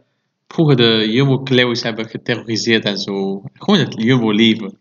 vroeger 0.52 0.76
de 0.76 1.10
Jumbo-clowns 1.12 1.82
hebben 1.82 2.08
geterroriseerd 2.08 2.84
en 2.84 2.98
zo. 2.98 3.42
Gewoon 3.54 3.80
het 3.80 3.94
Jumbo-leven. 4.02 4.78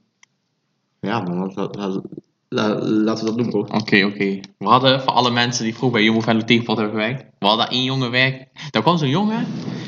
Ja, 1.00 1.20
man, 1.22 1.54
laat- 1.56 1.76
laat- 1.76 2.02
laat- 2.50 2.84
laten 2.84 3.26
we 3.26 3.30
dat 3.32 3.38
doen, 3.38 3.50
bro. 3.50 3.60
Oké, 3.60 4.06
oké. 4.06 4.40
We 4.58 4.66
hadden 4.68 5.02
voor 5.02 5.12
alle 5.14 5.32
mensen 5.32 5.64
die 5.64 5.74
vroeger 5.76 5.98
bij 5.98 6.04
Jumbo 6.08 6.22
Venlo 6.22 6.44
Tegenpot 6.44 6.78
hebben 6.78 6.96
gewerkt. 6.96 7.26
We 7.40 7.46
hadden 7.48 7.70
één 7.70 7.84
jongen 7.84 8.12
werk. 8.12 8.48
Daar 8.72 8.82
kwam 8.82 8.98
zo'n 8.98 9.10
jongen. 9.10 9.46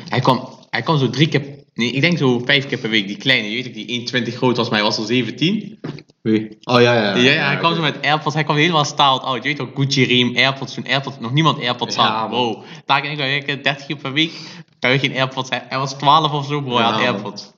Hij 0.09 0.19
kwam, 0.19 0.47
hij 0.69 0.81
kwam 0.81 0.97
zo 0.97 1.09
drie 1.09 1.27
keer. 1.27 1.60
Nee, 1.81 1.91
ik 1.91 2.01
denk 2.01 2.17
zo 2.17 2.39
vijf 2.45 2.67
keer 2.67 2.77
per 2.77 2.89
week. 2.89 3.07
Die 3.07 3.17
kleine, 3.17 3.49
je 3.49 3.55
weet 3.55 3.65
ik, 3.65 3.73
die 4.13 4.25
1,20 4.31 4.35
groot 4.35 4.57
was, 4.57 4.69
maar 4.69 4.79
hij 4.79 4.87
was 4.87 4.97
al 4.97 5.03
17. 5.03 5.79
Wie? 6.21 6.57
Oh 6.63 6.81
ja, 6.81 6.93
ja. 6.93 7.15
Ja, 7.15 7.31
ja, 7.31 7.45
hij 7.45 7.57
kwam 7.57 7.75
zo 7.75 7.81
met 7.81 8.01
AirPods. 8.01 8.35
Hij 8.35 8.43
kwam 8.43 8.55
helemaal 8.55 8.85
styled 8.85 9.21
out. 9.21 9.35
Je 9.35 9.41
weet 9.49 9.57
toch, 9.57 9.69
Gucci 9.75 10.03
riem, 10.05 10.35
AirPods. 10.35 10.73
Toen 10.73 10.85
AirPods, 10.87 11.15
nog 11.19 11.31
niemand 11.31 11.59
AirPods 11.59 11.95
had. 11.95 12.07
Ja, 12.07 12.27
bro. 12.27 12.63
Daar 12.85 13.01
kan 13.01 13.11
ik 13.11 13.17
wel 13.17 13.27
werken, 13.27 13.63
30 13.63 13.85
keer 13.85 13.95
per 13.95 14.13
week. 14.13 14.31
Daar 14.79 14.91
had 14.91 14.99
geen 14.99 15.15
AirPods. 15.15 15.49
Hij, 15.49 15.65
hij 15.69 15.77
was 15.77 15.93
12 15.93 16.31
of 16.31 16.45
zo, 16.45 16.61
bro. 16.61 16.75
Hij 16.75 16.83
Ja, 16.85 16.91
had. 16.91 17.01
AirPods. 17.01 17.51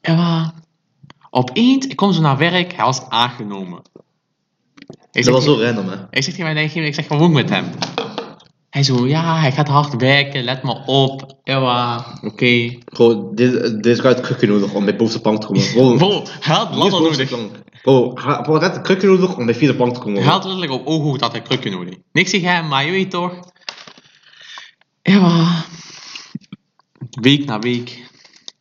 En 0.00 0.16
maar, 0.16 0.52
opeens, 1.30 1.86
ik 1.86 1.96
kom 1.96 2.12
zo 2.12 2.20
naar 2.20 2.38
werk. 2.38 2.72
Hij 2.76 2.84
was 2.84 3.00
aangenomen. 3.08 3.82
Ik 5.12 5.24
Dat 5.24 5.34
was 5.34 5.44
zo 5.44 5.54
random, 5.60 5.88
hè. 5.88 5.94
ik 5.94 6.22
zeg 6.22 6.24
tegen 6.24 6.42
mijn 6.44 6.56
eigen, 6.56 6.84
ik 6.84 6.94
zeg, 6.94 7.08
wat 7.08 7.18
moet 7.18 7.28
ik 7.28 7.34
met 7.34 7.50
hem? 7.50 7.64
Hij 8.72 8.82
zo, 8.82 9.06
ja, 9.06 9.38
hij 9.40 9.52
gaat 9.52 9.68
hard 9.68 9.96
werken, 9.96 10.44
let 10.44 10.62
me 10.62 10.82
op. 10.86 11.36
Ja, 11.44 12.16
oké. 12.22 12.78
Bro, 12.84 13.34
dit, 13.34 13.52
dit 13.82 13.86
is 13.86 14.02
uit 14.02 14.20
krukje 14.20 14.46
nodig 14.46 14.72
om 14.72 14.84
bij 14.84 14.96
bovenste 14.96 15.20
plank 15.20 15.40
te 15.40 15.46
komen. 15.46 15.72
Bro, 15.72 15.96
Bro, 16.06 16.22
hij 16.40 16.54
had 16.54 16.74
ladder 16.74 17.02
nodig. 17.02 17.30
Bro, 17.82 18.10
ha- 18.14 18.40
bro, 18.40 18.58
dat 18.58 18.76
een 18.76 18.82
krukje 18.82 19.06
nodig 19.06 19.36
om 19.36 19.44
bij 19.46 19.54
vierde 19.54 19.76
plank 19.76 19.94
te 19.94 20.00
komen. 20.00 20.22
Hij 20.22 20.30
had 20.30 20.44
letterlijk 20.44 20.72
op 20.72 20.86
ooghoek 20.86 21.18
dat 21.18 21.32
hij 21.32 21.42
krukje 21.42 21.70
nodig. 21.70 21.94
Niks 22.12 22.30
tegen 22.30 22.48
hem, 22.54 22.68
maar 22.68 22.84
je 22.84 22.90
weet 22.90 23.10
toch. 23.10 23.50
Ja, 25.02 25.64
week 27.20 27.44
na 27.44 27.58
week. 27.58 28.10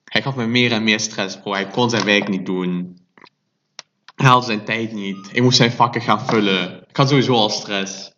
Hij 0.05 0.21
gaf 0.21 0.35
me 0.35 0.45
meer 0.45 0.71
en 0.71 0.83
meer 0.83 0.99
stress, 0.99 1.39
bro. 1.39 1.51
Hij 1.53 1.67
kon 1.67 1.89
zijn 1.89 2.05
werk 2.05 2.27
niet 2.29 2.45
doen. 2.45 2.97
Hij 4.15 4.29
had 4.29 4.45
zijn 4.45 4.63
tijd 4.65 4.93
niet. 4.93 5.29
Ik 5.31 5.41
moest 5.41 5.57
zijn 5.57 5.71
vakken 5.71 6.01
gaan 6.01 6.25
vullen. 6.25 6.83
Ik 6.89 6.97
had 6.97 7.09
sowieso 7.09 7.33
al 7.33 7.49
stress. 7.49 8.11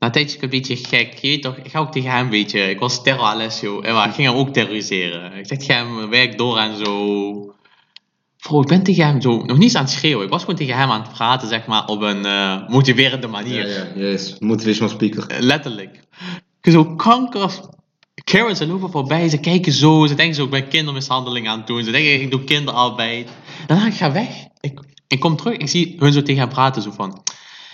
Na 0.00 0.06
een 0.06 0.12
tijdje 0.12 0.42
een 0.42 0.50
beetje 0.50 0.76
gek. 0.76 1.14
Je 1.14 1.28
weet 1.28 1.42
toch, 1.42 1.56
ik 1.56 1.70
ga 1.70 1.78
ook 1.78 1.92
tegen 1.92 2.10
hem 2.10 2.24
een 2.24 2.30
beetje. 2.30 2.70
Ik 2.70 2.78
was 2.78 3.02
terror 3.02 3.24
Alessio. 3.24 3.80
En 3.80 3.94
maar 3.94 4.08
ik 4.08 4.14
ging 4.14 4.28
hem 4.28 4.36
ook 4.36 4.52
terroriseren. 4.52 5.32
Ik 5.32 5.46
zeg 5.46 5.58
tegen 5.58 5.76
hem, 5.76 6.10
werk 6.10 6.38
door 6.38 6.58
en 6.58 6.84
zo. 6.84 7.54
Bro, 8.36 8.60
ik 8.60 8.66
ben 8.66 8.82
tegen 8.82 9.06
hem 9.06 9.20
zo, 9.20 9.44
nog 9.44 9.58
niet 9.58 9.76
aan 9.76 9.82
het 9.82 9.92
schreeuwen. 9.92 10.24
Ik 10.24 10.30
was 10.30 10.40
gewoon 10.40 10.56
tegen 10.56 10.76
hem 10.76 10.90
aan 10.90 11.02
het 11.02 11.12
praten, 11.12 11.48
zeg 11.48 11.66
maar, 11.66 11.86
op 11.86 12.00
een 12.00 12.24
eh, 12.24 12.68
motiverende 12.68 13.26
manier. 13.26 13.68
Ja, 13.68 13.86
ja, 13.94 14.10
yes. 14.10 14.36
Motivational 14.38 14.88
speaker. 14.88 15.26
Letterlijk. 15.42 16.00
Ik 16.62 16.72
zo 16.72 16.84
kanker. 16.84 17.60
Karen, 18.24 18.56
ze 18.56 18.66
lopen 18.66 18.90
voorbij, 18.90 19.28
ze 19.28 19.40
kijken 19.40 19.72
zo, 19.72 20.06
ze 20.06 20.14
denken 20.14 20.34
zo, 20.34 20.44
ik 20.44 20.50
ben 20.50 20.68
kindermishandeling 20.68 21.48
aan 21.48 21.58
het 21.58 21.66
doen. 21.66 21.84
Ze 21.84 21.90
denken, 21.90 22.20
ik 22.20 22.30
doe 22.30 22.44
kinderarbeid. 22.44 23.28
Daarna 23.66 23.86
ik 23.86 23.94
ga 23.94 24.12
weg. 24.12 24.28
Ik, 24.60 24.80
ik 25.08 25.20
kom 25.20 25.36
terug, 25.36 25.56
ik 25.56 25.68
zie 25.68 25.96
hun 25.98 26.12
zo 26.12 26.22
tegen 26.22 26.40
hem 26.40 26.50
praten, 26.50 26.82
zo 26.82 26.90
van... 26.90 27.22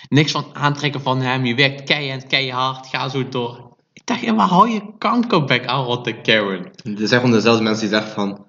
Niks 0.09 0.33
van 0.33 0.45
aantrekken 0.53 1.01
van 1.01 1.21
hem, 1.21 1.45
je 1.45 1.55
werkt 1.55 1.85
keihard, 1.85 2.27
keihard, 2.27 2.87
ga 2.87 3.09
zo 3.09 3.29
door. 3.29 3.77
Ik 3.93 4.03
dacht, 4.05 4.31
waar 4.35 4.49
hou 4.49 4.69
je 4.71 4.81
kankerbek 4.99 5.67
aan, 5.67 5.85
rotte 5.85 6.13
Karen? 6.13 6.65
Er 6.85 7.09
zijn 7.09 7.21
gewoon 7.21 7.31
dezelfde 7.37 7.63
mensen 7.63 7.89
die 7.89 7.99
zeggen 7.99 8.13
van... 8.13 8.45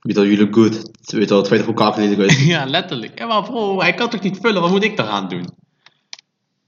Weet 0.00 0.16
wel, 0.16 0.26
jullie 0.26 0.52
good. 0.52 0.90
Weet 1.00 1.30
het 1.30 1.44
tweede 1.44 1.74
kakelelijk 1.74 2.20
uit. 2.30 2.38
ja, 2.40 2.64
letterlijk. 2.66 3.18
Ja, 3.18 3.26
maar 3.26 3.42
bro, 3.42 3.80
hij 3.80 3.94
kan 3.94 4.08
toch 4.10 4.20
niet 4.20 4.38
vullen, 4.40 4.62
wat 4.62 4.70
moet 4.70 4.84
ik 4.84 4.98
eraan 4.98 5.28
doen? 5.28 5.48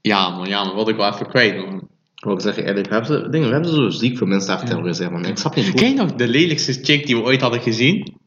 Ja 0.01 0.29
man, 0.29 0.47
ja 0.47 0.63
man, 0.63 0.75
wat 0.75 0.89
ik 0.89 0.95
wel 0.95 1.13
even 1.13 1.27
kwijt 1.27 1.55
man. 1.65 1.87
Ik 2.33 2.41
zeggen, 2.41 2.65
eerlijk, 2.65 2.87
we 2.87 2.93
hebben, 2.93 3.21
ze, 3.23 3.29
dingen, 3.29 3.47
we 3.47 3.53
hebben 3.53 3.73
zo 3.73 3.89
ziek 3.89 4.17
veel 4.17 4.27
mensen 4.27 4.49
daar 4.49 4.59
geterroriseerd, 4.59 5.11
man. 5.11 5.25
Ik 5.25 5.37
snap 5.37 5.55
niet 5.55 5.73
Ken 5.73 5.89
je 5.89 5.95
nog 5.95 6.13
de 6.15 6.27
lelijkste 6.27 6.73
chick 6.73 7.05
die 7.05 7.15
we 7.15 7.21
ooit 7.23 7.41
hadden 7.41 7.61
gezien? 7.61 8.17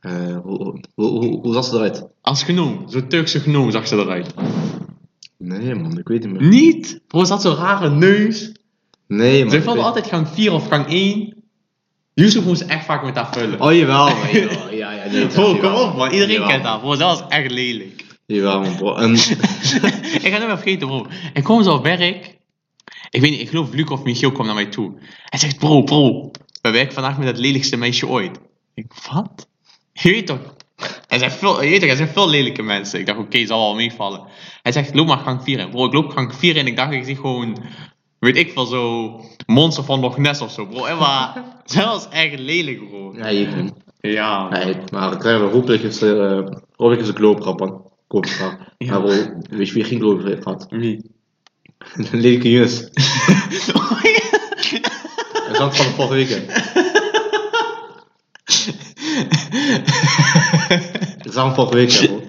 eh, 0.00 0.36
hoe, 0.42 0.80
hoe, 0.94 1.08
hoe, 1.08 1.40
hoe 1.40 1.52
zag 1.52 1.64
ze 1.64 1.74
eruit? 1.74 2.06
Als 2.20 2.42
genoem, 2.42 2.84
zo'n 2.86 3.08
Turkse 3.08 3.40
genoem 3.40 3.70
zag 3.70 3.86
ze 3.86 3.96
eruit. 3.96 4.34
Nee, 5.38 5.74
man, 5.74 5.98
ik 5.98 6.08
weet 6.08 6.24
niet 6.24 6.32
meer. 6.40 6.48
Niet? 6.48 7.00
Bro, 7.06 7.24
ze 7.24 7.32
had 7.32 7.42
zo'n 7.42 7.54
rare 7.54 7.90
neus. 7.90 8.52
Nee, 9.06 9.42
man. 9.42 9.50
Ze 9.52 9.62
vulde 9.62 9.76
weet- 9.76 9.86
altijd 9.86 10.06
gang 10.06 10.28
4 10.28 10.52
of 10.52 10.68
gang 10.68 10.86
1. 10.88 11.34
Yusuf 12.14 12.44
moest 12.44 12.62
echt 12.62 12.84
vaak 12.84 13.04
met 13.04 13.14
haar 13.14 13.32
vullen. 13.32 13.60
Oh, 13.60 13.72
jawel, 13.74 14.04
man. 14.04 14.30
jawel. 14.32 14.70
Ja, 14.74 14.92
ja, 14.92 15.10
nee. 15.10 15.26
Bro, 15.26 15.54
kom 15.56 15.72
op 15.72 15.96
man, 15.96 16.10
iedereen 16.10 16.32
Jawel, 16.34 16.48
kent 16.48 16.62
haar. 16.64 16.78
Bro, 16.80 16.96
dat 16.96 17.18
was 17.18 17.28
echt 17.28 17.50
lelijk. 17.50 18.04
Jawel, 18.26 18.60
man, 18.60 18.76
bro. 18.76 18.94
En, 18.94 19.12
ik 19.14 19.20
ga 19.20 20.30
het 20.30 20.38
niet 20.38 20.48
vergeten, 20.48 20.86
bro. 20.88 21.06
Ik 21.34 21.44
kom 21.44 21.62
zo 21.62 21.74
op 21.74 21.82
werk. 21.82 22.36
Ik 23.10 23.20
weet 23.20 23.30
niet, 23.30 23.40
ik 23.40 23.48
geloof 23.48 23.72
Luc 23.72 23.88
of 23.88 24.02
Michiel 24.02 24.32
kwam 24.32 24.46
naar 24.46 24.54
mij 24.54 24.66
toe. 24.66 24.92
Hij 25.24 25.38
zegt, 25.38 25.58
bro, 25.58 25.82
bro. 25.82 26.30
We 26.62 26.70
werken 26.70 26.94
vandaag 26.94 27.18
met 27.18 27.26
het 27.26 27.38
lelijkste 27.38 27.76
meisje 27.76 28.06
ooit. 28.06 28.38
Ik, 28.74 28.86
wat? 29.12 29.48
Je 29.92 30.10
weet 30.10 30.26
toch? 30.26 30.54
Er 31.08 31.18
zijn 31.18 31.30
veel, 31.30 31.62
je 31.62 31.70
weet 31.70 31.80
toch, 31.80 31.90
er 31.90 31.96
zijn 31.96 32.08
veel 32.08 32.28
lelijke 32.28 32.62
mensen. 32.62 33.00
Ik 33.00 33.06
dacht, 33.06 33.18
oké, 33.18 33.46
zal 33.46 33.60
wel 33.60 33.74
meevallen. 33.74 34.22
Hij 34.62 34.72
zegt, 34.72 34.94
loop 34.94 35.06
maar 35.06 35.18
gang 35.18 35.42
4 35.42 35.58
in. 35.58 35.70
Bro, 35.70 35.86
ik 35.86 35.92
loop 35.92 36.10
gang 36.10 36.34
4 36.34 36.50
in 36.50 36.60
en 36.60 36.66
ik 36.66 36.76
dacht, 36.76 36.92
ik 36.92 37.04
zie 37.04 37.16
gewoon, 37.16 37.56
weet 38.18 38.36
ik 38.36 38.52
veel, 38.52 38.66
zo, 38.66 39.20
monster 39.46 39.84
van 39.84 40.00
Loch 40.00 40.18
Ness 40.18 40.40
of 40.40 40.50
zo, 40.50 40.66
bro. 40.66 40.84
En 40.84 40.96
maar, 40.96 41.44
dat 41.64 41.84
was 41.94 42.08
echt 42.08 42.38
lelijk, 42.38 42.88
bro. 42.88 43.14
ja, 43.16 43.28
je 43.28 43.48
man. 43.48 43.76
Ja. 44.00 44.48
Nee, 44.48 44.76
maar 44.92 45.12
ik 45.12 45.18
krijg 45.18 45.40
hopelijk 45.40 45.82
is 45.82 46.00
er, 46.00 46.38
uh, 46.38 46.46
hopelijk 46.76 47.02
is 47.02 47.08
een 47.08 47.16
gloopgrap, 47.16 47.58
man. 47.58 47.82
Gloopgrap. 48.08 48.58
Ja. 48.78 48.90
Maar 48.90 49.00
bro, 49.00 49.40
weet 49.50 49.68
je 49.68 49.74
wie 49.74 49.84
geen 49.84 49.98
gloopgrap 49.98 50.28
heeft 50.28 50.42
gehad? 50.42 50.66
Wie? 50.70 51.10
Een 52.12 52.20
lelijke. 52.20 52.62
Oh 53.74 53.82
god. 55.50 55.58
Dat 55.58 55.76
van 55.76 55.86
de 55.86 55.92
vorige 55.92 56.14
week. 56.14 56.46
van 61.38 61.54
vorige 61.54 61.74
week, 61.74 61.92
hè, 61.92 62.06
bro. 62.06 62.22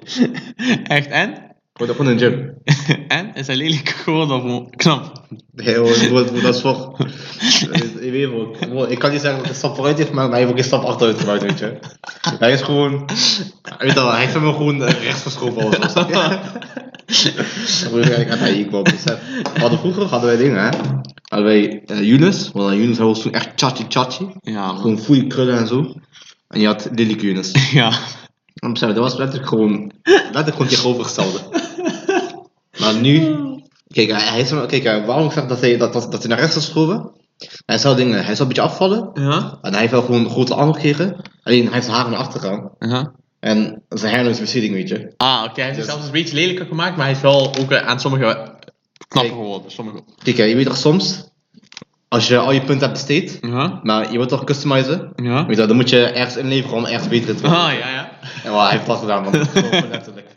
Echt, 0.96 1.08
en? 1.08 1.34
Ik 1.74 1.86
word 1.86 1.92
gewoon 1.92 2.18
de 2.18 2.26
gym. 2.26 2.54
En? 3.18 3.32
Is 3.34 3.48
hij 3.48 3.56
lelijk 3.56 3.90
geworden 4.04 4.42
of 4.42 4.70
knap? 4.70 5.28
Nee, 5.52 5.76
hoor, 5.76 5.98
bro, 5.98 6.24
bro, 6.24 6.42
dat 6.42 6.56
is 6.56 6.62
voor. 6.62 6.96
Je 8.02 8.12
weet 8.12 8.30
bro, 8.30 8.56
bro, 8.70 8.84
ik 8.84 9.00
kan 9.00 9.12
niet 9.12 9.22
zeggen 9.22 9.38
dat 9.38 9.48
hij 9.48 9.50
een 9.50 9.56
stap 9.56 9.76
vooruit 9.76 9.98
heeft 9.98 10.10
gemaakt, 10.10 10.30
maar 10.30 10.38
hij 10.38 10.48
heeft 10.48 10.52
ook 10.52 10.64
een 10.64 10.70
stap 10.70 10.84
achteruit 10.84 11.20
gemaakt, 11.20 11.42
weet 11.42 11.60
je. 11.60 11.78
Hij 12.40 12.52
is 12.52 12.62
gewoon. 12.62 13.06
Weet 13.78 13.90
je 13.90 13.94
wel, 13.94 14.12
hij 14.12 14.20
heeft 14.20 14.34
hem 14.34 14.54
gewoon 14.54 14.84
eh, 14.84 15.04
rechts 15.04 15.22
geschoven 15.22 15.66
of 15.66 15.74
zo. 15.74 15.88
snap 15.88 16.10
je? 16.10 16.40
Bro, 17.90 17.98
ik 18.00 18.28
had 18.28 18.40
hij 18.40 18.60
ik 18.60 18.72
wel 18.72 18.82
besef. 18.82 19.20
We 19.54 19.60
hadden 19.60 19.80
vroeger 19.80 20.06
hadden 20.06 20.30
wij 20.30 20.38
dingen, 20.38 20.64
hè. 20.64 20.70
Hadden 21.30 21.48
wij 21.48 21.84
eh, 21.86 22.02
Yunus, 22.02 22.52
want 22.54 22.76
Yunus 22.76 22.98
hij 22.98 23.06
was 23.06 23.22
toen 23.22 23.34
echt 23.34 23.50
chachi 23.56 23.86
chachi. 23.88 24.28
Ja, 24.42 24.66
man. 24.66 24.78
Gewoon 24.78 24.98
goede 24.98 25.28
krullen 25.28 25.58
en 25.58 25.68
zo. 25.68 25.94
En 26.48 26.60
je 26.60 26.68
had 26.68 26.90
Lily 26.96 27.14
Yunus. 27.14 27.72
Ja. 27.72 27.92
Besef, 28.60 28.90
dat 28.90 28.98
was 28.98 29.16
letterlijk 29.16 29.50
gewoon, 29.50 29.92
letterlijk 30.04 30.52
gewoon 30.52 30.68
tegenovergestelde. 30.68 31.40
Maar 32.80 32.96
nu, 32.96 33.36
kijk, 33.88 34.12
hij, 34.12 34.40
is, 34.40 34.50
kijk 34.50 34.84
eh, 34.84 35.06
waarom 35.06 35.26
ik 35.26 35.32
zeg 35.32 35.46
dat 35.46 35.62
hij, 35.62 35.78
dat, 35.78 35.94
dat, 35.94 36.12
dat 36.12 36.20
hij 36.20 36.30
naar 36.30 36.40
rechts 36.40 36.56
is 36.56 36.64
geschoven? 36.64 37.12
Hij 37.66 37.78
zou 37.78 37.96
dingen, 37.96 38.26
hij 38.26 38.36
zou 38.36 38.42
een 38.42 38.48
beetje 38.48 38.70
afvallen. 38.70 39.10
Ja? 39.14 39.58
En 39.62 39.72
hij 39.72 39.80
heeft 39.80 39.92
wel 39.92 40.02
gewoon 40.02 40.24
een 40.24 40.30
grote 40.30 40.56
arm 40.56 40.74
gekregen. 40.74 41.16
Alleen 41.44 41.64
hij 41.64 41.74
heeft 41.74 41.86
zijn 41.86 41.98
haren 41.98 42.12
naar 42.12 42.20
achter 42.20 42.40
gegaan. 42.40 42.72
Ja. 42.80 43.12
En 43.40 43.84
zijn 43.90 44.12
hairline 44.12 44.36
is 44.36 44.40
beschieting, 44.40 44.74
weet 44.74 44.90
je. 44.90 45.14
Ah, 45.18 45.44
oké. 45.44 45.62
Hij 45.62 45.64
heeft 45.64 45.76
zichzelf 45.76 46.06
een 46.06 46.12
beetje 46.12 46.36
lelijker 46.36 46.66
gemaakt, 46.66 46.96
maar 46.96 47.06
hij 47.06 47.16
is 47.16 47.22
wel 47.22 47.56
ook 47.60 47.72
eh, 47.72 47.88
aan 47.88 48.00
sommige 48.00 48.58
knapper 49.08 49.34
geworden. 49.34 49.72
Sommige. 49.72 50.00
Kijk, 50.24 50.38
hè, 50.38 50.44
je 50.44 50.56
weet 50.56 50.66
toch 50.66 50.78
soms, 50.78 51.30
als 52.08 52.28
je 52.28 52.38
al 52.38 52.52
je 52.52 52.60
punten 52.60 52.80
hebt 52.80 52.92
besteed, 52.92 53.38
Ja? 53.42 53.80
maar 53.84 54.12
je 54.12 54.18
wilt 54.18 54.30
toch 54.30 54.44
customizen? 54.44 55.12
Ja? 55.16 55.42
Weet 55.42 55.50
je, 55.50 55.56
wel, 55.56 55.68
dan 55.68 55.76
moet 55.76 55.90
je 55.90 56.06
ergens 56.06 56.38
inleveren 56.38 56.78
om 56.78 56.86
ergens 56.86 57.08
beter 57.08 57.36
te 57.36 57.42
worden. 57.42 57.60
Ah, 57.60 57.74
ja, 57.74 57.90
ja. 57.90 57.99
En 58.44 58.52
wel, 58.52 58.62
hij 58.62 58.72
heeft 58.72 58.86
dat 58.86 59.00
gedaan. 59.00 59.26
Gewoon 59.26 59.90
letterlijk. 59.90 60.28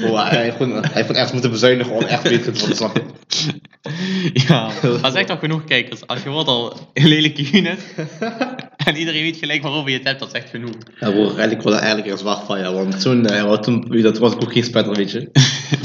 Bro, 0.00 0.16
hij, 0.24 0.42
heeft 0.42 0.56
gewoon, 0.56 0.72
hij 0.72 0.90
heeft 0.92 1.08
ergens 1.10 1.32
moeten 1.32 1.50
bezuinigen 1.50 1.92
om 1.92 2.02
echt 2.02 2.22
beter 2.22 2.52
te 2.52 2.58
worden, 2.58 2.76
snap 2.76 2.96
je? 2.96 3.60
ja. 4.48 4.70
Dat 4.82 5.06
is 5.06 5.20
echt 5.20 5.30
al 5.30 5.36
genoeg 5.36 5.64
kijkers. 5.64 6.06
Als 6.06 6.22
je 6.22 6.28
wordt 6.30 6.48
al 6.48 6.76
een 6.92 7.08
lelijke 7.08 7.48
unit 7.52 7.94
en 8.86 8.96
iedereen 8.96 9.22
weet 9.22 9.36
gelijk 9.36 9.62
waarover 9.62 9.90
je 9.90 9.96
het 9.96 10.06
hebt, 10.06 10.18
dat 10.18 10.28
is 10.28 10.40
echt 10.40 10.50
genoeg. 10.50 10.74
Ja, 11.00 11.10
bro, 11.10 11.22
eigenlijk 11.22 11.62
dat 11.62 11.72
eigenlijk 11.72 12.04
ergens 12.04 12.22
waar 12.22 12.44
van, 12.46 12.58
ja, 12.58 12.72
want 12.72 13.00
toen, 13.00 13.26
eh, 13.26 13.52
toen, 13.58 13.80
weet 13.88 13.96
je, 13.96 14.02
dat 14.02 14.18
was 14.18 14.32
ik 14.32 14.42
ook 14.42 14.52
geen 14.52 14.64
spetter, 14.64 14.94
weet 14.94 15.10
je. 15.10 15.30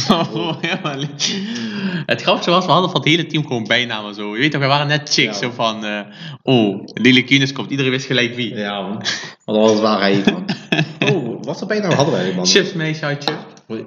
Maar 0.09 0.25
ja, 0.61 0.79
maar 0.83 0.97
het 2.05 2.21
grappige 2.21 2.49
was, 2.49 2.65
we 2.65 2.71
hadden 2.71 2.89
van 2.89 2.99
het 2.99 3.09
hele 3.09 3.25
team 3.25 3.47
gewoon 3.47 3.63
bijnamen 3.63 4.15
zo. 4.15 4.35
Je 4.35 4.39
weet 4.41 4.51
toch, 4.51 4.61
we 4.61 4.67
waren 4.67 4.87
net 4.87 5.09
chicks 5.13 5.39
Ja. 5.39 5.45
zo 5.45 5.51
van, 5.55 5.85
eh, 5.85 5.99
oh, 6.43 6.81
lelijke 6.93 7.33
unit 7.33 7.51
komt, 7.51 7.69
iedereen 7.69 7.91
wist 7.91 8.05
gelijk 8.05 8.35
wie. 8.35 8.55
Ja, 8.55 8.81
man. 8.81 9.03
Want 9.45 9.57
dat 9.57 9.69
was 9.69 9.79
waar 9.79 9.99
hij, 9.99 10.23
man. 10.25 10.45
Oh, 11.13 11.43
wat 11.43 11.57
voor 11.57 11.67
bijnaam 11.67 11.91
hadden 11.91 12.13
wij, 12.13 12.33
man? 12.35 12.45
Chipsmeisje 12.45 13.05
had 13.05 13.23
je. 13.23 13.35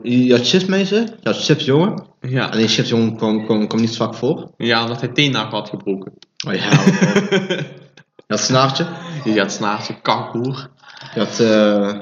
Je 0.02 0.32
had 0.32 0.48
chipsmeisje, 0.48 0.94
je 0.94 1.28
had 1.28 1.44
chipsjongen. 1.44 2.06
Ja. 2.20 2.46
Alleen 2.46 2.68
chipsjongen 2.68 3.16
kwam, 3.16 3.44
kwam, 3.44 3.66
kwam 3.68 3.80
niet 3.80 3.94
zwak 3.94 4.14
voor. 4.14 4.50
ja, 4.56 4.82
omdat 4.82 5.00
hij 5.00 5.08
teennagel 5.08 5.58
had 5.58 5.68
gebroken. 5.68 6.12
Oh 6.46 6.54
ja, 6.54 6.68
had 8.26 8.40
snaartje. 8.40 8.86
Je 9.24 9.38
had 9.40 9.52
snaartje, 9.52 10.00
kankoer. 10.02 10.70
Je 11.14 11.20
had, 11.20 11.40
eh... 11.40 12.00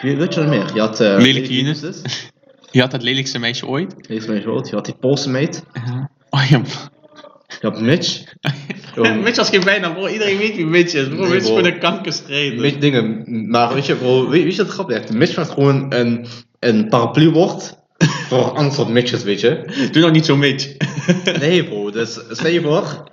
Weet 0.00 0.16
weet 0.16 0.34
je 0.34 0.40
wat 0.40 0.48
meer? 0.48 0.74
Je 0.74 0.80
had... 0.80 1.00
eh 1.00 1.16
Lelijke 1.16 1.80
dus. 1.80 2.02
Je 2.70 2.80
had 2.80 2.92
het 2.92 3.02
lelijkste 3.02 3.38
meisje 3.38 3.66
ooit. 3.66 4.08
Deze 4.08 4.30
meisje 4.30 4.46
rood. 4.46 4.68
Je 4.68 4.74
had 4.74 4.84
die 4.84 4.94
Poolse 4.94 5.30
meid. 5.30 5.64
Oh 6.30 6.44
ja. 6.48 6.60
Je 7.60 7.66
had 7.70 7.80
Mitch. 7.80 8.22
Mitch 9.24 9.36
was 9.36 9.48
geen 9.48 9.64
bijnaam, 9.64 9.94
bro. 9.94 10.08
Iedereen 10.08 10.38
weet 10.38 10.56
wie 10.56 10.66
Mitch 10.66 10.94
is. 10.94 11.08
Bro, 11.08 11.16
Nee, 11.16 11.28
Mitch 11.28 11.42
is 11.42 11.46
gewoon 11.46 11.64
een 11.64 11.78
kankerstrijder. 11.78 12.60
Mitch 12.60 12.78
dingen. 12.78 13.24
Maar 13.50 13.74
weet 13.74 13.86
je, 13.86 13.94
bro, 13.94 14.28
weet, 14.28 14.42
weet 14.42 14.56
je 14.56 14.62
wat 14.62 14.72
grappig 14.72 15.04
is? 15.04 15.10
Mitch 15.10 15.34
was 15.34 15.48
gewoon 15.48 15.92
een, 15.92 16.26
een 16.68 16.88
paraplu-woord 16.88 17.76
voor 18.28 18.58
een 18.58 18.70
soort 18.72 18.88
Mitches, 18.88 19.22
weet 19.22 19.40
je. 19.40 19.88
Doe 19.92 20.02
nog 20.02 20.10
niet 20.12 20.24
zo 20.24 20.36
Mitch. 20.36 20.76
Nee, 21.40 21.64
bro. 21.64 21.90
Dus 21.90 22.20
stel 22.30 22.50
je 22.50 22.60
voor, 22.60 23.10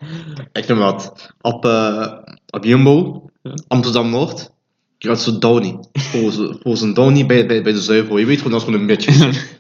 ik 0.52 0.68
noem 0.68 0.78
wat, 0.78 1.34
op, 1.42 1.66
eh 1.66 2.08
op 2.50 2.64
Jumbo, 2.64 3.26
Amsterdam-Noord, 3.68 4.50
je 4.98 5.08
had 5.08 5.22
zo'n 5.22 5.40
Downy. 5.40 5.78
Voor 5.92 6.32
zo- 6.32 6.56
voor 6.60 6.78
zo'n 6.78 6.94
Downy 6.94 7.26
bij, 7.26 7.46
bij, 7.48 7.64
bij 7.64 7.72
de 7.74 7.82
zuivel. 7.82 8.18
Je 8.18 8.26
weet 8.26 8.38
gewoon, 8.38 8.52
dat 8.52 8.62
is 8.62 8.68
gewoon 8.68 8.90
een 8.90 8.98
je. 9.00 9.30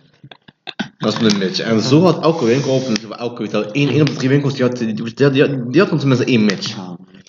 Dat 0.97 1.12
is 1.12 1.15
gewoon 1.17 1.32
een 1.32 1.38
Mitch. 1.39 1.60
En 1.60 1.82
zo 1.82 2.01
had 2.01 2.23
elke 2.23 2.45
winkel, 2.45 2.71
of 2.75 3.10
elke, 3.10 3.47
wel, 3.49 3.71
één, 3.71 3.89
één 3.89 4.01
op 4.01 4.08
de 4.08 4.13
drie 4.13 4.30
winkels, 4.30 4.54
die 4.54 4.63
had, 4.63 4.77
die, 4.77 4.93
die, 4.93 5.13
die, 5.13 5.30
die, 5.32 5.67
die 5.69 5.82
had 5.82 5.99
tenminste 5.99 6.25
één 6.25 6.45
Mitch. 6.45 6.75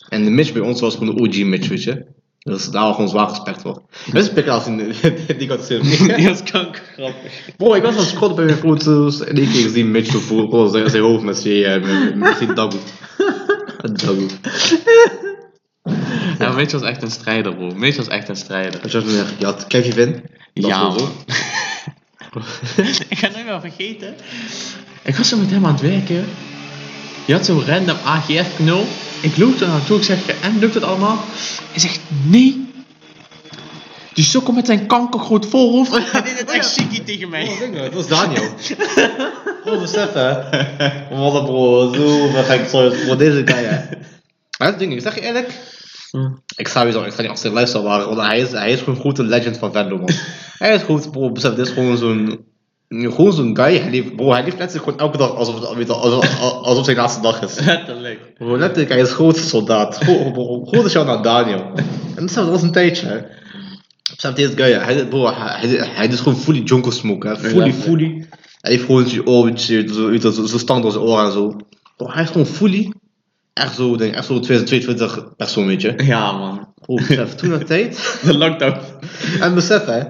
En 0.08 0.24
de 0.24 0.30
Mitch 0.30 0.52
bij 0.52 0.62
ons 0.62 0.80
was 0.80 0.94
gewoon 0.96 1.16
de 1.16 1.22
OG 1.22 1.44
Mitch, 1.44 1.68
weet 1.68 1.82
je. 1.82 2.04
Dus 2.42 2.70
daar 2.70 2.82
was 2.84 2.94
gewoon 2.94 3.10
zwaar 3.10 3.28
respect 3.28 3.60
voor. 3.60 3.82
Respect 4.12 4.48
als 4.48 4.66
in 4.66 4.76
die 5.38 5.48
gaat 5.48 5.64
zitten. 5.64 6.06
Die 6.16 6.28
was 6.28 6.42
kankergrappig. 6.42 7.32
Bro, 7.56 7.74
ik 7.74 7.82
was 7.82 7.92
aan 7.92 7.98
het 8.00 8.08
scrollen 8.08 8.36
bij 8.36 8.44
mijn 8.44 8.56
foto's 8.56 9.20
en 9.20 9.36
ik 9.36 9.48
keek 9.48 9.72
die 9.72 9.84
Mitch 9.84 10.16
voor 10.16 10.48
bro, 10.48 10.68
zijn, 10.68 10.90
zijn 10.90 11.02
hoofd 11.02 11.22
met 11.22 11.38
zijn, 11.38 11.82
eh, 11.82 12.14
met, 12.14 12.36
zijn 12.36 12.54
dagoe. 12.54 12.80
Dagoe. 13.92 14.28
Ja, 16.38 16.52
Mitch 16.52 16.72
was 16.72 16.82
echt 16.82 17.02
een 17.02 17.10
strijder, 17.10 17.54
bro. 17.54 17.74
Mitch 17.74 17.96
was 17.96 18.08
echt 18.08 18.28
een 18.28 18.36
strijder. 18.36 18.80
Weet 18.82 18.92
je 18.92 18.98
wat 19.02 19.12
meer? 19.12 19.26
Je 19.38 19.44
had 19.44 19.66
Kevin 19.66 19.92
Vin. 19.92 20.22
Dat 20.54 20.66
Ja, 20.66 20.86
was 20.86 21.02
man. 21.02 21.10
ik 23.08 23.18
ga 23.18 23.26
het 23.26 23.32
nooit 23.34 23.46
meer 23.46 23.60
vergeten. 23.60 24.14
Ik 25.02 25.16
was 25.16 25.28
zo 25.28 25.36
met 25.36 25.50
hem 25.50 25.66
aan 25.66 25.72
het 25.72 25.80
werken. 25.80 26.24
Je 27.26 27.32
had 27.32 27.44
zo'n 27.44 27.64
random 27.64 27.96
AGF-knul. 28.04 28.86
Ik 29.22 29.36
loop 29.36 29.60
er 29.60 29.68
naartoe. 29.68 29.96
Ik 29.96 30.04
zeg, 30.04 30.40
en 30.40 30.58
lukt 30.58 30.74
het 30.74 30.82
allemaal? 30.82 31.24
Hij 31.70 31.80
zegt, 31.80 32.00
nee. 32.24 32.70
Die 34.14 34.24
sukkel 34.24 34.52
met 34.52 34.66
zijn 34.66 34.86
kankergroot 34.86 35.46
voorhoofd. 35.46 36.12
Hij 36.12 36.22
deed 36.22 36.38
het 36.38 36.50
echt 36.58 36.68
ziekie 36.68 37.02
tegen 37.02 37.28
mij. 37.28 37.70
Dat 37.72 37.92
was 37.92 38.08
Daniel. 38.08 38.54
Bro, 39.64 39.80
besef 39.80 40.12
hè. 40.12 40.32
Wat 41.16 41.34
een 41.34 41.44
bro, 41.44 41.92
zo 41.94 42.28
gek 42.42 42.68
voor 42.68 43.16
deze 43.18 43.42
guy 43.44 43.64
hè. 43.64 43.96
Dat 44.50 44.78
ding, 44.78 44.92
ik 44.92 45.00
zeg 45.00 45.14
je 45.14 45.20
eerlijk. 45.20 45.48
Ik 46.56 46.68
sta 46.68 46.78
sowieso, 46.78 47.02
ik 47.02 47.12
sta 47.12 47.22
niet 47.22 47.30
als 47.30 47.42
luistert, 47.42 47.84
maar 47.84 48.04
want 48.04 48.20
hij 48.20 48.38
is, 48.38 48.50
hij 48.50 48.72
is 48.72 48.78
gewoon 48.78 49.00
goed 49.00 49.18
een 49.18 49.28
legend 49.28 49.58
van 49.58 49.72
Venlo 49.72 49.96
man. 49.98 50.10
hij 50.58 50.74
is 50.74 50.82
goed, 50.82 51.10
bro, 51.10 51.32
besef, 51.32 51.54
dit 51.54 51.66
is 51.66 51.72
gewoon 51.72 51.96
zo'n... 51.96 52.44
Gewoon 53.00 53.32
zo'n 53.32 53.56
guy, 53.56 53.76
hij 53.76 54.02
bro, 54.16 54.32
hij 54.32 54.44
leeft 54.44 54.58
letterlijk 54.58 54.88
gewoon 54.88 54.98
elke 54.98 55.16
dag 55.18 55.34
alsof 55.34 55.54
het 55.54 55.90
alsof, 55.90 56.40
alsof, 56.40 56.84
zijn 56.84 56.96
laatste 56.96 57.20
dag 57.20 57.42
is. 57.42 57.58
Letterlijk. 57.64 58.32
Bro, 58.38 58.58
letterlijk, 58.58 58.88
hij 58.88 59.00
is 59.00 59.12
grote 59.12 59.40
soldaat. 59.40 59.96
Grote 60.64 60.88
shout 60.88 61.06
naar 61.06 61.22
Daniel. 61.22 61.72
En 62.14 62.26
dat 62.26 62.48
was 62.48 62.62
een 62.62 62.72
tijdje 62.72 63.06
hè. 63.06 63.20
Besef, 64.14 64.32
deze 64.34 64.56
guy, 64.56 64.72
hij, 64.72 65.06
bro, 65.06 65.32
hij, 65.34 65.68
hij, 65.68 66.08
doet 66.08 66.20
gewoon 66.20 66.38
fully 66.38 66.62
jungle 66.62 66.92
smoke 66.92 67.28
hè. 67.28 67.36
Fully, 67.36 67.72
fully. 67.72 68.26
Hij 68.60 68.72
heeft 68.72 68.84
gewoon 68.84 69.08
zijn 69.08 69.26
oortje, 69.26 69.88
zo, 69.92 70.30
zo, 70.30 70.46
zo 70.46 70.58
stand 70.58 70.82
door 70.82 70.92
zijn 70.92 71.04
oren 71.04 71.24
en 71.24 71.32
zo. 71.32 71.56
Bro, 71.96 72.10
hij 72.10 72.22
is 72.22 72.30
gewoon 72.30 72.46
fully. 72.46 72.92
Echt 73.52 73.74
zo, 73.74 73.96
denk 73.96 74.14
echt 74.14 74.26
zo 74.26 74.40
2022 74.40 75.36
persoon, 75.36 75.66
weet 75.66 75.80
je. 75.80 75.94
Ja, 75.96 76.32
man. 76.32 76.68
Bro, 76.80 76.94
besef, 76.94 77.34
toen 77.34 77.50
de 77.50 77.64
tijd. 77.64 77.96
De 78.24 78.38
lockdown. 78.38 78.78
En 79.40 79.54
besef 79.54 79.84
hè. 79.84 80.02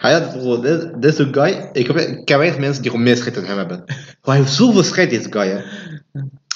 Hij 0.00 0.12
had, 0.12 0.62
dit, 0.62 1.02
dit 1.02 1.12
is 1.12 1.18
een 1.18 1.34
guy. 1.34 1.68
Ik 1.72 1.86
heb, 1.86 1.96
ik 1.96 2.24
ken 2.24 2.38
weinig 2.38 2.58
mensen 2.58 2.82
die 2.82 2.90
gewoon 2.90 3.06
meer 3.06 3.16
schritt 3.16 3.34
dan 3.34 3.44
hem 3.44 3.56
hebben. 3.56 3.84
Hij 4.22 4.36
heeft 4.36 4.52
zoveel 4.52 4.82
schritt, 4.82 5.10
deze 5.10 5.32
guy 5.32 5.46
hè. 5.46 5.60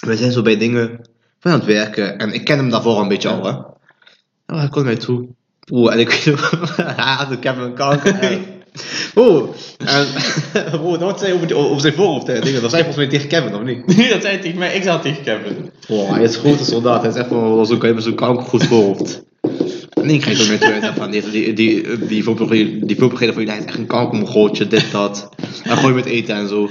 We 0.01 0.16
zijn 0.16 0.32
zo 0.32 0.42
bij 0.42 0.57
dingen 0.57 1.01
van 1.38 1.53
aan 1.53 1.59
het 1.59 1.66
werken. 1.66 2.18
En 2.18 2.32
ik 2.32 2.45
ken 2.45 2.57
hem 2.57 2.70
daarvoor 2.70 3.01
een 3.01 3.09
beetje 3.09 3.28
al 3.28 3.45
hè. 3.45 3.51
En 4.47 4.59
hij 4.59 4.68
komt 4.68 4.74
naar 4.74 4.95
mij 4.95 4.97
toe. 4.97 5.28
Bro, 5.61 5.88
en 5.88 5.99
ik 5.99 6.09
weet 6.11 6.24
nog, 6.26 6.76
hij 6.76 7.14
had 7.14 7.30
een 7.30 7.74
kanker. 7.74 8.38
Bro, 9.14 9.55
en 9.78 10.07
bro, 10.80 10.90
dat 10.90 11.01
wat 11.01 11.20
zei 11.20 11.32
over, 11.32 11.57
over 11.57 11.80
zijn 11.80 11.95
voorhoofd 11.95 12.26
hè. 12.26 12.40
Dingen. 12.40 12.61
Dat 12.61 12.70
zei 12.70 12.82
volgens 12.84 13.07
mij 13.07 13.18
tegen 13.18 13.28
Kevin, 13.28 13.55
of 13.55 13.62
niet? 13.62 13.97
Nee, 13.97 14.09
dat 14.09 14.22
zei 14.22 14.34
hij 14.34 14.42
tegen 14.42 14.59
mij. 14.59 14.74
Ik 14.74 14.82
zei 14.82 14.95
het 14.95 15.03
tegen 15.03 15.22
Kevin. 15.22 15.70
Bro, 15.86 16.12
hij 16.12 16.22
is 16.22 16.34
een 16.34 16.40
grote 16.40 16.64
soldaat. 16.64 17.01
Hij 17.01 17.11
is 17.11 17.16
echt 17.16 17.28
van 17.28 17.66
zo'n 17.66 18.01
zo'n 18.01 18.14
kankergoed 18.14 18.64
voorhoofd. 18.64 19.24
En 20.05 20.11
ik 20.11 20.20
kreeg 20.20 20.40
ook 20.42 20.61
en 20.61 20.82
zei 20.82 20.92
van 20.94 21.11
die, 21.11 21.30
die, 21.30 21.52
die, 21.52 21.98
die 22.07 22.24
voorbereider 22.24 23.18
van 23.18 23.28
jullie, 23.34 23.50
hij 23.50 23.59
is 23.59 23.64
echt 23.64 23.78
een 23.78 23.86
kankermogootje, 23.86 24.66
dit, 24.66 24.90
dat. 24.92 25.28
En 25.62 25.76
gooi 25.76 25.94
met 25.94 26.05
eten 26.05 26.34
en 26.36 26.48
zo. 26.48 26.68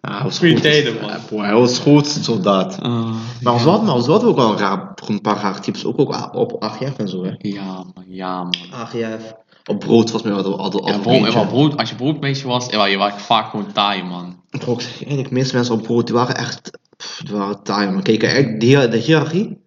Hij 0.00 0.22
was 0.22 0.38
goed. 0.38 0.62
tijden, 0.62 0.94
man. 1.00 1.10
Ja, 1.10 1.18
bro, 1.28 1.40
hij 1.40 1.54
was 1.54 1.78
goed 1.78 2.06
soldaat. 2.06 2.82
Maar 2.82 3.22
we 3.40 3.48
hadden, 3.50 3.86
maar 3.86 4.02
we 4.02 4.10
hadden 4.10 4.28
ook 4.28 4.36
wel 4.36 4.50
een, 4.52 4.58
raar, 4.58 4.94
een 5.06 5.20
paar 5.20 5.40
rare 5.40 5.60
types, 5.60 5.84
ook, 5.84 5.98
ook 5.98 6.34
op 6.34 6.62
AGF 6.64 6.96
en 6.96 7.08
zo, 7.08 7.24
hè. 7.24 7.30
Ja, 7.38 7.64
man. 7.94 8.04
Ja, 8.08 8.42
man. 8.42 8.54
AGF. 8.72 9.32
Op 9.66 9.78
brood 9.80 10.10
was 10.10 10.22
mij 10.22 10.32
we 10.32 10.42
we 10.42 10.48
Ja, 10.48 10.54
altijd 10.56 11.02
brood, 11.02 11.14
eentje. 11.14 11.38
ja, 11.38 11.44
brood, 11.44 11.76
als 11.76 11.88
je 11.90 11.94
broodmeisje 11.96 12.46
was, 12.46 12.66
ja, 12.70 12.86
je 12.86 12.96
was 12.96 13.12
vaak 13.16 13.50
gewoon 13.50 13.72
taai, 13.72 14.02
man. 14.02 14.36
Ik 14.50 14.62
zeg 14.78 14.98
de 15.22 15.26
meeste 15.30 15.54
mensen 15.54 15.74
op 15.74 15.82
brood, 15.82 16.06
die 16.06 16.14
waren 16.14 16.36
echt, 16.36 16.70
pff, 16.96 17.22
die 17.24 17.34
waren 17.36 17.62
taai, 17.62 17.90
man. 17.90 18.02
Kijk, 18.02 18.20
de, 18.60 18.66
hier- 18.66 18.90
de 18.90 18.96
hiërarchie, 18.96 19.58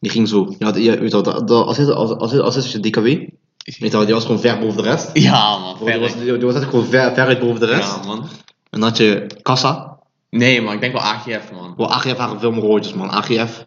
die 0.00 0.10
ging 0.10 0.28
zo. 0.28 0.54
Ja, 0.58 0.72
weet 0.72 1.12
wel, 1.12 1.22
de, 1.22 1.44
de, 1.44 1.54
als 1.54 1.78
is 1.78 1.88
als, 1.88 2.10
als, 2.10 2.38
als 2.38 2.56
is 2.56 2.72
je 2.72 2.80
DKW, 2.80 3.04
weet 3.04 3.30
je 3.64 3.88
wel, 3.88 4.04
die 4.04 4.14
was 4.14 4.24
gewoon 4.24 4.40
ver 4.40 4.58
boven 4.58 4.82
de 4.82 4.88
rest. 4.88 5.10
Ja, 5.12 5.58
man. 5.58 5.76
Die, 5.84 5.98
was, 5.98 6.12
die, 6.12 6.24
die 6.24 6.46
was 6.46 6.54
echt 6.54 6.64
gewoon 6.64 6.84
ver, 6.84 7.12
veruit 7.12 7.40
boven 7.40 7.60
de 7.60 7.66
rest. 7.66 7.94
Ja, 7.94 8.06
man. 8.06 8.18
En 8.70 8.80
dan 8.80 8.82
had 8.82 8.96
je 8.96 9.26
Kassa. 9.42 9.98
Nee, 10.30 10.62
man. 10.62 10.74
Ik 10.74 10.80
denk 10.80 10.92
wel 10.92 11.02
AGF, 11.02 11.52
man. 11.52 11.74
Bro, 11.74 11.86
AGF 11.86 12.16
waren 12.16 12.40
veel 12.40 12.50
meer 12.50 12.60
roodjes, 12.60 12.94
man. 12.94 13.10
AGF. 13.10 13.66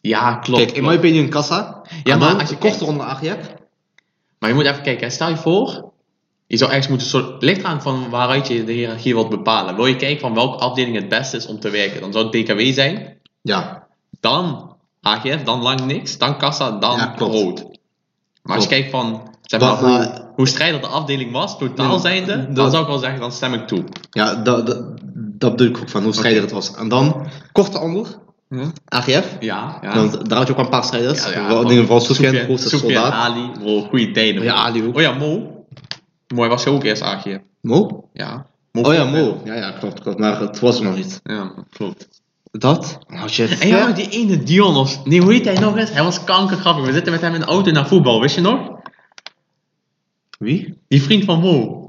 Ja, 0.00 0.34
klopt. 0.34 0.64
Kijk, 0.64 0.76
in 0.76 0.84
mijn 0.84 0.98
opinion 0.98 1.28
Kassa. 1.28 1.82
Ja, 2.04 2.16
maar 2.16 2.40
als 2.40 2.50
je 2.50 2.56
kocht 2.56 2.82
onder 2.82 3.06
AGF. 3.06 3.56
Maar 4.38 4.48
je 4.48 4.54
moet 4.54 4.64
even 4.64 4.82
kijken, 4.82 5.10
stel 5.10 5.28
je 5.28 5.36
voor, 5.36 5.92
je 6.46 6.56
zou 6.56 6.70
ergens 6.70 6.88
moeten, 6.88 7.06
soort, 7.06 7.42
ligt 7.42 7.64
aan 7.64 7.82
van 7.82 8.10
waaruit 8.10 8.48
je 8.48 8.64
de 8.64 8.72
hiërarchie 8.72 9.14
wilt 9.14 9.28
bepalen. 9.28 9.76
Wil 9.76 9.86
je 9.86 9.96
kijken 9.96 10.20
van 10.20 10.34
welke 10.34 10.58
afdeling 10.58 10.96
het 10.96 11.08
beste 11.08 11.36
is 11.36 11.46
om 11.46 11.60
te 11.60 11.70
werken, 11.70 12.00
dan 12.00 12.12
zou 12.12 12.24
het 12.24 12.32
DKW 12.32 12.72
zijn, 12.72 13.20
Ja. 13.42 13.87
Dan 14.20 14.76
AGF, 15.02 15.42
dan 15.42 15.62
lang 15.62 15.84
niks, 15.84 16.18
dan 16.18 16.38
kassa, 16.38 16.70
dan 16.70 16.96
Ja, 16.96 17.14
rood. 17.18 17.64
Maar 18.42 18.54
als 18.54 18.64
je 18.64 18.70
kijkt 18.70 18.90
van 18.90 19.30
zeg 19.42 19.60
Dat- 19.60 19.80
maar, 19.80 20.04
hoe, 20.04 20.24
hoe 20.34 20.48
strijder 20.48 20.80
de 20.80 20.86
afdeling 20.86 21.32
was, 21.32 21.58
totaal 21.58 21.88
Nee, 21.88 21.98
zijnde, 21.98 22.52
dan 22.52 22.70
zou 22.70 22.82
ik 22.82 22.88
wel 22.88 22.98
zeggen, 22.98 23.20
dan 23.20 23.32
stem 23.32 23.54
ik 23.54 23.66
toe. 23.66 23.84
Ja, 24.10 24.34
dat, 24.34 24.66
dat, 24.66 24.82
dat 25.14 25.50
bedoel 25.50 25.66
ik 25.66 25.78
ook 25.78 25.88
van 25.88 26.02
hoe 26.02 26.12
strijder 26.12 26.42
het 26.42 26.50
was. 26.50 26.74
En 26.74 26.88
dan, 26.88 27.26
korte 27.52 27.78
onder. 27.78 28.06
AGF. 28.88 29.36
Ja, 29.40 29.78
ja. 29.80 29.94
Want 29.94 30.28
daar 30.28 30.38
had 30.38 30.46
je 30.46 30.52
ook 30.52 30.58
een 30.58 30.68
paar 30.68 30.84
strijders. 30.84 31.24
Ja, 31.24 31.50
ja, 31.50 31.62
dingen 31.64 31.86
van 31.86 32.00
Sofian, 32.00 32.58
soldaat. 32.58 33.12
Ali, 33.12 33.50
bro, 33.50 33.80
goede 33.80 34.10
tijden. 34.10 34.42
Ja. 34.42 34.54
Ali 34.54 34.86
ook. 34.86 34.96
Oh 34.96 35.00
ja, 35.00 35.12
Mo. 35.12 35.64
Mooi 36.34 36.48
was 36.48 36.64
je 36.64 36.70
ook 36.70 36.84
eerst 36.84 37.02
AGF. 37.02 37.38
Mo? 37.60 38.08
Ja. 38.12 38.46
Oh 38.72 38.94
ja, 38.94 39.04
Mo. 39.04 39.40
Ja, 39.44 39.54
ja, 39.54 39.70
klopt, 39.70 40.00
klopt. 40.00 40.18
Maar 40.18 40.40
het 40.40 40.60
was 40.60 40.78
er 40.78 40.84
nog 40.84 40.96
niet. 40.96 41.20
Ja, 41.24 41.52
klopt. 41.70 42.08
Dat? 42.50 42.98
Dan 43.08 43.16
had 43.16 43.34
je 43.34 43.56
En 43.60 43.68
ja, 43.68 43.84
maar 43.84 43.94
die 43.94 44.08
ene 44.08 44.42
Dion 44.42 44.76
of... 44.76 45.04
Nee, 45.04 45.20
hoe 45.20 45.32
heet 45.32 45.44
hij 45.44 45.58
nog 45.58 45.76
eens? 45.76 45.90
Hij 45.90 46.02
was 46.02 46.24
kankergrappig. 46.24 46.84
We 46.86 46.92
zitten 46.92 47.12
met 47.12 47.20
hem 47.20 47.34
in 47.34 47.40
de 47.40 47.46
auto 47.46 47.70
naar 47.70 47.88
voetbal, 47.88 48.20
wist 48.20 48.34
je 48.34 48.40
nog? 48.40 48.70
Wie? 50.38 50.78
Die 50.88 51.02
vriend 51.02 51.24
van 51.24 51.40
Mo. 51.40 51.82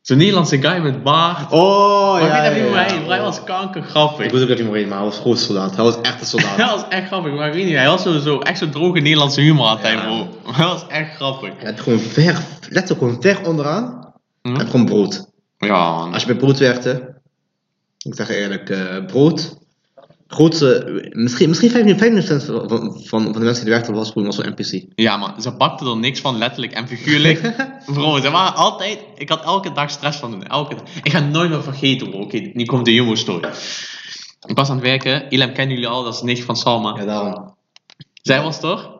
Zo'n 0.00 0.16
Nederlandse 0.16 0.60
guy 0.60 0.78
met 0.78 1.02
baard. 1.02 1.52
Oh, 1.52 2.12
maar 2.12 2.22
ja, 2.22 2.42
ik 2.42 2.42
weet 2.42 2.50
ja, 2.50 2.56
niet 2.56 2.68
hoe 2.68 2.76
ja. 2.76 3.06
hij... 3.06 3.16
Hij 3.16 3.20
was 3.20 3.44
kankergrappig. 3.44 4.24
Ik 4.24 4.30
weet 4.30 4.42
ook 4.42 4.48
niet 4.48 4.58
meer 4.58 4.74
heen, 4.74 4.88
maar 4.88 4.98
hij 4.98 5.06
was 5.06 5.18
groot 5.18 5.38
soldaat. 5.38 5.76
Hij 5.76 5.84
was 5.84 6.00
echt 6.00 6.20
een 6.20 6.26
soldaat. 6.26 6.56
Hij 6.62 6.66
was 6.66 6.88
echt 6.88 7.06
grappig, 7.06 7.32
maar 7.32 7.46
ik 7.48 7.54
weet 7.54 7.64
niet. 7.64 7.74
Hij 7.74 7.86
was 7.88 8.02
zo, 8.02 8.18
zo 8.18 8.38
echt 8.38 8.58
zo'n 8.58 8.70
droge 8.70 9.00
Nederlandse 9.00 9.40
humor 9.40 9.66
had 9.66 9.82
hij, 9.82 9.92
Ja. 9.92 10.00
bro. 10.04 10.28
Hij 10.52 10.66
was 10.66 10.86
echt 10.86 11.14
grappig. 11.14 11.52
Hij 11.58 11.70
had 11.70 11.80
gewoon 11.80 11.98
ver, 11.98 12.44
letterlijk 12.68 12.98
gewoon 12.98 13.22
ver 13.22 13.46
onderaan. 13.46 14.14
Hm? 14.42 14.48
Hij 14.48 14.58
had 14.58 14.70
gewoon 14.70 14.86
brood. 14.86 15.26
Ja, 15.58 15.94
man. 15.94 16.12
Als 16.12 16.22
je 16.22 16.28
bij 16.28 16.36
brood 16.36 16.58
werkte, 16.58 17.17
ik 18.08 18.14
zeg 18.14 18.28
eerlijk, 18.28 18.70
eh, 18.70 19.04
brood. 19.06 19.56
Grootste, 20.26 21.08
misschien, 21.12 21.48
misschien 21.48 21.70
15%, 21.70 22.44
van, 22.44 22.68
van, 22.68 23.02
van 23.04 23.32
de 23.32 23.38
mensen 23.38 23.64
die 23.64 23.72
werkten 23.72 23.94
was 23.94 24.10
gewoon 24.10 24.26
was 24.26 24.36
zo'n 24.36 24.54
NPC. 24.56 24.84
Ja, 24.94 25.16
man. 25.16 25.42
Ze 25.42 25.52
pakten 25.52 25.86
er 25.86 25.96
niks 25.96 26.20
van, 26.20 26.38
letterlijk 26.38 26.72
en 26.72 26.88
figuurlijk. 26.88 27.40
Bro, 27.94 28.20
ze 28.20 28.30
waren 28.30 28.54
altijd... 28.54 28.98
Ik 29.16 29.28
had 29.28 29.44
elke 29.44 29.72
dag 29.72 29.90
stress 29.90 30.18
van 30.18 30.30
doen. 30.30 30.46
Elke 30.46 30.74
dag. 30.74 30.84
Ik 31.02 31.12
ga 31.12 31.22
het 31.22 31.30
nooit 31.30 31.50
meer 31.50 31.62
vergeten, 31.62 32.10
bro. 32.10 32.20
Oké, 32.20 32.50
nu 32.52 32.64
komt 32.64 32.84
de 32.84 32.94
Jumbo 32.94 33.14
story. 33.14 33.48
Ik 34.46 34.56
was 34.56 34.68
aan 34.68 34.76
het 34.76 34.84
werken. 34.84 35.30
Ilem 35.30 35.52
kennen 35.52 35.74
jullie 35.74 35.90
al, 35.90 36.04
dat 36.04 36.14
is 36.14 36.22
nicht 36.22 36.44
van 36.44 36.56
Salma. 36.56 36.96
Ja, 36.96 37.04
daarom. 37.04 37.54
Zij 38.22 38.42
was 38.42 38.60
toch? 38.60 38.97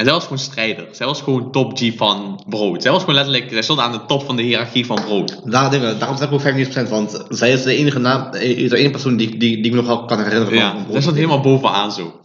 En 0.00 0.06
zij 0.06 0.14
was 0.14 0.22
gewoon 0.22 0.38
strijder. 0.38 0.86
Zij 0.90 1.06
was 1.06 1.22
gewoon 1.22 1.50
top 1.50 1.78
G 1.78 1.96
van 1.96 2.42
brood. 2.48 2.82
Zij 2.82 2.90
was 2.90 3.00
gewoon 3.00 3.14
letterlijk... 3.14 3.50
Zij 3.50 3.62
stond 3.62 3.80
aan 3.80 3.92
de 3.92 4.06
top 4.06 4.24
van 4.24 4.36
de 4.36 4.42
hiërarchie 4.42 4.86
van 4.86 5.00
brood. 5.04 5.40
Daar, 5.44 5.70
daarom 5.98 6.16
zeg 6.16 6.30
ik 6.30 6.32
ook 6.32 6.86
15%, 6.86 6.88
want 6.88 7.24
zij 7.28 7.52
is 7.52 7.62
de 7.62 7.74
enige 7.74 7.98
naam, 7.98 8.32
eh, 8.32 8.58
is 8.58 8.70
de 8.70 8.76
enige 8.76 8.90
persoon 8.90 9.16
die, 9.16 9.28
die, 9.28 9.38
die 9.38 9.64
ik 9.64 9.70
me 9.70 9.76
nog 9.76 9.86
wel 9.86 10.04
kan 10.04 10.18
herinneren 10.18 10.46
van, 10.46 10.56
Ja, 10.56 10.72
van 10.72 10.92
zij 10.92 11.00
stond 11.00 11.16
helemaal 11.16 11.40
bovenaan 11.40 11.92
zo. 11.92 12.20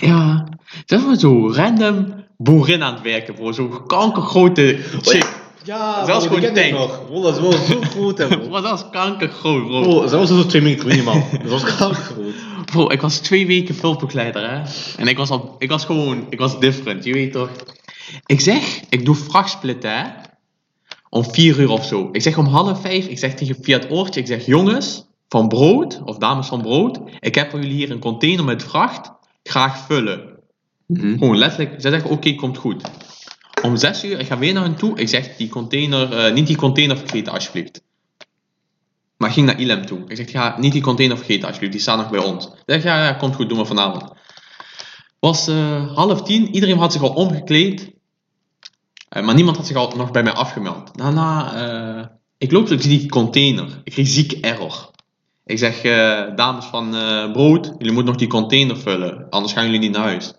Ja, 0.00 0.48
zij 0.86 0.98
was 0.98 1.20
zo 1.20 1.52
random 1.52 2.14
boerin 2.36 2.82
aan 2.82 2.94
het 2.94 3.02
werken, 3.02 3.34
bro. 3.34 3.52
Zo'n 3.52 3.86
kankergrote 3.86 4.78
chick. 5.00 5.41
Ja, 5.64 6.04
Zelfs 6.04 6.28
die 6.28 6.36
gewoon 6.38 6.56
ik 6.56 6.62
tank. 6.62 6.72
nog. 6.72 7.06
Bro, 7.06 7.22
dat 7.22 7.40
wel 7.40 7.52
zo 7.52 7.80
goed, 7.80 8.18
hè, 8.18 8.28
bro. 8.28 8.38
Bro, 8.48 8.60
dat 8.60 8.70
was 8.70 8.90
kankergroot, 8.90 9.66
bro. 9.66 9.82
Bro, 9.82 10.06
zij 10.06 10.18
was 10.18 10.28
zo 10.28 10.46
2 10.46 10.62
meter 10.62 10.86
minimaal. 10.86 11.26
Dat 11.42 11.50
was 11.50 11.76
kankergroot. 11.76 12.34
Bro, 12.64 12.90
ik 12.90 13.00
was 13.00 13.18
twee 13.18 13.46
weken 13.46 13.74
vulpbegeleider, 13.74 14.50
hè. 14.50 14.62
En 14.96 15.06
ik 15.06 15.16
was, 15.16 15.30
al, 15.30 15.54
ik 15.58 15.68
was 15.68 15.84
gewoon, 15.84 16.26
ik 16.28 16.38
was 16.38 16.60
different, 16.60 17.04
je 17.04 17.12
weet 17.12 17.32
toch. 17.32 17.50
Ik 18.26 18.40
zeg, 18.40 18.80
ik 18.88 19.04
doe 19.04 19.14
vrachtsplitten, 19.14 19.90
hè. 19.98 20.04
Om 21.08 21.24
vier 21.24 21.58
uur 21.60 21.70
of 21.70 21.84
zo. 21.84 22.08
Ik 22.12 22.22
zeg 22.22 22.38
om 22.38 22.46
half 22.46 22.80
vijf, 22.80 23.06
ik 23.06 23.18
zeg 23.18 23.34
tegen 23.34 23.56
via 23.60 23.78
het 23.78 23.90
oortje, 23.90 24.20
ik 24.20 24.26
zeg 24.26 24.46
jongens, 24.46 25.04
van 25.28 25.48
brood, 25.48 26.00
of 26.04 26.18
dames 26.18 26.46
van 26.46 26.62
brood, 26.62 27.00
ik 27.20 27.34
heb 27.34 27.50
voor 27.50 27.60
jullie 27.60 27.74
hier 27.74 27.90
een 27.90 27.98
container 27.98 28.44
met 28.44 28.62
vracht, 28.62 29.12
graag 29.42 29.86
vullen. 29.86 30.30
Gewoon 30.94 31.36
letterlijk, 31.38 31.74
zij 31.78 31.90
zeggen 31.90 32.10
oké, 32.10 32.34
komt 32.34 32.58
goed. 32.58 32.82
Om 33.62 33.76
zes 33.76 34.04
uur, 34.04 34.18
ik 34.18 34.26
ga 34.26 34.38
weer 34.38 34.52
naar 34.52 34.62
hen 34.62 34.76
toe, 34.76 34.98
ik 34.98 35.08
zeg 35.08 35.36
die 35.36 35.48
container, 35.48 36.12
eh, 36.12 36.32
niet 36.32 36.46
die 36.46 36.56
container 36.56 36.98
vergeten 36.98 37.32
alsjeblieft. 37.32 37.82
Maar 39.16 39.28
ik 39.28 39.34
ging 39.34 39.46
naar 39.46 39.60
Ilem 39.60 39.86
toe. 39.86 40.04
Ik 40.06 40.16
zeg, 40.16 40.32
ja, 40.32 40.56
niet 40.58 40.72
die 40.72 40.82
container 40.82 41.16
vergeten 41.16 41.44
alsjeblieft, 41.44 41.72
die 41.72 41.82
staat 41.82 41.96
nog 41.96 42.10
bij 42.10 42.24
ons. 42.24 42.46
Ik 42.46 42.52
zeg, 42.66 42.82
ja, 42.82 43.04
ja, 43.04 43.12
komt 43.12 43.34
goed, 43.34 43.48
doen 43.48 43.58
we 43.58 43.64
vanavond. 43.64 44.12
Was 45.18 45.48
eh, 45.48 45.94
half 45.94 46.22
tien, 46.22 46.54
iedereen 46.54 46.78
had 46.78 46.92
zich 46.92 47.02
al 47.02 47.12
omgekleed. 47.12 47.90
Eh, 49.08 49.24
maar 49.24 49.34
niemand 49.34 49.56
had 49.56 49.66
zich 49.66 49.76
al 49.76 49.92
nog 49.96 50.10
bij 50.10 50.22
mij 50.22 50.32
afgemeld. 50.32 50.98
Daarna, 50.98 52.10
ik 52.38 52.52
loop 52.52 52.66
zo, 52.66 52.74
ik 52.74 52.82
zie 52.82 52.98
die 52.98 53.08
container. 53.08 53.80
Ik 53.84 53.92
kreeg 53.92 54.08
zieke 54.08 54.40
error. 54.40 54.90
Ik 55.44 55.58
zeg, 55.58 55.80
dames 56.34 56.64
van 56.64 56.90
brood, 57.32 57.66
jullie 57.78 57.92
moeten 57.92 58.04
nog 58.04 58.16
die 58.16 58.28
container 58.28 58.78
vullen, 58.78 59.26
anders 59.30 59.52
gaan 59.52 59.64
jullie 59.64 59.80
niet 59.80 59.92
naar 59.92 60.02
huis. 60.02 60.32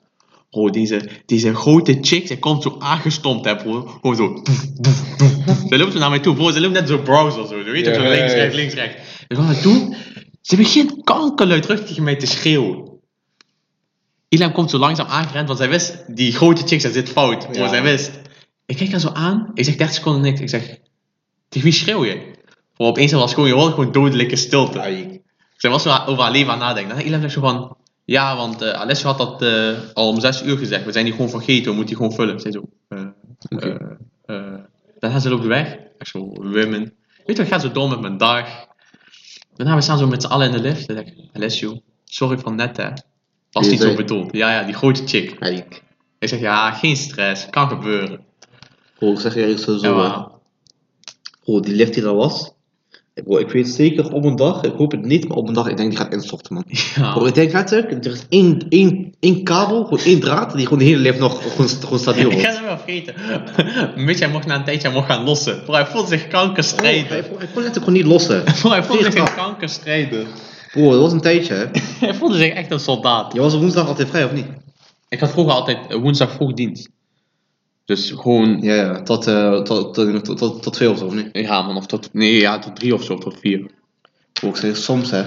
Bro, 0.54 0.70
deze, 0.70 1.10
deze 1.26 1.56
grote 1.56 1.98
chick, 2.02 2.28
zij 2.28 2.38
komt 2.38 2.64
zo 2.64 2.76
aangestompt, 2.80 3.46
hè, 3.46 3.56
bro. 3.56 3.82
Gewoon 4.02 4.16
zo. 4.16 4.42
Ze 5.70 5.78
loopt 5.78 5.94
zo 5.94 6.00
naar 6.00 6.10
mij 6.10 6.20
toe, 6.20 6.36
bro. 6.36 6.52
Ze 6.52 6.60
loopt 6.62 6.74
net 6.74 6.88
zo 6.88 6.98
browser, 6.98 7.48
zo. 7.48 7.64
Weet 7.64 7.86
je, 7.86 7.94
zo 7.94 8.02
links, 8.02 8.34
rechts, 8.34 8.56
links, 8.56 8.74
rechts. 8.74 9.10
Ze 9.28 9.36
gaat 9.36 9.46
naartoe. 9.46 9.96
Ze 10.42 10.56
begint 10.56 11.04
kankerluid 11.04 11.62
terug 11.64 11.86
tegen 11.86 12.04
mij 12.04 12.16
te 12.16 12.26
schreeuwen. 12.26 12.92
Ilan 14.30 14.52
komt 14.52 14.70
zo 14.70 14.78
langzaam 14.78 15.08
aangerend, 15.08 15.48
want 15.48 15.60
zij 15.60 15.70
wist, 15.70 16.04
die 16.08 16.32
grote 16.32 16.68
chicks, 16.68 16.84
dat 16.84 16.94
zit 16.94 17.10
fout. 17.10 17.48
Bro, 17.52 17.62
Ja. 17.62 17.68
zij 17.70 17.82
wist. 17.84 18.12
Ik 18.66 18.78
kijk 18.78 18.92
haar 18.92 19.00
zo 19.00 19.10
aan, 19.10 19.52
ik 19.54 19.64
zeg 19.66 19.76
30 19.76 19.96
seconden 19.96 20.22
niks. 20.22 20.40
Ik 20.42 20.50
zeg, 20.50 20.78
tegen 21.50 21.68
wie 21.70 21.78
schreeuw 21.78 22.06
je? 22.06 22.32
Bro, 22.74 22.88
opeens 22.88 23.12
was 23.12 23.34
gewoon, 23.34 23.50
je 23.50 23.56
hoorde 23.56 23.74
gewoon 23.74 23.92
dodelijke 23.92 24.36
stilte. 24.36 24.80
Zij 25.58 25.70
was 25.70 25.84
zo 25.84 25.98
over 26.06 26.24
haar 26.24 26.32
leven 26.32 26.52
aan 26.54 26.60
nadenken. 26.60 26.96
Dan 26.96 27.06
Ilan 27.06 27.22
zegt 27.22 27.34
zo 27.34 27.40
van, 27.42 27.78
ja, 28.06 28.36
want 28.36 28.62
eh 28.62 28.72
Alessio 28.72 29.10
had 29.10 29.18
dat 29.18 29.42
eh, 29.42 29.80
al 29.94 30.08
om 30.08 30.20
6 30.20 30.44
uur 30.44 30.58
gezegd. 30.58 30.86
We 30.86 30.92
zijn 30.92 31.06
die 31.06 31.14
gewoon 31.14 31.30
vergeten, 31.30 31.72
we 31.72 31.78
moeten 31.78 31.86
die 31.86 31.96
gewoon 31.96 32.14
vullen. 32.14 32.40
Zij 32.40 32.52
zo, 32.52 32.70
eh. 32.88 34.56
Dan 35.00 35.12
gaan 35.12 35.22
ze 35.22 35.30
loopt 35.30 35.46
weg. 35.46 35.74
Ik 35.98 36.08
zo, 36.08 36.20
women. 36.20 36.94
Weet 37.26 37.38
je 37.38 37.44
wat, 37.44 37.48
gaat 37.48 37.62
zo 37.62 37.72
door 37.72 37.90
met 37.90 38.02
mijn 38.02 38.18
dag. 38.18 38.48
Daarna 39.54 39.76
we 39.76 39.82
staan 39.82 39.98
zo 39.98 40.08
met 40.08 40.22
z'n 40.22 40.28
allen 40.28 40.48
in 40.48 40.52
de 40.52 40.62
lift. 40.62 40.88
Dan 40.88 40.98
zeg 40.98 41.06
ik, 41.06 41.30
Alessio, 41.34 41.82
sorry 42.04 42.38
van 42.38 42.56
net 42.56 42.78
hè. 42.78 42.90
Was 43.52 43.68
niet 43.68 43.82
zo 43.82 43.96
bedoeld. 43.96 44.34
Ja, 44.34 44.52
ja, 44.52 44.64
die 44.64 44.74
grote 44.74 45.08
chick. 45.08 45.32
Ik 46.20 46.30
zeg, 46.30 46.40
ja, 46.40 46.72
geen 46.72 46.96
stress, 46.96 47.50
kan 47.50 47.68
gebeuren. 47.68 48.26
Bro, 48.98 49.12
ik 49.12 49.20
zeg 49.20 49.34
je 49.34 49.42
eerlijk 49.42 49.60
zo. 49.60 49.78
Ja, 49.82 49.94
maar, 49.94 50.28
Bro, 51.44 51.60
die 51.60 51.76
lift 51.76 51.94
die 51.94 52.04
er 52.04 52.16
was. 52.16 52.53
Ik 53.14 53.50
weet 53.52 53.68
zeker 53.70 54.12
op 54.14 54.24
een 54.24 54.36
dag, 54.36 54.64
ik 54.64 54.72
hoop 54.78 54.92
het 54.92 55.06
niet, 55.06 55.28
maar 55.28 55.38
op 55.38 55.48
een 55.48 55.54
dag, 55.54 55.68
ik 55.68 55.78
denk 55.78 55.90
die 55.90 56.00
gaat 56.00 56.14
instorten, 56.14 56.54
man. 56.54 56.64
Bro, 56.94 57.22
ja. 57.22 57.28
ik 57.28 57.34
denk 57.34 57.52
letterlijk, 57.52 58.06
er 58.06 58.12
is 58.12 58.26
één, 58.30 58.66
één, 58.70 59.14
één 59.20 59.44
kabel, 59.44 59.84
gewoon 59.84 60.04
één 60.04 60.20
draad, 60.20 60.52
die 60.56 60.64
gewoon 60.64 60.80
de 60.80 60.86
hele 60.86 60.98
lift 61.00 61.20
nog 61.20 61.52
gewoon, 61.54 61.70
gewoon 61.70 62.00
stabiel 62.00 62.32
Ik 62.32 62.40
ga 62.40 62.42
wordt. 62.42 62.58
het 62.58 62.66
wel 62.66 62.78
vergeten. 62.78 63.16
Mitch, 64.06 64.20
hij 64.20 64.30
mocht 64.30 64.46
na 64.48 64.56
een 64.56 64.64
tijdje 64.64 64.88
hij 64.88 64.98
mocht 64.98 65.12
gaan 65.12 65.24
lossen. 65.24 65.64
Bro, 65.64 65.74
hij 65.74 65.86
voelde 65.86 66.08
zich 66.08 66.24
Oh, 66.24 66.30
kankerstrijder. 66.30 67.10
hij, 67.10 67.22
kon- 67.24 67.38
hij 67.38 67.48
kon 67.54 67.64
letterlijk 67.64 67.74
gewoon 67.86 67.94
niet 67.94 68.06
lossen. 68.06 68.44
Bro, 68.62 68.70
hij 68.70 68.84
voelde 68.84 69.04
zich 69.04 69.16
een 69.16 69.36
kankerstrijder. 69.36 70.26
Bro, 70.72 70.92
dat 70.92 71.00
was 71.02 71.12
een 71.12 71.22
tijdje, 71.22 71.54
hè. 71.54 71.66
Hij 72.06 72.14
voelde 72.14 72.38
zich 72.38 72.54
echt 72.54 72.72
een 72.72 72.80
soldaat. 72.80 73.34
Je 73.34 73.40
was 73.40 73.54
op 73.54 73.60
woensdag 73.60 73.88
altijd 73.88 74.10
vrij, 74.10 74.24
of 74.26 74.32
niet? 74.34 74.46
Ik 75.10 75.20
had 75.20 75.32
vroeger 75.32 75.54
altijd 75.54 75.78
eh, 75.90 75.98
woensdag 75.98 76.32
vroeg 76.32 76.54
dienst. 76.54 76.90
Dus 77.86 78.12
gewoon, 78.12 78.62
Ja, 78.62 78.74
ja, 78.76 79.02
tot, 79.02 79.28
eh, 79.28 79.62
tot, 79.62 79.94
tot, 79.94 80.24
tot, 80.26 80.38
tot, 80.38 80.64
tot 80.64 80.74
twee 80.74 80.90
of 80.90 80.98
zo, 80.98 81.06
of 81.06 81.14
niet? 81.14 81.30
ja 81.32 81.62
man, 81.62 81.76
of 81.78 81.86
tot, 81.86 82.10
nee, 82.14 82.40
ja, 82.40 82.60
tot 82.60 82.76
drie 82.76 82.94
of 82.94 83.04
zo, 83.04 83.18
tot 83.18 83.40
vier. 83.40 83.66
Zeg 84.54 84.78
soms, 84.78 85.12
hè. 85.12 85.24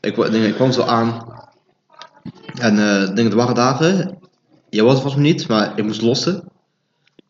Ik, 0.00 0.14
denk, 0.16 0.44
ik 0.44 0.54
kwam 0.54 0.72
zo 0.72 0.82
aan. 0.82 1.26
En 2.60 2.78
eh, 2.78 3.02
ik 3.08 3.16
denk, 3.16 3.30
er 3.30 3.36
waren 3.36 3.54
dagen, 3.54 4.18
jij 4.70 4.82
was 4.84 4.94
er 4.94 5.00
volgens 5.00 5.22
mij 5.22 5.32
niet, 5.32 5.48
maar 5.48 5.72
ik 5.78 5.84
moest 5.84 6.02
lossen. 6.02 6.42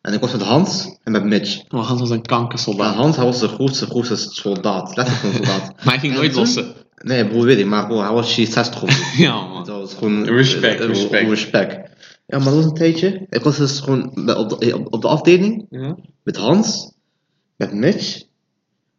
En 0.01 0.13
ik 0.13 0.19
was 0.19 0.31
met 0.31 0.41
Hans 0.41 0.97
en 1.03 1.11
met 1.11 1.23
Mitch. 1.23 1.61
Oh, 1.69 1.87
Hans 1.87 1.99
was 1.99 2.09
een 2.09 2.21
kankersoldaat. 2.21 2.95
Hans, 2.95 3.15
hij 3.15 3.25
was 3.25 3.39
de 3.39 3.47
grootste, 3.47 3.85
grootste 3.85 4.15
soldaat. 4.15 4.95
Letterlijk 4.95 5.23
een 5.25 5.33
soldaat. 5.45 5.73
Maar 5.83 5.93
hij 5.93 5.99
ging 5.99 6.13
En 6.13 6.19
nooit 6.19 6.31
toen- 6.31 6.41
lossen. 6.41 6.73
Nee, 7.03 7.27
broer, 7.27 7.45
weet 7.45 7.59
ik, 7.59 7.65
maar 7.65 7.87
broer, 7.87 8.03
hij 8.03 8.13
was 8.13 8.39
G60 8.39 8.83
of 8.83 8.91
zo. 8.91 9.23
Ja 9.23 9.47
man. 9.47 9.65
Dat 9.65 9.79
was 9.79 9.93
gewoon... 9.93 10.25
Respect, 10.25 10.79
eh, 10.81 10.87
respect. 10.87 11.29
respect. 11.29 11.88
Ja, 12.29 12.37
maar 12.37 12.45
dat 12.47 12.55
was 12.55 12.65
een 12.65 12.73
tijdje. 12.73 13.25
Ik 13.29 13.43
was 13.43 13.57
dus 13.57 13.79
gewoon 13.79 14.11
bij- 14.25 14.35
op 14.35 14.49
de, 14.59 14.75
op, 14.75 14.93
op 14.93 15.01
de 15.01 15.07
afdeling 15.07 15.65
Ja? 15.69 15.95
met 16.23 16.37
Hans, 16.37 16.91
met 17.55 17.73
Mitch 17.73 18.23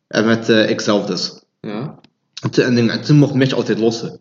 en 0.07 0.27
met 0.27 0.49
eh, 0.49 0.71
ikzelf 0.71 1.07
dus. 1.07 1.43
Ja? 1.61 1.99
En 2.43 2.51
toen, 2.51 2.65
en, 2.65 2.75
ding- 2.75 2.91
en 2.91 3.03
toen 3.03 3.17
mocht 3.17 3.35
Mitch 3.35 3.55
altijd 3.55 3.79
lossen. 3.79 4.19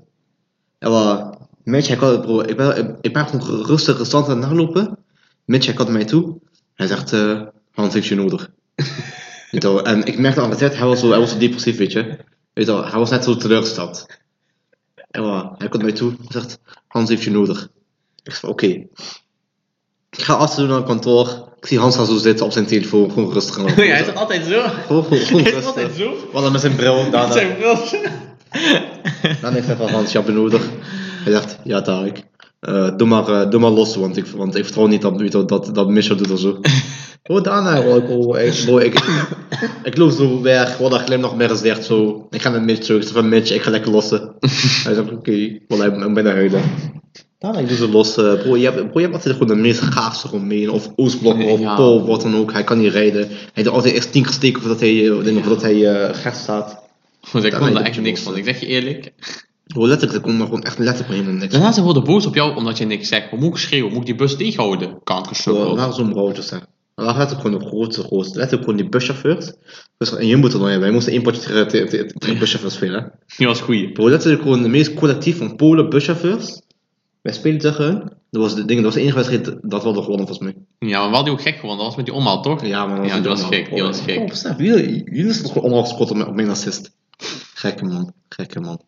En 0.78 0.90
wel, 0.92 1.38
Mitch, 1.64 1.88
hij 1.88 1.98
kwam, 1.98 2.22
bro, 2.22 2.42
ik 2.42 2.58
ben, 2.58 2.98
ik 3.02 3.14
ben 3.14 3.28
gewoon 3.28 3.66
rustig 3.66 3.98
restant 3.98 4.28
aan 4.30 4.42
het 4.42 4.50
nalopen. 4.50 4.98
Mitch, 5.46 5.66
hij 5.66 5.74
kwam 5.76 5.88
naar 5.88 5.96
mij 5.96 6.06
toe. 6.06 6.40
Hij 6.74 6.88
zegt, 6.88 7.14
eh, 7.14 7.42
Hans 7.72 7.94
heeft 7.94 8.08
je 8.08 8.16
nodig. 8.16 8.52
Weet 9.52 9.62
je 9.64 9.68
wel, 9.68 9.86
en 9.86 10.06
ik 10.06 10.20
merkte 10.20 10.42
al 10.42 10.56
tijd, 10.56 10.78
hij 10.78 10.88
was 10.88 11.00
zo, 11.00 11.10
hij 11.10 11.20
was 11.20 11.32
zo 11.32 11.38
depressief, 11.38 11.78
weet 11.78 11.92
je. 11.92 12.04
Weet 12.54 12.66
je 12.66 12.72
wel, 12.72 12.86
hij 12.88 13.00
was 13.00 13.10
net 13.10 13.24
zo 13.24 13.36
teleurgesteld. 13.36 14.06
En 15.12 15.22
wel, 15.24 15.34
hij 15.58 15.68
komt 15.70 15.74
naar 15.84 15.92
mij 15.92 15.94
toe 15.94 16.12
en 16.12 16.26
zegt, 16.28 16.60
Hans 16.88 17.10
heeft 17.10 17.24
je 17.24 17.32
nodig. 17.32 17.70
Ik 18.30 18.36
zeg, 18.36 18.50
oké. 18.50 18.66
Ik 20.10 20.22
ga 20.22 20.34
afdoen 20.34 20.68
naar 20.68 20.78
het 20.78 20.86
kantoor. 20.86 21.48
Ik 21.60 21.68
zie 21.68 21.80
Hans 21.80 21.96
gaan 21.96 22.06
zo 22.06 22.18
zitten 22.18 22.46
op 22.46 22.52
zijn 22.52 22.66
telefoon, 22.66 23.12
gewoon 23.12 23.34
rustig 23.34 23.60
aan. 23.60 23.66
Ja, 23.66 23.74
hij 23.74 24.02
is 24.02 24.16
altijd 24.16 24.46
zo. 24.46 24.62
Gewoon, 24.62 25.04
gewoon, 25.04 25.20
gewoon 25.20 25.44
Hij 25.44 25.52
is 25.52 25.66
altijd 25.66 25.96
zo. 25.98 26.14
Wat 26.32 26.44
dan 26.44 26.52
met 26.52 26.62
zijn 26.62 26.76
bril, 26.76 27.02
Met 27.04 27.12
daarna. 27.12 27.32
zijn 27.32 27.56
bril. 27.58 27.76
Dan 29.42 29.56
ik 29.56 29.64
zeg 29.64 29.78
van 29.78 29.90
Hans, 29.90 30.12
je 30.12 30.18
hebt 30.18 30.34
nodig. 30.34 30.70
Hij 31.24 31.34
zegt, 31.34 31.58
ja 31.64 31.82
Tarek, 31.82 32.24
eh 32.60 32.98
doe, 32.98 33.08
maar, 33.08 33.28
eh, 33.28 33.50
doe 33.50 33.60
maar 33.60 33.70
los, 33.70 33.96
want 33.96 34.18
ik, 34.18 34.26
want 34.26 34.56
ik 34.56 34.64
vertrouw 34.64 34.88
niet 34.88 35.02
dat, 35.32 35.50
dat, 35.50 35.76
dat 35.76 35.90
Michel 35.90 36.16
doet 36.16 36.32
of 36.32 36.40
zo. 36.40 36.60
Oh, 37.24 37.44
daarna, 37.44 37.82
bro, 37.82 37.96
ik, 37.96 38.06
bro, 38.06 38.36
ik, 38.36 38.64
bro, 38.66 38.78
ik, 38.78 38.94
ik 39.84 39.98
loop 39.98 40.12
zo 40.12 40.42
weg, 40.42 40.78
bro, 40.78 40.90
dat 40.90 41.02
glimlach 41.02 41.36
meer 41.36 41.50
gezicht 41.50 41.86
zo. 41.86 42.28
Ik 42.30 42.42
ga 42.42 42.50
naar 42.50 42.62
Mitch 42.62 42.86
terug, 42.86 43.08
van 43.08 43.30
Mitch, 43.30 43.52
ik 43.52 43.62
ga 43.62 43.70
lekker 43.70 43.92
lossen. 43.92 44.36
Hij 44.86 44.94
zegt, 44.94 45.12
oké, 45.12 45.60
bro, 45.68 45.82
ik 45.84 45.98
ben 45.98 46.14
bijna 46.14 46.32
huilen. 46.32 46.62
Ik 47.40 47.68
doe 47.68 47.78
ze 47.78 47.90
los, 47.90 48.14
bro, 48.14 48.58
je 48.58 48.64
hebt, 48.64 48.76
bro, 48.76 49.00
je 49.00 49.08
hebt 49.08 49.14
altijd 49.14 49.34
gewoon 49.34 49.48
de 49.56 49.62
meest 49.62 49.82
gaafste 49.82 50.28
Romein, 50.28 50.70
of 50.70 50.90
Oostblok, 50.96 51.44
of 51.44 51.60
Ja. 51.60 51.76
Pool, 51.76 52.06
wat 52.06 52.22
dan 52.22 52.36
ook. 52.36 52.52
Hij 52.52 52.64
kan 52.64 52.80
niet 52.80 52.92
rijden. 52.92 53.28
Hij 53.54 53.64
doet 53.64 53.74
altijd 53.74 53.94
eerst 53.94 54.12
tien 54.12 54.24
keer 54.24 54.32
steken 54.32 54.62
voordat 54.62 54.80
hij, 54.80 55.10
eh, 55.10 55.24
dingen, 55.24 55.44
voordat 55.44 55.62
hij 55.62 56.14
gast 56.14 56.42
staat. 56.42 56.82
Want 57.32 57.46
ik 57.46 57.52
Ja, 57.52 57.58
kon 57.58 57.68
er 57.76 57.82
echt 57.82 57.96
moet 57.96 58.06
niks 58.06 58.20
je 58.20 58.26
van. 58.26 58.38
Ik 58.38 58.44
zeg 58.44 58.60
je 58.60 58.66
eerlijk. 58.66 59.12
Bro, 59.66 59.88
letterlijk, 59.88 60.18
er 60.18 60.24
komt 60.24 60.40
er 60.40 60.46
gewoon 60.46 60.64
echt 60.64 60.78
letterlijk 60.78 61.10
helemaal 61.14 61.34
niks. 61.40 61.54
Daarna 61.54 61.72
ze 61.72 61.82
worden 61.82 62.04
boos 62.04 62.26
op 62.26 62.36
jou 62.36 62.56
omdat 62.56 62.78
je 62.78 62.86
niks 62.86 63.08
zegt. 63.08 63.32
Maar 63.32 63.40
moet 63.40 63.50
ik 63.50 63.58
schreeuwen? 63.58 63.92
Moet 63.92 64.00
ik 64.02 64.06
die 64.06 64.16
bus 64.16 64.36
tegenhouden? 64.36 65.00
Kankersukkel. 65.04 65.76
waren 65.76 65.94
zo'n 65.94 66.10
broodjes, 66.10 66.50
hè. 66.50 66.58
We 66.96 67.06
waren 67.06 67.18
letterlijk 67.18 67.48
gewoon 67.48 67.64
de 67.64 67.68
grootste, 67.68 68.04
grootste. 68.04 68.38
Letterlijk 68.38 68.70
gewoon 68.70 68.82
die 68.82 68.90
buschauffeurs. 68.90 69.52
Dus 69.98 70.12
een 70.12 70.28
jumbo 70.28 70.48
toernooi 70.48 70.72
hebben. 70.72 70.88
Wij 70.88 70.98
moesten 70.98 71.14
één 71.14 71.22
potje 71.22 71.66
tegen 72.18 72.40
buschauffeurs 72.40 72.74
spelen. 72.74 73.12
Die 73.38 73.48
was 73.48 73.62
goeie. 73.62 73.92
Bro, 73.92 74.10
letterlijk 74.10 74.42
gewoon 74.42 74.62
de 74.62 74.68
meest 74.70 74.94
collectief 74.94 75.38
van 75.38 75.56
Polen 75.56 75.90
buschauffeurs. 75.90 76.62
Wij 77.22 77.34
spelen 77.34 77.60
tegen. 77.60 78.18
Dat 78.32 78.42
was 78.42 78.56
de 78.56 78.66
ding, 78.66 78.76
dat 78.76 78.84
was 78.84 78.94
de 78.94 79.00
enige 79.02 79.16
wedstrijd 79.16 79.46
dat 79.46 79.80
we 79.80 79.86
hadden 79.86 80.04
gewonnen 80.04 80.28
volgens 80.28 80.40
mij. 80.40 80.56
Ja, 80.90 81.02
maar 81.02 81.12
wel 81.12 81.24
die 81.24 81.34
ook 81.34 81.42
gek 81.42 81.56
gewonnen. 81.56 81.78
Dat 81.78 81.88
was 81.88 81.96
met 81.96 82.06
die 82.06 82.14
omhaal, 82.14 82.42
toch? 82.42 82.66
Ja, 82.66 82.86
maar 82.86 83.06
Ja, 83.06 83.20
die 83.20 83.30
was 83.30 83.42
allemaal. 83.42 83.60
gek, 83.60 83.70
die 83.74 83.84
was 83.84 84.02
gek. 84.02 84.16
Bro, 84.16 84.26
besef, 84.26 84.58
jullie, 84.58 85.04
jullie 85.14 85.34
zijn 85.34 85.46
toch 85.54 85.64
allemaal 85.64 85.82
gescoord 85.84 86.12
op 86.12 86.34
mijn, 86.34 86.50
assist. 86.50 86.92
Gekke 87.54 87.86
man, 87.86 88.14
gekke 88.30 88.60
man. 88.60 88.82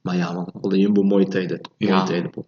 Maar 0.00 0.16
ja 0.16 0.32
man, 0.32 0.52
alle 0.60 0.78
jumbo 0.78 1.02
mooie 1.02 1.28
tijden. 1.28 1.60
Mooie 1.78 1.92
Ja. 1.92 2.04
tijden, 2.04 2.30
bro. 2.30 2.44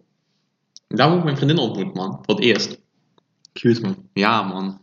Daar 0.87 1.09
heb 1.09 1.17
ik 1.17 1.23
mijn 1.23 1.35
vriendin 1.37 1.57
ontmoet, 1.57 1.93
man. 1.95 2.19
Voor 2.25 2.35
het 2.35 2.43
eerst. 2.43 2.79
Cute 3.53 3.81
man. 3.81 3.95
Ja, 4.13 4.41
man. 4.43 4.79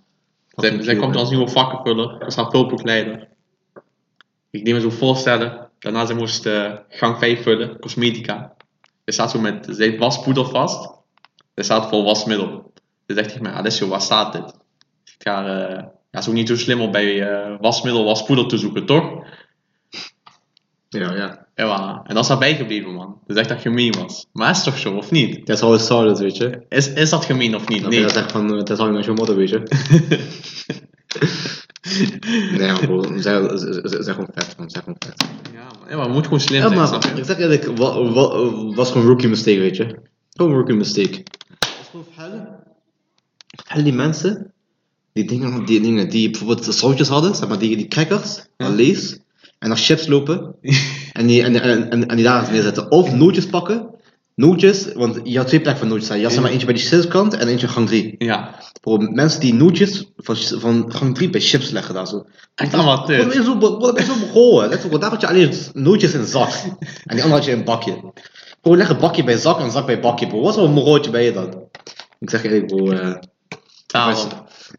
Zij, 0.48 0.70
zij 0.70 0.78
cute, 0.78 0.96
komt 0.96 1.12
man. 1.12 1.20
als 1.20 1.30
nieuwe 1.30 1.48
vakkenvuller. 1.48 2.18
Dat 2.18 2.28
is 2.28 2.36
haar 2.36 2.50
vulproefleider. 2.50 3.28
Ik 4.50 4.64
deed 4.64 4.74
me 4.74 4.80
zo 4.80 4.90
voorstellen. 4.90 5.68
Daarna 5.78 6.06
ze 6.06 6.14
moest 6.14 6.46
eh, 6.46 6.72
gang 6.88 7.18
5 7.18 7.42
vullen, 7.42 7.78
cosmetica. 7.80 8.55
Ze 9.06 9.12
staat 9.12 9.30
zo 9.30 9.40
met, 9.40 9.66
heeft 9.76 9.98
waspoeder 9.98 10.46
vast. 10.48 10.90
Ze 11.54 11.62
staat 11.62 11.88
vol 11.88 12.04
wasmiddel. 12.04 12.72
Ze 13.06 13.14
zegt 13.14 13.28
tegen 13.28 13.42
mij, 13.42 13.52
Alessio, 13.52 13.88
waar 13.88 14.00
staat 14.00 14.32
dit? 14.32 14.54
Ik 15.04 15.14
ga, 15.18 15.46
eh, 15.46 15.84
ja, 16.10 16.18
is 16.18 16.28
ook 16.28 16.34
niet 16.34 16.48
zo 16.48 16.56
slim 16.56 16.80
om 16.80 16.90
bij 16.90 17.22
eh, 17.28 17.56
wasmiddel 17.60 18.04
waspoeder 18.04 18.46
te 18.48 18.58
zoeken, 18.58 18.86
toch? 18.86 19.24
Ja, 20.88 21.14
ja. 21.14 21.46
Ja, 21.54 22.00
en 22.04 22.14
dat 22.14 22.22
is 22.24 22.28
haar 22.30 22.38
bijgebleven, 22.38 22.92
man. 22.94 23.20
Dus 23.26 23.36
echt 23.36 23.48
dat 23.48 23.60
gemeen 23.60 23.92
was. 23.92 24.26
Maar 24.32 24.50
is 24.50 24.62
toch 24.62 24.78
zo, 24.78 24.96
of 24.96 25.10
niet? 25.10 25.46
Dat 25.46 25.56
is 25.56 25.62
always 25.62 25.82
started, 25.82 26.18
weet 26.18 26.36
je. 26.36 26.64
Is, 26.68 26.92
is 26.92 27.10
dat 27.10 27.24
gemeen 27.24 27.54
of 27.54 27.68
niet? 27.68 27.82
Dat 27.82 27.90
Nee. 27.90 28.00
je 28.00 28.08
zegt 28.08 28.32
van, 28.32 28.44
uh, 28.50 28.56
dat 28.56 28.70
is 28.70 28.78
al 28.78 28.86
een 28.94 29.14
motto, 29.14 29.34
weet 29.34 29.48
je. 29.48 29.62
nee, 32.58 32.72
maar 32.72 32.80
bro, 32.80 33.02
zij, 33.18 33.48
zij, 33.58 34.02
zij 34.02 34.14
gewoon 34.14 34.28
vet, 34.34 34.56
man. 34.58 34.70
Gewoon 34.70 34.96
vet. 34.98 35.24
Ja, 35.88 35.96
maar, 35.96 36.10
moet 36.10 36.24
gewoon 36.24 36.40
slim 36.40 36.62
Ja, 36.62 36.68
zijn, 36.68 36.86
snap 36.86 37.02
je? 37.04 37.10
ik 37.20 37.24
zeg 37.24 37.38
eerlijk, 37.38 37.64
wa- 37.64 38.02
wa- 38.12 38.52
was 38.74 38.90
gewoon 38.90 39.06
rookie 39.06 39.28
mistake, 39.28 39.58
weet 39.58 39.76
je. 39.76 39.96
Gewoon 40.30 40.52
rookie 40.52 40.74
mistake. 40.74 41.22
Al 43.68 43.82
die 43.82 43.92
mensen, 43.92 44.52
die 45.12 45.24
dingen, 45.24 45.64
die 45.64 45.80
dingen, 45.80 46.08
die 46.10 46.30
bijvoorbeeld 46.30 46.74
sausjes 46.74 47.08
hadden, 47.08 47.34
zeg 47.34 47.48
maar, 47.48 47.58
die, 47.58 47.76
die 47.76 47.88
crackers, 47.88 48.42
Ja. 48.56 48.68
Lees, 48.68 49.18
en 49.58 49.68
naar 49.68 49.78
chips 49.78 50.06
lopen, 50.06 50.54
en 51.12 51.26
die, 51.26 51.42
en, 51.42 51.62
en, 51.62 51.90
en, 51.90 52.08
en 52.08 52.16
die 52.16 52.24
daar 52.24 52.40
eens 52.40 52.50
neerzetten. 52.50 52.90
Of 52.90 53.14
nootjes 53.14 53.46
pakken, 53.46 53.90
nootjes, 54.36 54.92
want 54.94 55.20
je 55.24 55.36
had 55.38 55.46
twee 55.46 55.60
plekken 55.60 55.80
van 55.80 55.88
nootjes 55.88 56.06
staan. 56.08 56.18
Je 56.20 56.26
had 56.26 56.40
maar 56.40 56.50
eentje 56.50 56.66
bij 56.66 56.74
die 56.74 56.84
chipskant 56.84 57.34
en 57.36 57.48
eentje 57.48 57.68
gang 57.68 57.86
3. 57.86 58.14
Ja. 58.18 58.54
Bro, 58.80 58.96
mensen 58.98 59.40
die 59.40 59.54
nootjes 59.54 60.10
van, 60.16 60.36
van 60.36 60.84
gang 60.88 61.14
3 61.14 61.30
bij 61.30 61.40
chips 61.40 61.70
leggen 61.70 61.94
daar 61.94 62.06
zo. 62.06 62.26
Echt 62.54 62.74
allemaal 62.74 62.96
Wat 62.96 63.06
ben 63.06 63.20
tut. 63.20 63.32
je 63.32 63.42
zo, 63.42 63.58
wat 63.58 63.98
je 63.98 64.04
zo 64.04 64.14
begonnen? 64.20 64.68
Let 64.68 64.84
op, 64.84 65.00
daar 65.00 65.10
had 65.10 65.20
je 65.20 65.28
alleen 65.28 65.52
nootjes 65.72 66.12
in 66.12 66.20
een 66.20 66.26
zak. 66.26 66.48
En 67.04 67.14
die 67.16 67.22
andere 67.22 67.28
had 67.28 67.44
je 67.44 67.50
in 67.50 67.58
een 67.58 67.64
bakje. 67.64 68.12
Bro, 68.60 68.76
leg 68.76 68.88
een 68.88 68.98
bakje 68.98 69.24
bij 69.24 69.36
zak 69.36 69.60
en 69.60 69.70
zak 69.70 69.86
bij 69.86 70.00
bakje, 70.00 70.26
bro. 70.26 70.40
Wat 70.40 70.54
voor 70.54 70.70
morootje 70.70 71.10
ben 71.10 71.22
je 71.22 71.32
dan? 71.32 71.62
Ik 72.18 72.30
zeg 72.30 72.44
eerlijk, 72.44 72.66
bro. 72.66 72.90
eh, 72.90 73.14
Daarom. 73.86 74.16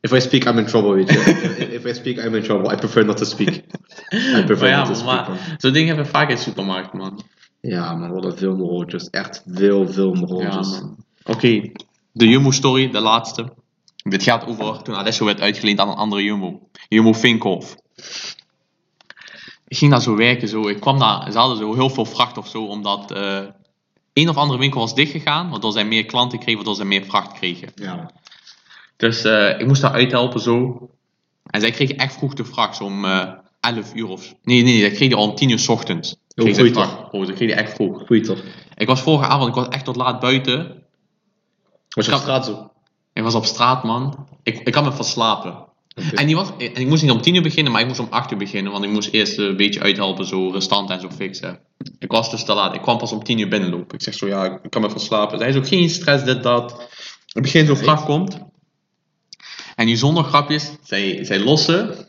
if 0.02 0.12
I 0.12 0.20
speak, 0.22 0.44
I'm 0.46 0.58
in 0.58 0.66
trouble, 0.66 0.94
weet 0.94 1.10
je. 1.12 1.18
if, 1.60 1.84
if 1.84 1.86
I 1.86 1.94
speak, 1.94 2.18
I'm 2.26 2.36
in 2.36 2.44
trouble. 2.44 2.72
I 2.74 2.76
prefer 2.76 3.06
not 3.06 3.18
to 3.18 3.26
speak. 3.26 3.50
I 3.50 4.44
prefer 4.46 4.58
Maar 4.58 4.70
ja, 4.70 4.78
not 4.78 4.88
to 4.88 4.94
speak, 4.94 5.28
maar 5.28 5.56
zo'n 5.58 5.72
ding 5.74 5.88
hebben 5.88 6.06
we 6.06 6.12
vaak 6.12 6.30
in 6.30 6.36
de 6.36 6.42
supermarkt, 6.42 6.94
man. 6.94 7.22
Ja, 7.62 7.96
man, 7.96 8.12
wat 8.12 8.42
een 8.42 8.58
morootjes. 8.58 9.10
Echt 9.10 9.44
veel, 9.46 9.88
veel 9.88 10.42
Ja. 10.42 10.64
Oké, 11.24 11.72
de 12.12 12.28
Jumbo-story, 12.28 12.90
de 12.90 13.00
laatste. 13.00 13.54
Dit 13.96 14.24
gaat 14.24 14.46
over 14.46 14.82
toen 14.82 14.96
Alessio 14.96 15.26
werd 15.26 15.42
uitgeleend 15.42 15.80
aan 15.80 15.90
een 15.90 15.96
andere 15.96 16.24
Jumbo. 16.24 16.70
Jumbo 16.90 17.14
Vinkhoff. 17.14 17.76
Ik 19.68 19.78
ging 19.78 19.92
daar 19.92 20.02
zo 20.02 20.16
werken, 20.16 20.48
zo. 20.48 20.68
Ik 20.68 20.80
kwam 20.80 21.00
daar, 21.00 21.32
ze 21.32 21.38
hadden 21.38 21.58
zo 21.58 21.74
heel 21.74 21.90
veel 21.90 22.06
vracht 22.06 22.38
of 22.38 22.48
zo, 22.48 22.66
omdat 22.66 23.12
eh, 23.12 23.44
een 24.14 24.30
of 24.30 24.36
andere 24.36 24.60
winkel 24.60 24.80
was 24.80 24.96
dichtgegaan, 24.96 25.50
waardoor 25.50 25.72
zij 25.72 25.86
meer 25.86 26.06
klanten 26.06 26.38
kregen, 26.38 26.56
waardoor 26.56 26.76
zij 26.76 26.86
meer 26.86 27.06
vracht 27.06 27.34
kregen. 27.34 27.72
Ja. 27.76 28.12
Dus 28.98 29.24
eh, 29.24 29.60
ik 29.60 29.68
moest 29.68 29.82
daar 29.82 29.92
uithelpen 29.92 30.40
zo. 30.40 30.90
En 31.46 31.62
zij 31.62 31.72
kregen 31.72 31.98
echt 31.98 32.14
vroeg 32.14 32.34
de 32.34 32.46
vracht, 32.46 32.76
zo 32.76 32.84
om 32.84 33.06
eh 33.06 33.32
11 33.60 33.96
uur 33.96 34.08
of... 34.08 34.36
Nee, 34.44 34.64
nee, 34.64 34.64
nee, 34.64 34.80
zij 34.80 34.92
kregen 34.92 35.18
al 35.18 35.30
om 35.30 35.36
10 35.36 35.50
uur 35.50 35.60
's 35.60 35.68
ochtends. 35.68 36.16
Goeie 36.42 36.74
vracht. 36.74 37.12
Oh, 37.12 37.26
ze 37.26 37.34
kregen 37.34 37.58
echt 37.58 37.74
vroeg. 37.74 38.06
Goeie 38.06 38.22
toch? 38.22 38.40
Ik 38.76 38.88
was 38.88 39.02
vorige 39.02 39.30
avond, 39.30 39.50
ik 39.50 39.56
was 39.56 39.68
echt 39.68 39.86
tot 39.86 39.96
laat 39.96 40.20
buiten. 40.20 40.84
Was 41.90 42.06
je 42.06 42.12
Ik 42.12 42.18
op 42.18 42.24
straat 42.24 42.46
zo? 42.46 42.72
Ik 43.14 43.24
was 43.24 43.36
op 43.36 43.46
straat, 43.46 43.84
man. 43.84 44.28
Ik, 44.44 44.60
ik 44.60 44.76
had 44.76 44.84
me 44.84 44.92
verslapen. 44.92 45.66
En, 46.14 46.26
die 46.26 46.36
was, 46.36 46.50
en 46.58 46.76
ik 46.76 46.88
moest 46.88 47.02
niet 47.02 47.12
om 47.12 47.22
10 47.22 47.36
uur 47.36 47.42
beginnen, 47.42 47.72
maar 47.72 47.82
ik 47.82 47.88
moest 47.88 48.00
om 48.00 48.08
8 48.10 48.32
uur 48.32 48.38
beginnen. 48.38 48.72
Want 48.72 48.84
ik 48.84 48.90
moest 48.90 49.10
eerst 49.10 49.38
een 49.38 49.58
beetje 49.58 49.80
uithelpen, 49.80 50.26
zo 50.26 50.50
restant 50.50 50.90
en 50.90 51.00
zo 51.00 51.10
fixen. 51.10 51.60
Ik 52.00 52.12
was 52.12 52.32
dus 52.32 52.44
te 52.44 52.54
laat. 52.54 52.76
Ik 52.76 52.82
kwam 52.82 52.98
pas 52.98 53.12
om 53.12 53.24
10 53.24 53.40
uur 53.40 53.48
binnenlopen. 53.48 53.96
Ik 53.96 54.02
zeg 54.02 54.14
zo, 54.14 54.28
ja, 54.28 54.60
ik 54.62 54.70
kan 54.70 54.82
me 54.82 54.90
verslapen. 54.90 55.40
Hij 55.40 55.50
is 55.50 55.56
ook 55.56 55.68
geen 55.68 55.90
stress, 55.90 56.24
dit, 56.24 56.44
dat. 56.44 56.88
Het 57.26 57.44
begin 57.44 57.66
zo'n 57.66 57.78
vracht 57.78 58.06
komt. 58.06 58.40
En 59.76 59.86
die 59.86 59.98
zonder 59.98 60.24
grapjes, 60.24 60.72
zij, 60.84 61.26
zij 61.26 61.40
lossen 61.40 62.08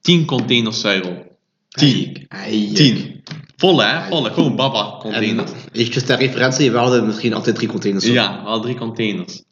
10 0.00 0.24
containers 0.24 0.80
zuivel. 0.80 1.31
10. 1.72 2.28
10. 2.74 3.22
Volle, 3.56 3.84
hè? 3.84 4.08
Volle. 4.08 4.30
Gewoon 4.30 4.56
baba 4.56 4.84
En 4.84 4.98
containers. 4.98 5.50
ik 5.72 5.92
ter 5.92 6.18
referentie, 6.18 6.70
we 6.70 6.78
hadden 6.78 7.06
misschien 7.06 7.34
altijd 7.34 7.56
drie 7.56 7.68
containers. 7.68 8.04
zo. 8.04 8.12
Ja, 8.12 8.40
we 8.42 8.48
hadden 8.48 8.62
drie 8.62 8.76
containers. 8.76 9.42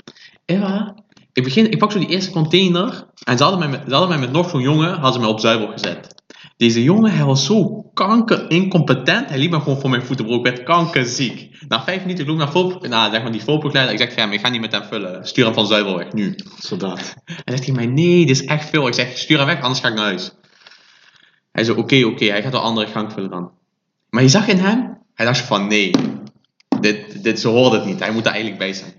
Ja, 0.46 0.94
ik, 1.32 1.44
begin, 1.44 1.70
ik 1.70 1.78
pak 1.78 1.92
zo 1.92 1.98
die 1.98 2.08
eerste 2.08 2.30
container. 2.30 3.06
En 3.24 3.36
ze 3.36 3.42
hadden 3.42 3.60
mij 3.60 3.68
met, 3.68 3.80
ze 3.86 3.90
hadden 3.90 4.08
mij 4.08 4.18
met 4.18 4.32
nog 4.32 4.50
zo'n 4.50 4.60
jongen 4.60 4.90
hadden 4.92 5.12
ze 5.12 5.18
mij 5.18 5.28
op 5.28 5.40
zuivel 5.40 5.66
gezet. 5.66 6.14
Deze 6.56 6.82
jongen, 6.82 7.12
hij 7.12 7.24
was 7.24 7.44
zo 7.44 7.90
kanker 7.94 8.50
incompetent. 8.50 9.28
Hij 9.28 9.38
liep 9.38 9.50
me 9.50 9.60
gewoon 9.60 9.80
voor 9.80 9.90
mijn 9.90 10.02
voeten, 10.02 10.24
bro. 10.24 10.36
Ik 10.36 10.42
werd 10.42 10.62
kankerziek. 10.62 11.48
Na 11.68 11.84
vijf 11.84 12.00
minuten 12.00 12.26
loop 12.26 12.34
ik 12.34 12.40
naar 12.40 12.50
Volp, 12.52 12.86
nou, 12.86 13.12
zeg 13.12 13.22
maar 13.22 13.32
die 13.32 13.42
volpokleider. 13.42 13.92
Ik 13.92 13.98
zeg 14.00 14.08
tegen 14.08 14.22
hem, 14.22 14.32
ik 14.32 14.40
ga 14.40 14.48
niet 14.48 14.60
met 14.60 14.72
hem 14.72 14.82
vullen. 14.82 15.26
Stuur 15.26 15.44
hem 15.44 15.54
van 15.54 15.66
zuivel 15.66 15.96
weg, 15.96 16.12
nu. 16.12 16.34
Soldaat. 16.58 17.14
Hij 17.24 17.36
zegt 17.44 17.58
tegen 17.58 17.74
mij, 17.74 17.86
nee, 17.86 18.26
dit 18.26 18.40
is 18.40 18.44
echt 18.44 18.68
veel. 18.70 18.86
Ik 18.86 18.94
zeg, 18.94 19.18
stuur 19.18 19.36
hem 19.36 19.46
weg, 19.46 19.60
anders 19.60 19.80
ga 19.80 19.88
ik 19.88 19.94
naar 19.94 20.04
huis. 20.04 20.32
Hij 21.52 21.64
zei, 21.64 21.78
oké, 21.78 22.04
oké, 22.04 22.24
hij 22.24 22.42
gaat 22.42 22.52
de 22.52 22.58
andere 22.58 22.86
gang 22.86 23.12
vullen 23.12 23.30
dan. 23.30 23.50
Maar 24.10 24.22
je 24.22 24.28
zag 24.28 24.48
in 24.48 24.58
hem, 24.58 24.98
hij 25.14 25.26
dacht 25.26 25.38
van, 25.38 25.66
nee, 25.66 25.90
dit, 26.80 27.22
dit, 27.22 27.40
zo 27.40 27.52
hoort 27.52 27.72
het 27.72 27.84
niet. 27.84 27.98
Hij 27.98 28.12
moet 28.12 28.24
er 28.24 28.30
eigenlijk 28.30 28.58
bij 28.58 28.72
zijn. 28.72 28.92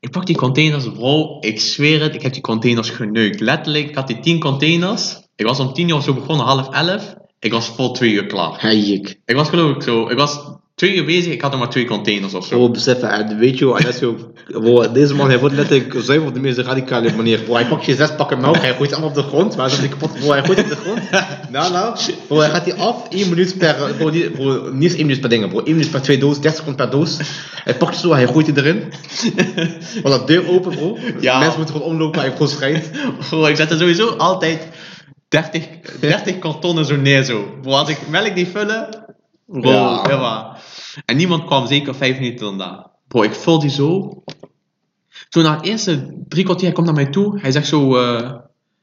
Ik 0.00 0.10
pak 0.10 0.26
die 0.26 0.36
containers, 0.36 0.90
bro, 0.92 1.38
ik 1.40 1.60
zweer 1.60 2.00
het, 2.02 2.14
ik 2.14 2.22
heb 2.22 2.32
die 2.32 2.42
containers 2.42 2.90
geneukt. 2.90 3.40
Letterlijk, 3.40 3.88
ik 3.88 3.94
had 3.94 4.06
die 4.06 4.20
10 4.20 4.40
containers. 4.40 5.20
Ik 5.36 5.46
was 5.46 5.60
om 5.60 5.72
10 5.72 5.88
uur 5.88 5.94
of 5.94 6.04
zo 6.04 6.14
begonnen, 6.14 6.46
half 6.46 6.68
11. 6.68 7.14
Ik 7.38 7.52
was 7.52 7.68
voor 7.68 7.94
2 7.94 8.12
uur 8.12 8.26
klaar. 8.26 8.60
Heijik. 8.60 9.20
Ik 9.24 9.36
was 9.36 9.48
geloof 9.48 9.76
ik 9.76 9.82
zo, 9.82 10.08
ik 10.08 10.16
was 10.16 10.40
2 10.82 10.94
uur 10.96 11.04
bezig, 11.04 11.32
ik 11.32 11.40
had 11.40 11.50
nog 11.50 11.60
maar 11.60 11.70
2 11.70 11.84
containers 11.84 12.34
of 12.34 12.46
zo. 12.46 12.56
Bro, 12.56 12.70
beseffen, 12.70 13.10
en 13.10 13.38
weet 13.38 13.58
je 13.58 13.66
ook- 13.66 14.32
bro, 14.46 14.92
deze 14.92 15.14
man, 15.14 15.28
hij 15.28 15.38
wordt 15.38 15.54
letterlijk 15.54 15.92
zuiver 15.98 16.28
op 16.28 16.34
de 16.34 16.40
meest 16.40 16.58
radicale 16.58 17.12
manier. 17.16 17.38
Bro, 17.38 17.54
hij 17.54 17.66
pakt 17.66 17.84
je 17.84 17.94
zes 17.94 18.14
pakken 18.14 18.40
melk, 18.40 18.56
hij 18.56 18.74
gooit 18.74 18.88
ze 18.88 18.96
allemaal 18.96 19.16
op 19.16 19.22
de 19.22 19.30
grond, 19.30 19.56
maar 19.56 19.70
hij 19.70 19.88
kapot, 19.88 20.12
bro, 20.12 20.30
hij 20.30 20.44
gooit 20.44 20.58
het 20.58 20.66
op 20.66 20.70
de 20.70 20.76
grond. 20.76 21.00
Nou, 21.50 21.72
nou, 21.72 21.96
bro, 22.26 22.38
hij 22.38 22.50
gaat 22.50 22.64
die 22.64 22.74
af, 22.74 23.08
1 23.08 23.28
minuut 23.28 23.58
per, 23.58 23.94
bro, 23.98 24.10
die, 24.10 24.30
bro 24.30 24.70
niet 24.72 24.82
eens 24.82 24.94
1 24.94 25.06
minuut 25.06 25.20
per 25.20 25.28
ding, 25.28 25.48
bro, 25.48 25.58
1 25.58 25.76
minuut 25.76 25.90
per 25.90 26.02
2 26.02 26.18
doos, 26.18 26.40
30 26.40 26.54
seconden 26.54 26.86
per 26.88 26.98
doos. 26.98 27.16
Hij 27.64 27.74
pakt 27.76 27.96
zo, 27.96 28.12
hij 28.12 28.26
gooit 28.26 28.46
die 28.46 28.56
erin. 28.56 28.82
Bro, 30.02 30.10
dat 30.10 30.26
deur 30.26 30.48
open, 30.48 30.76
bro. 30.76 30.98
Ja. 31.20 31.38
Mensen 31.38 31.56
moeten 31.56 31.74
gewoon 31.74 31.90
omlopen, 31.90 32.20
hij 32.20 32.28
heeft 32.28 32.36
gewoon 32.36 32.52
schijnt. 32.52 32.90
Bro, 33.28 33.46
ik 33.46 33.56
zet 33.56 33.70
er 33.70 33.78
sowieso 33.78 34.08
altijd 34.08 34.68
30, 35.28 35.66
30 36.00 36.38
kartonnen 36.38 36.84
zo 36.84 36.96
neer 36.96 37.22
zo. 37.22 37.58
Bro, 37.62 37.72
als 37.72 37.88
ik 37.88 37.98
melk 38.08 38.34
die 38.34 38.46
vullen, 38.46 38.88
bro, 39.46 39.70
Ja. 39.70 40.16
maar. 40.20 40.62
En 41.04 41.16
niemand 41.16 41.44
kwam 41.44 41.66
zeker 41.66 41.94
5 41.94 42.18
minuten 42.18 42.46
daarna. 42.46 42.90
Bro, 43.08 43.22
ik 43.22 43.34
vul 43.34 43.58
die 43.58 43.70
zo. 43.70 44.22
Zo 45.28 45.42
na 45.42 45.56
de 45.56 45.68
eerste 45.68 46.24
drie 46.28 46.44
kwartier, 46.44 46.64
hij 46.66 46.74
komt 46.74 46.86
naar 46.86 46.94
mij 46.96 47.06
toe. 47.06 47.40
Hij 47.40 47.50
zegt 47.50 47.66
zo, 47.66 47.96
eh, 47.96 48.32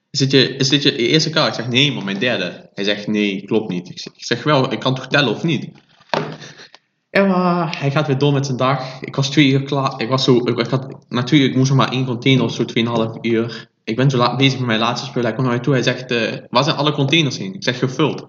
is, 0.09 0.19
dit 0.19 0.31
je, 0.31 0.55
is 0.55 0.69
dit 0.69 0.83
je 0.83 0.95
eerste 0.95 1.29
kaart? 1.29 1.47
Ik 1.57 1.63
zeg, 1.63 1.71
nee 1.71 1.91
man, 1.93 2.05
mijn 2.05 2.19
derde. 2.19 2.69
Hij 2.73 2.83
zegt, 2.83 3.07
nee, 3.07 3.45
klopt 3.45 3.69
niet. 3.71 3.89
Ik 3.89 3.99
zeg, 3.99 4.13
ik 4.13 4.25
zeg 4.25 4.43
wel, 4.43 4.71
ik 4.71 4.79
kan 4.79 4.95
toch 4.95 5.07
tellen 5.07 5.29
of 5.29 5.43
niet? 5.43 5.69
Maar 7.11 7.77
hij 7.79 7.91
gaat 7.91 8.07
weer 8.07 8.17
door 8.17 8.33
met 8.33 8.45
zijn 8.45 8.57
dag. 8.57 9.01
Ik 9.01 9.15
was 9.15 9.29
twee 9.29 9.47
uur 9.49 9.63
klaar. 9.63 9.93
Ik 10.01 10.09
was 10.09 10.23
zo, 10.23 10.35
ik, 10.37 10.57
ik 10.59 10.67
had, 10.67 11.05
na 11.09 11.23
twee 11.23 11.39
uur, 11.41 11.49
ik 11.49 11.55
moest 11.55 11.69
nog 11.69 11.77
maar 11.77 11.91
één 11.91 12.05
container 12.05 12.43
of 12.43 12.53
zo, 12.53 12.65
tweeënhalf 12.65 13.17
uur. 13.21 13.69
Ik 13.83 13.95
ben 13.95 14.09
zo 14.09 14.17
la- 14.17 14.35
bezig 14.35 14.57
met 14.57 14.67
mijn 14.67 14.79
laatste 14.79 15.07
spullen. 15.07 15.27
Hij 15.27 15.35
komt 15.35 15.47
naar 15.47 15.55
mij 15.55 15.65
toe. 15.65 15.73
Hij 15.73 15.83
zegt, 15.83 16.11
eh, 16.11 16.37
waar 16.49 16.63
zijn 16.63 16.75
alle 16.75 16.91
containers 16.91 17.37
heen? 17.37 17.53
Ik 17.53 17.63
zeg, 17.63 17.79
gevuld. 17.79 18.27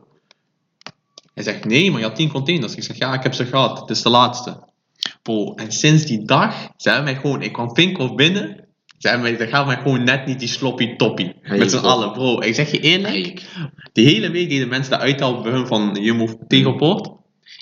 Hij 1.45 1.53
zegt, 1.53 1.65
nee, 1.65 1.91
maar 1.91 2.01
je 2.01 2.07
had 2.07 2.17
tien 2.17 2.31
containers. 2.31 2.75
Ik 2.75 2.83
zeg, 2.83 2.97
ja, 2.97 3.15
ik 3.15 3.23
heb 3.23 3.35
ze 3.35 3.47
gehad. 3.47 3.81
Het 3.81 3.91
is 3.91 4.03
de 4.03 4.09
laatste. 4.09 4.63
Bro, 5.23 5.55
en 5.55 5.73
sinds 5.73 6.05
die 6.05 6.25
dag, 6.25 6.55
ze 6.77 6.89
hebben 6.89 7.05
mij 7.05 7.21
gewoon, 7.21 7.43
ik 7.43 7.53
kwam 7.53 7.75
Vinkel 7.75 8.15
binnen. 8.15 8.69
Ze 8.99 9.09
hebben 9.09 9.31
mij, 9.31 9.39
ze 9.39 9.47
gaven 9.47 9.67
mij 9.67 9.77
gewoon 9.77 10.05
net 10.05 10.27
niet 10.27 10.39
die 10.39 10.49
sloppy 10.49 10.97
toppie. 10.97 11.35
Hey, 11.43 11.59
met 11.59 11.71
z'n 11.71 11.77
allen, 11.77 12.13
bro. 12.13 12.41
Ik 12.41 12.55
zeg 12.55 12.71
je 12.71 12.81
eerlijk, 12.81 13.43
die 13.93 14.07
hele 14.07 14.31
week 14.31 14.49
deden 14.49 14.69
mensen 14.69 14.93
de 14.93 14.99
uithaal 14.99 15.43
bij 15.43 15.53
hun 15.53 15.67
van 15.67 15.97
Jumbo 16.01 16.39
Tegelpoort. 16.49 17.11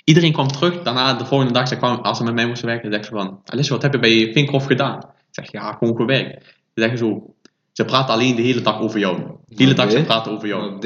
Iedereen 0.05 0.33
kwam 0.33 0.49
terug. 0.49 0.83
Daarna, 0.83 1.15
de 1.15 1.27
volgende 1.27 1.53
dag, 1.53 1.69
ze 1.69 1.77
kwamen, 1.77 2.03
als 2.03 2.19
ze 2.19 2.25
met 2.25 2.35
mij 2.35 2.47
moesten 2.47 2.67
werken, 2.67 2.93
zeggen 2.93 3.09
ze 3.09 3.25
van, 3.25 3.41
Alice, 3.45 3.73
wat 3.73 3.83
heb 3.83 3.93
je 3.93 3.99
bij 3.99 4.33
Vinkhoff 4.33 4.67
gedaan? 4.67 4.99
Ik 4.99 5.05
zeg, 5.31 5.53
ja, 5.53 5.73
gewoon 5.73 5.97
gewerkt. 5.97 6.45
Ze 6.45 6.81
zeggen 6.81 6.99
zo, 6.99 7.35
ze 7.73 7.85
praten 7.85 8.15
alleen 8.15 8.37
de 8.37 8.43
hele 8.43 8.61
dag 8.61 8.81
over 8.81 8.99
jou. 8.99 9.17
De 9.47 9.55
hele 9.57 9.75
dag 9.75 9.91
ze 9.91 10.03
praten 10.03 10.33
over 10.33 10.49
jou. 10.49 10.71
Wat? 10.73 10.85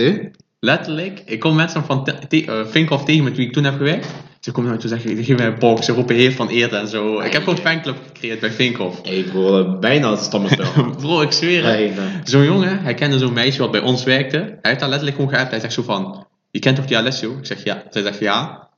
Letterlijk, 0.64 1.22
ik 1.24 1.40
kom 1.40 1.54
mensen 1.56 1.84
van 1.84 2.04
te- 2.04 2.44
eh, 2.44 2.66
Vinkhoff 2.66 3.04
tegen 3.04 3.24
met 3.24 3.36
wie 3.36 3.46
ik 3.46 3.52
toen 3.52 3.64
heb 3.64 3.76
gewerkt. 3.76 4.06
Ze 4.40 4.50
komen 4.52 4.70
naar 4.70 4.78
me 4.78 4.86
toe 4.86 4.96
en 4.96 5.00
zeggen, 5.00 5.24
geef 5.24 5.36
mij 5.36 5.46
een 5.46 5.58
box, 5.58 5.86
ze 5.86 5.92
roepen 5.92 6.14
heer 6.16 6.32
van 6.32 6.48
eerder 6.48 6.78
en 6.78 6.88
zo. 6.88 7.20
Ik 7.20 7.32
heb 7.32 7.42
gewoon 7.42 7.58
een 7.58 7.64
fanclub 7.64 7.96
gecreëerd 8.06 8.40
bij 8.40 8.50
Vinkhoff. 8.50 9.02
Hey 9.02 9.22
bro, 9.22 9.78
bijna 9.78 10.10
het 10.10 10.20
stammenspel. 10.20 10.90
Bro, 11.00 11.20
ik 11.20 11.32
zweer 11.32 11.64
het. 11.64 11.96
Nou. 11.96 12.08
Zo'n 12.24 12.44
jongen, 12.44 12.82
hij 12.82 12.94
kende 12.94 13.18
zo'n 13.18 13.32
meisje 13.32 13.58
wat 13.60 13.70
bij 13.70 13.80
ons 13.80 14.04
werkte. 14.04 14.36
Hij 14.36 14.58
heeft 14.62 14.80
daar 14.80 14.88
letterlijk 14.88 15.16
gewoon 15.16 15.30
geappt. 15.34 15.50
Hij 15.50 15.60
zegt 15.60 15.72
zo 15.72 15.82
van, 15.82 16.26
je 16.50 16.58
kent 16.58 16.76
toch 16.76 16.84
die 16.86 16.96
Alessio? 16.96 17.36
Ik 17.38 17.46
zeg 17.46 17.64
ja. 17.64 17.82
Zij 17.90 18.02
zegt 18.02 18.18
ja. 18.18 18.68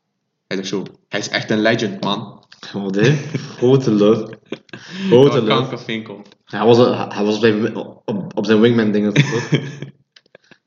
Hij 0.47 0.57
zegt 0.57 0.69
zo, 0.69 0.83
hij 1.09 1.21
is 1.21 1.29
echt 1.29 1.51
een 1.51 1.61
legend, 1.63 2.05
man. 2.05 2.45
Wat 2.73 2.93
dit? 2.95 3.15
Grote 3.57 3.91
love. 3.91 4.39
Grote 5.09 5.37
love. 5.37 5.47
kankervinkel. 5.47 6.23
Hij 6.45 6.65
was, 6.65 6.77
hij 7.15 7.25
was 7.25 7.35
op, 7.35 7.41
zijn, 7.41 7.77
op, 7.77 8.33
op 8.35 8.47
zijn 8.47 8.61
wingman 8.61 8.91
dingen. 8.93 9.13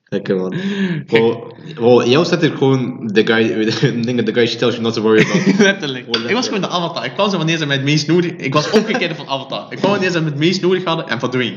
Lekker 0.10 0.36
man. 0.36 0.54
Bro, 1.06 1.52
bro, 1.76 2.04
jou 2.04 2.26
zet 2.26 2.44
ik 2.44 2.54
gewoon 2.54 3.08
de 3.08 3.26
guy, 3.26 3.72
dingen, 4.06 4.26
de 4.26 4.34
guy 4.34 4.46
she 4.48 4.58
tells 4.58 4.74
you 4.74 4.84
not 4.84 4.94
to 4.94 5.02
worry 5.02 5.22
about. 5.22 5.60
letterlijk. 5.70 6.06
Ik 6.08 6.34
was 6.34 6.46
gewoon 6.46 6.62
de 6.62 6.70
avatar. 6.70 7.06
Ik 7.06 7.14
kwam 7.14 7.30
zo 7.30 7.38
wanneer 7.38 7.58
ze 7.58 7.66
mij 7.66 7.76
het 7.76 7.86
meest 7.86 8.08
nodig... 8.08 8.32
Ik 8.32 8.54
was 8.54 8.70
omgekeerde 8.70 9.16
van 9.16 9.28
avatar. 9.28 9.66
Ik 9.70 9.78
kwam 9.78 9.92
wanneer 9.92 10.10
ze 10.12 10.20
me 10.20 10.26
het 10.26 10.38
meest 10.38 10.62
nodig 10.62 10.84
hadden 10.84 11.08
en 11.08 11.20
verdween. 11.20 11.56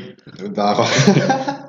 Daarom. 0.53 0.85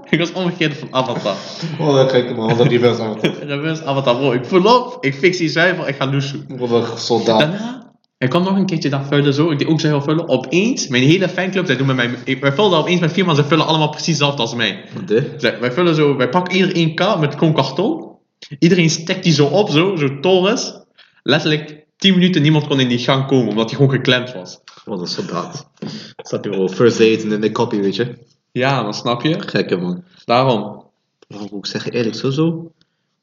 Ik 0.08 0.18
was 0.18 0.32
omgekeerde 0.32 0.74
van 0.74 0.88
avatar. 0.90 1.36
Wat 1.78 1.96
een 1.96 2.08
gekke 2.08 2.34
man, 2.34 2.60
een 2.60 2.68
reverse 2.68 3.02
avatar. 3.02 3.34
Reverse 3.46 3.84
avatar, 3.84 4.16
bro. 4.16 4.32
Ik 4.32 4.44
voel 4.44 4.64
op, 4.64 5.04
ik 5.04 5.14
fix 5.14 5.38
die 5.38 5.48
zuiver, 5.48 5.88
ik 5.88 5.96
ga 5.96 6.10
loesoe. 6.10 6.40
Wat 6.48 6.70
een 6.70 6.98
soldaat. 6.98 7.38
Daarna, 7.38 7.91
ik 8.22 8.30
kwam 8.30 8.42
nog 8.44 8.56
een 8.56 8.66
keertje 8.66 8.88
daar 8.90 9.06
vullen 9.06 9.34
zo, 9.34 9.50
ik 9.50 9.58
deed 9.58 9.68
ook 9.68 9.80
zuiver 9.80 10.02
vullen. 10.02 10.28
Opeens, 10.28 10.88
mijn 10.88 11.02
hele 11.02 11.28
fanclub, 11.28 11.66
zij 11.66 11.76
doen 11.76 11.86
met 11.86 11.96
mij, 11.96 12.10
ik, 12.24 12.40
wij 12.40 12.52
vullen 12.52 12.78
opeens 12.78 13.00
met 13.00 13.12
vier 13.12 13.24
man, 13.24 13.36
ze 13.36 13.44
vullen 13.44 13.66
allemaal 13.66 13.88
precies 13.88 14.06
hetzelfde 14.06 14.42
als 14.42 14.54
mij. 14.54 14.84
Zij- 15.36 15.60
wij 15.60 15.72
vullen 15.72 15.94
zo, 15.94 16.16
wij 16.16 16.28
pakken 16.28 16.54
ieder 16.56 16.74
één 16.74 16.94
k 16.94 17.18
met 17.20 17.34
gewoon 17.38 17.54
karton. 17.54 18.10
Iedereen 18.58 18.90
stekt 18.90 19.22
die 19.22 19.32
zo 19.32 19.46
op, 19.46 19.70
zo, 19.70 19.96
zo 19.96 20.20
torens. 20.20 20.80
Letterlijk 21.22 21.84
10 21.96 22.14
minuten, 22.14 22.42
niemand 22.42 22.66
kon 22.66 22.80
in 22.80 22.88
die 22.88 22.98
gang 22.98 23.26
komen, 23.26 23.48
omdat 23.48 23.70
hij 23.70 23.78
gewoon 23.78 23.94
geklemd 23.94 24.32
was. 24.32 24.60
Wat 24.84 25.00
een 25.00 25.06
soldaat. 25.06 25.68
Snap 26.16 26.44
je 26.44 26.50
wel, 26.50 26.68
first 26.68 26.98
date 26.98 27.22
en 27.22 27.28
dan 27.28 27.40
de 27.40 27.52
copy, 27.52 27.80
weet 27.80 27.96
je. 27.96 28.14
Ja, 28.52 28.82
dan 28.82 28.94
snap 28.94 29.22
je. 29.22 29.40
Gekke 29.40 29.76
man. 29.76 30.04
Daarom. 30.24 30.84
Moet 31.28 31.52
ik 31.52 31.66
zeggen, 31.66 31.92
eerlijk, 31.92 32.14
sowieso. 32.16 32.72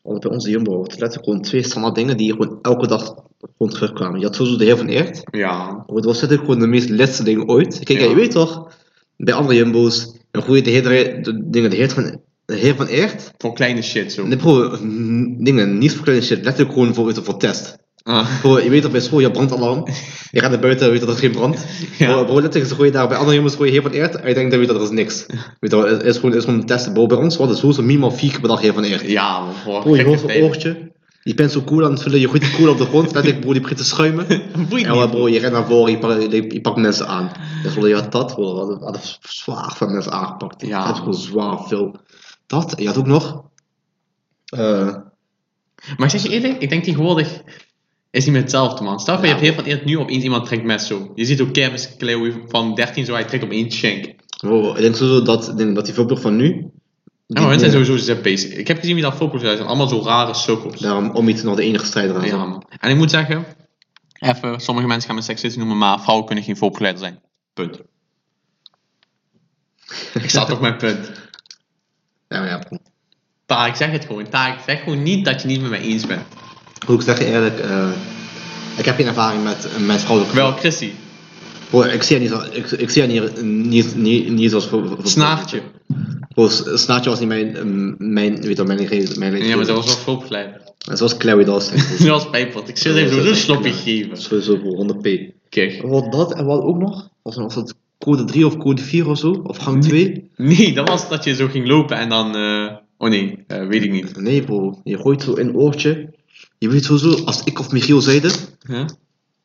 Want 0.01 0.19
bij 0.19 0.31
onze 0.31 0.49
Jumbo, 0.49 0.81
het 0.81 0.91
letterlijk 0.91 1.23
gewoon 1.23 1.41
twee 1.41 1.63
standaard 1.63 1.95
dingen 1.95 2.17
die 2.17 2.31
gewoon 2.31 2.59
elke 2.61 2.87
dag 2.87 3.15
gewoon 3.59 3.73
terugkwamen. 3.73 4.19
Je 4.19 4.25
had 4.25 4.35
sowieso 4.35 4.57
de 4.57 4.65
heer 4.65 4.77
van 4.77 4.87
Eert. 4.87 5.21
Ja. 5.31 5.83
Het 5.85 6.05
was 6.05 6.19
letterlijk 6.19 6.41
gewoon 6.41 6.59
de 6.59 6.67
meest 6.67 6.89
laatste 6.89 7.23
dingen 7.23 7.47
ooit. 7.49 7.79
Kijk, 7.83 7.99
Ja. 7.99 8.09
je 8.09 8.15
weet 8.15 8.31
toch, 8.31 8.71
bij 9.17 9.33
andere 9.33 9.55
Jumbo's, 9.55 10.15
gooi 10.31 10.57
je 10.57 10.63
de 10.63 10.69
heer, 10.89 11.23
de, 11.23 11.41
dingen, 11.49 11.69
de 11.69 11.75
heer 11.75 11.89
van, 11.89 12.19
de 12.45 12.55
heer 12.55 12.75
van 12.75 12.85
Eert. 12.85 13.31
Voor 13.37 13.53
kleine 13.53 13.81
shit 13.81 14.13
zo. 14.13 14.25
Nee, 14.27 14.37
bro, 14.37 14.69
dingen, 15.43 15.77
niet 15.77 15.93
voor 15.93 16.03
kleine 16.03 16.25
shit, 16.25 16.43
letterlijk 16.43 16.73
gewoon 16.73 16.93
voor, 16.93 17.13
voor 17.23 17.37
test. 17.37 17.77
Ah. 18.03 18.39
Bro, 18.41 18.59
je 18.59 18.69
weet 18.69 18.81
toch 18.81 18.91
bij 18.91 19.01
school, 19.01 19.19
je 19.19 19.31
brandalarm. 19.31 19.87
Je 20.31 20.39
gaat 20.39 20.51
naar 20.51 20.59
buiten, 20.59 20.91
weet 20.91 20.99
dat 20.99 21.09
er 21.09 21.15
geen 21.15 21.31
brand. 21.31 21.65
Ja. 21.97 22.11
Bro, 22.13 22.25
bro, 22.25 22.41
letterlijk, 22.41 22.69
ze 22.71 22.75
gooien 22.75 22.93
daar 22.93 23.07
bij 23.07 23.17
andere 23.17 23.35
jongens 23.35 23.55
gooi 23.55 23.71
je 23.71 23.73
heer 23.73 23.89
van 23.89 23.91
Eert. 23.91 24.15
En 24.15 24.27
je 24.27 24.33
denkt, 24.33 24.49
dan 24.49 24.59
weet 24.59 24.67
dat 24.69 24.77
er 24.77 24.83
is 24.83 24.89
niks. 24.89 25.25
Weet 25.59 25.71
je 25.71 25.77
het 25.77 26.03
is 26.03 26.15
gewoon, 26.17 26.35
is 26.35 26.43
gewoon 26.43 26.65
testen. 26.65 26.93
Bro, 26.93 27.05
bij 27.05 27.17
ons 27.17 27.37
was 27.37 27.49
het 27.49 27.57
sowieso 27.57 27.81
minimaal 27.81 28.11
vier 28.11 28.29
keer 28.29 28.39
per 28.39 28.49
dag 28.49 28.61
heer 28.61 28.73
van 28.73 28.83
Eert. 28.83 29.01
Ja, 29.01 29.39
man. 29.65 29.81
Bro, 29.81 29.95
je 29.95 30.03
hoort 30.03 30.25
tijden. 30.25 30.43
oortje. 30.47 30.91
Je 31.21 31.33
bent 31.33 31.51
zo 31.51 31.61
cool 31.61 31.85
aan 31.85 31.91
het 31.91 32.01
vullen, 32.01 32.19
je 32.19 32.27
gooit 32.27 32.41
die 32.41 32.51
cool 32.51 32.69
op 32.69 32.77
de 32.77 32.85
grond. 32.85 33.11
Letterlijk, 33.11 33.39
bro, 33.43 33.51
die 33.51 33.61
begint 33.61 33.79
te 33.79 33.85
schuimen. 33.85 34.27
Boeit 34.69 34.85
En 34.85 34.91
niet. 34.91 34.99
wat, 34.99 35.11
bro, 35.11 35.29
je 35.29 35.39
rent 35.39 35.53
naar 35.53 35.65
voren, 35.65 35.91
je 35.91 35.97
pakt, 35.99 36.31
je, 36.31 36.53
je 36.53 36.61
pakt 36.61 36.77
mensen 36.77 37.07
aan. 37.07 37.31
Dus 37.63 37.73
je 37.73 37.93
had 37.93 38.11
dat, 38.11 38.35
we 38.35 38.43
hadden, 38.43 38.99
zwaar 39.21 39.73
veel 39.75 39.87
mensen 39.87 40.11
aangepakt. 40.11 40.65
Ja. 40.65 40.85
Had 40.85 40.97
gewoon 40.97 41.13
zwaar 41.13 41.63
veel. 41.67 41.95
Dat, 42.47 42.73
en 42.73 42.81
je 42.81 42.87
had 42.87 42.97
ook 42.97 43.07
nog... 43.07 43.43
eh 44.45 44.95
Maar 45.97 46.05
ik 46.05 46.09
zeg 46.09 46.23
je 46.23 46.29
eerlijk, 46.29 46.61
ik 46.61 46.69
denk 46.69 46.83
tegenwoordig, 46.83 47.41
is 48.11 48.23
niet 48.23 48.33
meer 48.33 48.41
hetzelfde, 48.41 48.83
man. 48.83 48.99
Stel 48.99 49.21
je 49.21 49.27
hebt 49.27 49.41
heel 49.41 49.53
van 49.53 49.63
eerst 49.63 49.85
nu 49.85 49.97
opeens 49.97 50.23
iemand 50.23 50.45
trekt 50.45 50.63
mes 50.63 50.87
zo. 50.87 51.11
Je 51.15 51.25
ziet 51.25 51.41
ook 51.41 51.53
Kermis 51.53 51.95
Cleo 51.97 52.31
van 52.47 52.75
13 52.75 53.05
zo, 53.05 53.13
hij 53.13 53.23
trekt 53.23 53.43
opeens 53.43 53.75
shank. 53.75 54.13
Bro, 54.37 54.69
ik 54.75 54.81
denk 54.81 54.95
sowieso 54.95 55.21
dat, 55.21 55.53
denk 55.57 55.75
dat 55.75 55.85
die 55.85 55.93
filmploeg 55.93 56.21
van 56.21 56.35
nu... 56.35 56.71
Ja, 57.33 57.41
maar 57.41 57.49
hun 57.49 57.59
zijn 57.59 57.85
sowieso 57.85 58.15
bezig. 58.21 58.51
Ik 58.53 58.67
heb 58.67 58.79
gezien 58.79 58.93
wie 58.93 59.03
dat 59.03 59.13
focus 59.13 59.41
zijn. 59.41 59.61
allemaal 59.61 59.87
zo 59.87 60.01
rare 60.03 60.33
sukkels. 60.33 60.79
Daarom 60.79 61.09
om 61.09 61.27
iets 61.27 61.41
nog 61.41 61.55
de 61.55 61.63
enige 61.63 61.85
strijder 61.85 62.15
aan 62.15 62.21
te 62.21 62.27
Ja, 62.27 62.35
zijn. 62.37 62.49
man. 62.49 62.63
En 62.79 62.89
ik 62.89 62.95
moet 62.95 63.09
zeggen, 63.09 63.45
even, 64.19 64.59
sommige 64.59 64.87
mensen 64.87 65.07
gaan 65.07 65.15
me 65.15 65.21
seksist 65.21 65.57
noemen, 65.57 65.77
maar 65.77 66.01
vrouwen 66.01 66.25
kunnen 66.25 66.43
geen 66.43 66.57
voorbegeleider 66.57 67.01
zijn. 67.01 67.19
Punt. 67.53 67.79
ik 70.23 70.29
sta 70.29 70.45
toch 70.45 70.61
mijn 70.61 70.77
punt. 70.77 71.11
Ja, 72.27 72.39
maar 72.39 72.47
ja. 72.47 72.63
Ta, 73.45 73.65
ik 73.67 73.75
zeg 73.75 73.91
het 73.91 74.05
gewoon. 74.05 74.29
Ta, 74.29 74.53
ik 74.53 74.59
zeg 74.65 74.83
gewoon 74.83 75.03
niet 75.03 75.25
dat 75.25 75.41
je 75.41 75.47
niet 75.47 75.61
met 75.61 75.69
mij 75.69 75.81
eens 75.81 76.05
bent. 76.05 76.21
Hoe 76.85 76.95
ik 76.95 77.01
zeg 77.01 77.17
je 77.17 77.25
eerlijk, 77.25 77.59
eh, 77.59 77.89
ik 78.77 78.85
heb 78.85 78.95
geen 78.95 79.07
ervaring 79.07 79.43
met, 79.43 79.67
met 79.85 80.01
vrouwelijke 80.01 80.35
Wel, 80.35 80.51
Chrissy. 80.51 80.91
Bro, 81.69 81.81
ik 81.81 82.03
zie 82.03 82.29
haar 82.29 82.39
niet, 82.47 82.55
ik, 82.55 82.71
ik 82.71 82.89
zie 82.89 83.01
haar 83.01 83.11
niet, 83.11 83.41
niet, 83.41 83.95
niet, 83.95 84.29
niet 84.29 84.51
voor- 84.51 84.97
Snaartje. 85.03 85.61
Bro, 86.33 86.47
S- 86.49 86.63
Snaartje 86.83 87.09
was 87.09 87.19
niet 87.19 87.27
mijn, 87.27 87.55
ehm, 87.55 88.13
mijn, 88.13 88.41
weet 88.41 88.57
je 88.57 88.63
mijn, 88.63 88.87
mijn, 88.89 89.17
mijn 89.31 89.45
Ja, 89.45 89.55
maar 89.55 89.65
dat 89.65 89.75
was 89.75 89.85
wel 89.85 89.95
voorbegeleider. 89.95 90.61
Het 90.87 90.99
was 90.99 91.15
Chloe 91.17 91.43
Dawson. 91.43 91.77
Dat 91.97 92.07
was 92.07 92.29
pijpot. 92.29 92.69
Ik 92.69 92.77
Ja, 92.77 92.93
even 92.93 93.25
dat 93.25 93.35
sloppy 93.35 93.67
echt, 93.67 93.79
geven. 93.79 94.17
Sowieso 94.17 94.57
voor 94.63 94.85
100p. 94.95 95.33
Kijk. 95.49 95.81
Wat 95.81 96.11
dat 96.11 96.33
en 96.33 96.45
wat 96.45 96.61
ook 96.61 96.77
nog? 96.77 97.09
Was, 97.21 97.35
was 97.35 97.53
dat 97.55 97.75
code 97.97 98.23
3 98.23 98.45
of 98.45 98.57
code 98.57 98.81
4 98.81 99.07
of 99.09 99.17
zo? 99.17 99.31
Of 99.43 99.57
gang 99.57 99.83
2? 99.83 100.29
Nee, 100.35 100.73
dat 100.73 100.87
was 100.89 101.09
dat 101.09 101.23
je 101.23 101.35
zo 101.35 101.47
ging 101.47 101.67
lopen 101.67 101.97
en 101.97 102.09
dan... 102.09 102.35
eh, 102.35 102.75
Oh 102.97 103.09
nee, 103.09 103.43
eh, 103.47 103.67
weet 103.67 103.83
ik 103.83 103.91
niet. 103.91 104.19
Nee 104.19 104.43
bro, 104.43 104.79
je 104.83 104.97
gooit 104.97 105.21
zo 105.21 105.33
in 105.33 105.47
een 105.47 105.55
oortje. 105.55 106.09
Je 106.57 106.69
weet 106.69 106.83
sowieso, 106.83 107.23
als 107.23 107.41
ik 107.43 107.59
of 107.59 107.71
Michiel 107.71 108.01
zeiden, 108.01 108.31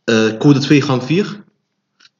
eh, 0.05 0.36
code 0.38 0.59
2 0.59 0.82
gang 0.82 1.03
4. 1.03 1.45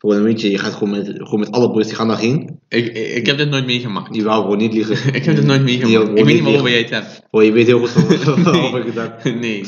Weet 0.05 0.41
je, 0.41 0.59
gaat 0.59 0.73
gewoon 0.73 0.91
met, 0.91 1.07
gewoon 1.17 1.41
met 1.41 1.51
alle 1.51 1.71
boys, 1.71 1.87
die 1.87 1.97
gaan 1.97 2.09
daarheen. 2.09 2.59
Ik, 2.69 2.87
ik, 2.87 3.15
ik 3.15 3.27
heb 3.27 3.37
dit 3.37 3.49
nooit 3.49 3.67
meegemaakt. 3.67 4.13
Die 4.13 4.25
wou 4.25 4.43
gewoon 4.43 4.59
niet 4.59 4.73
liegen. 4.73 4.97
Ik 5.15 5.25
heb 5.25 5.37
dit 5.37 5.45
nooit 5.45 5.63
meegemaakt. 5.63 6.19
Ik 6.19 6.25
weet 6.25 6.35
niet 6.35 6.43
waarover 6.43 6.71
jij 6.71 6.79
het 6.79 6.91
hebt. 6.91 7.23
Bro, 7.31 7.43
je 7.43 7.53
weet 7.53 7.67
heel 7.67 7.79
goed 7.79 7.91
van 7.91 8.75
ik 8.77 8.85
gedaan. 8.87 9.13
Nee. 9.41 9.65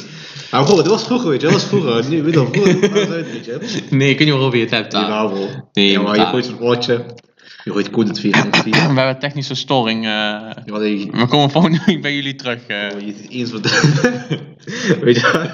Maar 0.51 0.65
bro, 0.65 0.77
dat 0.77 0.87
was 0.87 1.05
vroeger, 1.05 1.31
weet 1.31 1.41
je, 1.41 1.47
dat 1.47 1.57
was 1.57 1.65
vroeger. 1.65 2.09
Nu, 2.09 2.23
weet 2.23 2.35
je 2.35 2.41
wel, 2.41 2.49
vroeger 2.53 2.91
was 2.91 3.17
het, 3.17 3.33
weet 3.33 3.45
je. 3.45 3.59
Nee, 3.91 4.11
ik 4.11 4.19
weet 4.19 4.27
niet 4.27 4.37
waarover 4.37 4.59
je 4.59 4.65
het 4.65 4.75
hebt. 4.75 4.91
Die 4.91 5.01
wou. 5.01 5.39
Nee, 5.73 5.91
ja, 5.91 6.01
maar 6.01 6.17
je 6.17 6.27
gooit 6.27 6.45
zo'n 6.45 6.61
oortje. 6.61 7.05
Je 7.67 7.73
gooit 7.73 7.91
code 7.91 8.11
2 8.11 8.33
gang 8.35 8.57
4. 8.57 8.73
We 8.73 8.79
hebben 8.79 9.19
technische 9.19 9.55
storing. 9.55 10.05
eh. 10.05 10.11
Ja, 10.11 10.79
je, 10.83 11.09
we 11.11 11.27
komen 11.27 11.51
volgende 11.51 11.81
week 11.87 12.03
bij 12.03 12.15
jullie 12.15 12.35
terug. 12.35 12.67
eh. 12.67 12.89
bro, 12.89 12.99
je 12.99 13.15
ziet 13.21 13.31
eens 13.31 13.51
wat... 13.53 13.61
weet 15.03 15.17
je 15.17 15.51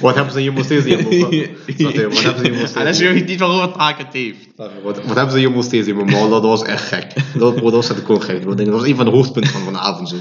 Wat 0.00 0.14
hebben 0.14 0.32
ze 0.32 0.40
hier 0.40 0.52
nog 0.52 0.64
steeds 0.64 0.84
in? 0.84 0.96
Wat 0.96 1.92
hebben 1.92 2.16
ze 2.16 2.40
hier 2.42 2.50
nog 2.50 2.70
En 2.74 2.94
zie 2.94 3.08
je 3.08 3.24
niet 3.24 3.38
waarover 3.38 3.66
het 3.66 3.76
het 3.98 4.12
heeft. 4.12 4.48
Wat, 4.56 4.96
hebben 5.16 5.30
ze 5.30 5.38
in 5.86 5.96
mijn 5.96 6.10
mouw? 6.10 6.28
Dat 6.28 6.42
was 6.42 6.62
echt 6.62 6.82
gek. 6.82 7.12
Dat, 7.38 7.58
dat 7.58 7.72
was 7.72 7.90
echt 7.90 8.04
gewoon 8.04 8.22
gek. 8.22 8.44
Dat 8.56 8.66
was 8.68 8.86
een 8.86 8.96
van 8.96 9.04
de 9.04 9.10
hoogtepunten 9.10 9.52
van, 9.52 9.62
van 9.62 9.72
de 9.72 9.78
avond 9.78 10.08
zo. 10.08 10.16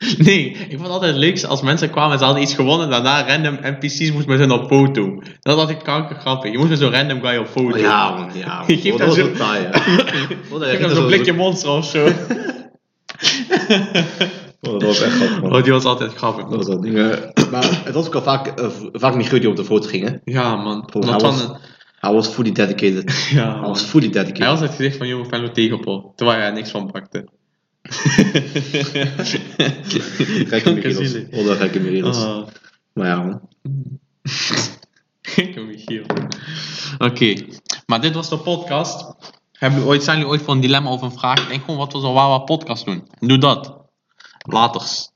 Nee, 0.18 0.50
ik 0.50 0.68
vond 0.70 0.82
het 0.82 0.90
altijd 0.90 1.10
het 1.12 1.20
leukste 1.20 1.46
als 1.46 1.62
mensen 1.62 1.90
kwamen 1.90 2.12
en 2.12 2.18
ze 2.18 2.24
hadden 2.24 2.42
iets 2.42 2.54
gewonnen 2.54 2.84
en 2.86 3.02
daarna 3.02 3.26
random 3.26 3.58
NPC's 3.62 4.12
moest 4.12 4.26
met 4.26 4.38
hun 4.38 4.50
op 4.50 4.66
foto. 4.68 5.22
Dat 5.40 5.58
had 5.58 5.70
ik 5.70 5.78
kanker 5.78 6.16
grappig. 6.16 6.50
Je 6.52 6.58
moest 6.58 6.70
met 6.70 6.78
zo'n 6.78 6.90
random 6.92 7.20
guy 7.20 7.36
op 7.36 7.46
foto. 7.46 7.78
Ja 7.78 8.10
man, 8.10 8.30
ja 8.34 8.56
man. 8.58 8.64
Je 8.66 8.76
geeft 8.78 8.98
hem 8.98 9.10
zo 9.12 9.14
zo'n 10.88 10.94
zo- 10.94 11.06
blikje 11.06 11.32
monster 11.32 11.70
of 11.70 11.84
zo. 11.84 12.08
Bro, 14.60 14.72
Dat 14.78 14.82
was 14.82 15.00
echt 15.00 15.14
grappig 15.14 15.40
man. 15.40 15.54
Oh, 15.56 15.62
die 15.62 15.72
was 15.72 15.84
altijd 15.84 16.14
grappig. 16.14 16.44
Dat 16.44 16.56
was 16.56 16.66
dat 16.66 16.82
ding. 16.82 16.94
Maar 17.50 17.80
het 17.84 17.94
was 17.94 18.06
ook 18.06 18.14
al 18.14 18.22
vaak, 18.22 18.46
eh, 18.46 18.66
vaak 18.92 19.14
Michiel 19.14 19.40
die 19.40 19.48
op 19.48 19.56
de 19.56 19.64
foto 19.64 19.88
ging 19.88 20.08
hè. 20.08 20.14
Ja, 20.32 20.56
man. 20.56 20.84
Bro, 20.84 21.00
hij, 21.00 21.18
was, 21.18 21.46
hij 22.00 22.12
was 22.12 22.28
fully 22.28 22.52
dedicated. 22.52 23.28
ja, 23.30 23.58
Hij 23.60 23.68
was 23.68 23.82
fully 23.82 24.04
Hij 24.12 24.22
dedicated. 24.24 24.46
was 24.60 24.60
het 24.68 24.76
gezicht 24.76 24.96
van 24.96 25.06
jonge 25.08 25.24
Venlo 25.24 25.50
tegenpol, 25.50 26.12
terwijl 26.16 26.38
hij 26.38 26.46
er 26.48 26.52
niks 26.54 26.70
van 26.70 26.90
bakte. 26.92 27.28
Gekke 30.50 30.74
Michiel. 30.74 31.26
Oh, 31.30 31.46
dat 31.46 31.56
gekke 31.56 31.80
Michiel. 31.80 32.12
Ah. 32.12 32.46
Maar 32.92 33.06
ja 33.06 33.22
man. 33.22 33.48
Gekke 35.22 35.60
Michiel. 35.60 36.04
Oké, 36.98 37.34
maar 37.86 38.00
dit 38.00 38.14
was 38.14 38.28
de 38.28 38.38
podcast. 38.38 39.14
Hebben 39.52 39.78
jullie 39.78 39.94
ooit, 39.94 40.02
zijn 40.02 40.16
jullie 40.16 40.32
ooit 40.32 40.42
voor 40.42 40.54
een 40.54 40.60
dilemma 40.60 40.90
of 40.90 41.02
een 41.02 41.12
vraag? 41.12 41.48
Denk 41.48 41.60
gewoon 41.60 41.76
wat 41.76 41.92
we 41.92 42.00
zo 42.00 42.12
waar 42.12 42.44
podcast 42.44 42.84
doen. 42.84 43.08
Doe 43.18 43.38
dat. 43.38 43.80
Laters. 44.38 45.10